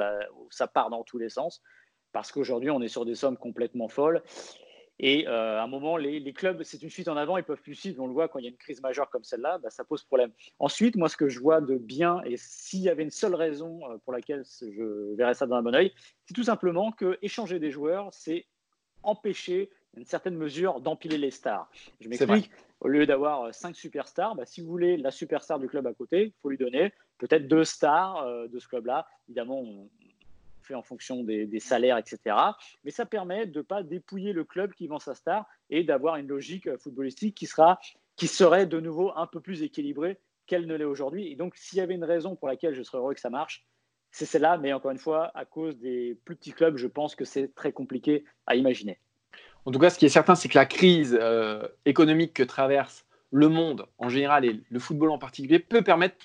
ça 0.51 0.67
part 0.67 0.91
dans 0.91 1.03
tous 1.03 1.19
les 1.19 1.29
sens, 1.29 1.63
parce 2.13 2.31
qu'aujourd'hui 2.31 2.71
on 2.71 2.81
est 2.83 2.89
sur 2.89 3.05
des 3.05 3.15
sommes 3.15 3.37
complètement 3.37 3.89
folles. 3.89 4.23
Et 4.99 5.27
euh, 5.27 5.59
à 5.59 5.63
un 5.63 5.67
moment, 5.67 5.97
les, 5.97 6.33
clubs, 6.33 6.63
c'est 6.63 6.83
une 6.83 6.91
fuite 6.91 7.09
en 7.09 7.17
avant, 7.17 7.37
ils 7.37 7.45
peuvent 7.45 7.61
plus 7.61 7.75
suivre. 7.75 8.03
On 8.03 8.07
le 8.07 8.13
voit 8.13 8.29
quand 8.29 8.39
il 8.39 8.45
y 8.45 8.47
a 8.47 8.51
une 8.51 8.57
crise 8.57 8.81
majeure 8.83 9.11
comme 9.11 9.25
celle-là, 9.25 9.59
bah, 9.59 9.71
ça 9.71 9.85
pose 9.85 10.05
problème. 10.05 10.31
Ensuite, 10.59 10.97
moi, 10.97 11.09
ce 11.09 11.17
que 11.17 11.29
je 11.29 11.41
vois 11.41 11.61
de 11.61 11.77
bien, 11.77 12.23
et 12.25 12.37
s'il 12.37 12.81
y 12.81 12.89
avait 12.89 13.03
une 13.03 13.11
seule 13.11 13.35
raison 13.35 13.81
euh, 13.91 13.99
pour 14.05 14.13
laquelle 14.13 14.45
je 14.61 15.15
verrais 15.17 15.35
ça 15.35 15.47
d'un 15.47 15.63
bon 15.63 15.75
oeil, 15.75 15.93
c'est 16.27 16.35
tout 16.35 16.45
simplement 16.45 16.93
que 16.93 17.19
échanger 17.23 17.59
des 17.59 17.71
joueurs, 17.71 18.11
c'est 18.13 18.47
empêcher 19.03 19.71
une 19.97 20.05
certaine 20.05 20.37
mesure 20.37 20.81
d'empiler 20.81 21.19
les 21.19 21.31
stars. 21.31 21.71
Je 22.01 22.09
m'explique. 22.09 22.51
Au 22.81 22.89
lieu 22.89 23.07
d'avoir 23.07 23.43
euh, 23.43 23.53
cinq 23.53 23.77
superstars, 23.77 24.35
bah, 24.35 24.45
si 24.45 24.61
vous 24.61 24.69
voulez 24.69 24.97
la 24.97 25.11
superstar 25.11 25.59
du 25.59 25.69
club 25.69 25.87
à 25.87 25.95
côté, 25.95 26.27
il 26.27 26.41
faut 26.43 26.51
lui 26.51 26.59
donner 26.59 26.93
peut-être 27.19 27.47
deux 27.47 27.65
stars 27.65 28.49
de 28.49 28.59
ce 28.59 28.67
club-là. 28.67 29.07
Évidemment, 29.29 29.61
on, 29.61 29.89
fait 30.63 30.75
en 30.75 30.83
fonction 30.83 31.23
des, 31.23 31.61
salaires, 31.61 31.99
etc. 31.99 32.37
Mais 32.85 32.91
ça 32.91 33.07
permet 33.07 33.47
de 33.47 33.59
ne 33.59 33.63
pas 33.63 33.83
dépouiller 33.83 34.33
le 34.33 34.45
club 34.45 34.73
qui 34.73 34.87
vend 34.87 34.99
sa 34.99 35.15
star 35.15 35.47
et 35.71 35.85
d'avoir 35.85 36.17
une 36.17 36.29
logique 36.29 36.67
euh, 36.67 36.79
footballistique 36.79 37.35
qui, 37.35 37.47
sera, 37.47 37.79
qui 38.17 38.27
serait 38.27 38.67
de 38.67 38.81
nouveau 38.81 39.13
un 39.17 39.27
peu 39.27 39.41
plus 39.41 39.63
équilibrée 39.63 40.19
qu'elle 40.47 40.67
ne 40.67 40.75
l'est 40.75 40.85
aujourd'hui. 40.85 41.31
Et 41.31 41.37
donc, 41.37 41.57
s'il 41.57 41.79
y 41.79 41.81
avait 41.81 41.95
une 41.95 42.05
raison 42.05 42.37
pour 42.37 42.49
laquelle 42.49 42.75
je 42.75 42.83
serais 42.83 42.99
heureux 42.99 43.15
que 43.15 43.21
ça 43.21 43.31
marche, 43.31 43.67
c'est 44.11 44.27
celle-là. 44.27 44.59
Mais 44.59 44.73
encore 44.73 44.91
une 44.91 44.99
fois, 44.99 45.31
à 45.35 45.45
cause 45.45 45.79
des 45.79 46.19
plus 46.25 46.37
petits 46.37 46.53
clubs, 46.53 46.77
je 46.77 46.87
pense 46.87 47.15
que 47.15 47.25
c'est 47.25 47.55
très 47.55 47.73
compliqué 47.73 48.25
à 48.47 48.57
imaginer. 48.57 48.99
En 49.65 49.71
tout 49.71 49.79
cas, 49.79 49.91
ce 49.91 49.99
qui 49.99 50.07
est 50.07 50.11
certain, 50.11 50.35
c'est 50.35 50.49
que 50.49 50.59
la 50.59 50.67
crise 50.67 51.17
euh, 51.21 51.67
économique 51.85 52.35
que 52.35 52.43
traverse 52.43 53.07
le 53.31 53.49
monde 53.49 53.87
en 53.99 54.09
général 54.09 54.45
et 54.45 54.61
le 54.69 54.79
football 54.79 55.11
en 55.11 55.19
particulier 55.19 55.59
peut 55.59 55.83
permettre, 55.83 56.17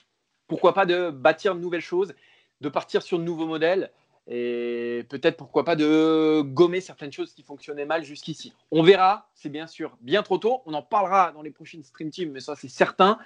pourquoi 0.47 0.73
pas, 0.73 0.85
de 0.85 1.09
bâtir 1.09 1.55
de 1.55 1.59
nouvelles 1.59 1.81
choses, 1.81 2.13
de 2.61 2.69
partir 2.69 3.01
sur 3.01 3.19
de 3.19 3.23
nouveaux 3.23 3.47
modèles 3.47 3.91
et 4.29 5.05
peut-être 5.09 5.37
pourquoi 5.37 5.63
pas 5.63 5.77
de 5.77 6.41
gommer 6.41 6.81
certaines 6.81 7.13
choses 7.13 7.33
qui 7.33 7.43
fonctionnaient 7.43 7.85
mal 7.85 8.03
jusqu'ici. 8.03 8.53
On 8.71 8.83
verra, 8.83 9.29
c'est 9.33 9.49
bien 9.49 9.67
sûr 9.67 9.97
bien 10.01 10.21
trop 10.21 10.37
tôt. 10.37 10.61
On 10.65 10.73
en 10.73 10.81
parlera 10.81 11.31
dans 11.31 11.41
les 11.41 11.51
prochaines 11.51 11.83
Stream 11.83 12.09
Teams, 12.09 12.31
mais 12.31 12.41
ça 12.41 12.55
c'est 12.55 12.67
certain. 12.67 13.17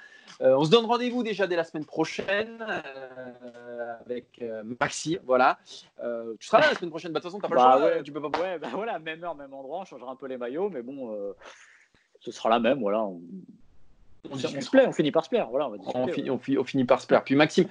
Euh, 0.42 0.56
on 0.56 0.64
se 0.64 0.70
donne 0.70 0.86
rendez-vous 0.86 1.24
déjà 1.24 1.48
dès 1.48 1.56
la 1.56 1.64
semaine 1.64 1.86
prochaine 1.86 2.64
euh, 2.68 3.96
avec 4.06 4.42
euh, 4.44 4.64
Maxi. 4.80 5.18
Voilà. 5.26 5.58
tu 6.40 6.48
seras 6.48 6.60
là 6.60 6.70
la 6.70 6.76
semaine 6.76 6.92
prochaine. 6.92 7.12
Bah, 7.12 7.20
de 7.20 7.24
toute 7.24 7.32
façon, 7.32 7.42
t'as 7.42 7.50
pas 7.50 7.56
bah, 7.56 7.76
le 7.76 7.82
choix. 7.82 7.98
Ouais, 7.98 8.04
tu 8.04 8.12
peux 8.12 8.22
pas. 8.22 8.40
Ouais, 8.40 8.60
bah, 8.60 8.70
voilà, 8.72 9.00
même 9.00 9.24
heure, 9.24 9.36
même 9.36 9.54
endroit. 9.54 9.80
On 9.80 9.86
changera 9.86 10.12
un 10.12 10.16
peu 10.16 10.28
les 10.28 10.38
maillots, 10.38 10.70
mais 10.70 10.84
bon, 10.84 11.34
ce 12.20 12.32
sera 12.32 12.50
la 12.50 12.60
même. 12.60 12.80
Voilà. 12.80 13.02
On, 13.04 13.22
on, 14.30 14.38
se 14.38 14.70
plaît, 14.70 14.86
on 14.86 14.92
finit 14.92 15.12
par 15.12 15.26
se 15.26 15.30
plaire. 15.30 15.48
Voilà, 15.50 15.68
on, 15.68 15.78
on, 15.96 16.08
on, 16.60 16.64
finit 16.64 16.86
par 16.86 17.02
se 17.02 17.08
plaire. 17.08 17.24
Puis 17.24 17.34
Maxime. 17.34 17.68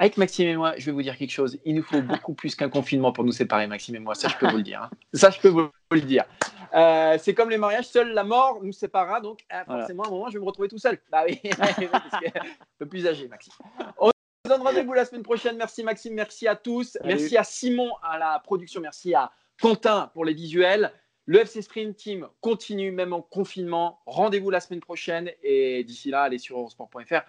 Avec 0.00 0.16
Maxime 0.16 0.48
et 0.48 0.56
moi, 0.56 0.72
je 0.78 0.86
vais 0.86 0.92
vous 0.92 1.02
dire 1.02 1.14
quelque 1.14 1.30
chose. 1.30 1.58
Il 1.66 1.74
nous 1.74 1.82
faut 1.82 2.00
beaucoup 2.00 2.32
plus 2.32 2.54
qu'un 2.54 2.70
confinement 2.70 3.12
pour 3.12 3.22
nous 3.22 3.32
séparer, 3.32 3.66
Maxime 3.66 3.96
et 3.96 3.98
moi. 3.98 4.14
Ça, 4.14 4.28
je 4.28 4.36
peux 4.38 4.48
vous 4.50 4.56
le 4.56 4.62
dire. 4.62 4.84
Hein. 4.84 4.90
Ça, 5.12 5.28
je 5.28 5.38
peux 5.38 5.50
vous 5.50 5.68
le 5.90 6.00
dire. 6.00 6.24
Euh, 6.72 7.18
c'est 7.20 7.34
comme 7.34 7.50
les 7.50 7.58
mariages, 7.58 7.86
seule 7.86 8.14
la 8.14 8.24
mort 8.24 8.60
nous 8.62 8.72
séparera. 8.72 9.20
Donc, 9.20 9.40
euh, 9.52 9.62
forcément, 9.66 10.04
à 10.04 10.06
un 10.06 10.10
moment, 10.10 10.28
je 10.30 10.38
vais 10.38 10.40
me 10.40 10.46
retrouver 10.46 10.68
tout 10.68 10.78
seul. 10.78 10.98
Bah 11.12 11.24
oui, 11.28 11.38
parce 11.58 11.74
que, 11.74 11.84
un 11.84 12.42
peu 12.78 12.86
plus 12.86 13.06
âgé, 13.06 13.28
Maxime. 13.28 13.52
On 13.98 14.08
se 14.08 14.48
donne 14.48 14.62
rendez-vous 14.62 14.94
la 14.94 15.04
semaine 15.04 15.22
prochaine. 15.22 15.58
Merci, 15.58 15.84
Maxime. 15.84 16.14
Merci 16.14 16.48
à 16.48 16.56
tous. 16.56 16.96
Merci 17.04 17.36
à 17.36 17.44
Simon 17.44 17.90
à 18.02 18.16
la 18.16 18.38
production. 18.38 18.80
Merci 18.80 19.12
à 19.12 19.30
Quentin 19.60 20.10
pour 20.14 20.24
les 20.24 20.32
visuels. 20.32 20.94
Le 21.26 21.40
FC 21.40 21.60
Sprint 21.60 21.94
Team 21.94 22.26
continue 22.40 22.90
même 22.90 23.12
en 23.12 23.20
confinement. 23.20 24.00
Rendez-vous 24.06 24.48
la 24.48 24.60
semaine 24.60 24.80
prochaine. 24.80 25.30
Et 25.42 25.84
d'ici 25.84 26.08
là, 26.08 26.22
allez 26.22 26.38
sur 26.38 26.56
eurosport.fr. 26.56 27.20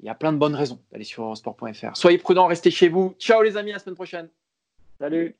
il 0.00 0.06
y 0.06 0.08
a 0.08 0.14
plein 0.14 0.32
de 0.32 0.38
bonnes 0.38 0.54
raisons 0.54 0.78
d'aller 0.92 1.04
sur 1.04 1.24
eurosport.fr. 1.24 1.96
Soyez 1.96 2.18
prudents, 2.18 2.46
restez 2.46 2.70
chez 2.70 2.88
vous. 2.88 3.14
Ciao 3.18 3.42
les 3.42 3.56
amis, 3.56 3.70
à 3.70 3.74
la 3.74 3.78
semaine 3.78 3.94
prochaine. 3.94 4.28
Salut. 4.98 5.34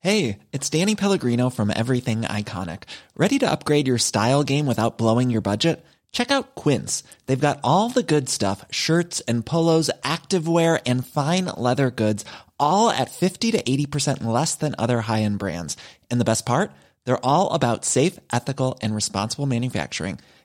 Hey, 0.00 0.40
it's 0.52 0.68
Danny 0.68 0.94
Pellegrino 0.94 1.48
from 1.48 1.70
Everything 1.70 2.22
Iconic. 2.22 2.82
Ready 3.16 3.38
to 3.38 3.50
upgrade 3.50 3.88
your 3.88 3.96
style 3.98 4.44
game 4.44 4.66
without 4.66 4.98
blowing 4.98 5.30
your 5.30 5.40
budget? 5.40 5.82
Check 6.12 6.30
out 6.30 6.54
Quince. 6.54 7.02
They've 7.26 7.40
got 7.40 7.58
all 7.64 7.88
the 7.88 8.02
good 8.02 8.28
stuff, 8.28 8.64
shirts 8.70 9.20
and 9.26 9.44
polos, 9.44 9.90
activewear 10.02 10.80
and 10.84 11.06
fine 11.06 11.46
leather 11.56 11.90
goods, 11.90 12.24
all 12.60 12.90
at 12.90 13.10
50 13.10 13.52
to 13.52 13.62
80% 13.62 14.24
less 14.24 14.54
than 14.54 14.74
other 14.78 15.00
high-end 15.00 15.38
brands. 15.38 15.76
And 16.10 16.20
the 16.20 16.24
best 16.24 16.44
part? 16.44 16.70
They're 17.04 17.24
all 17.24 17.52
about 17.52 17.84
safe, 17.84 18.18
ethical 18.32 18.78
and 18.82 18.94
responsible 18.94 19.46
manufacturing. 19.46 20.18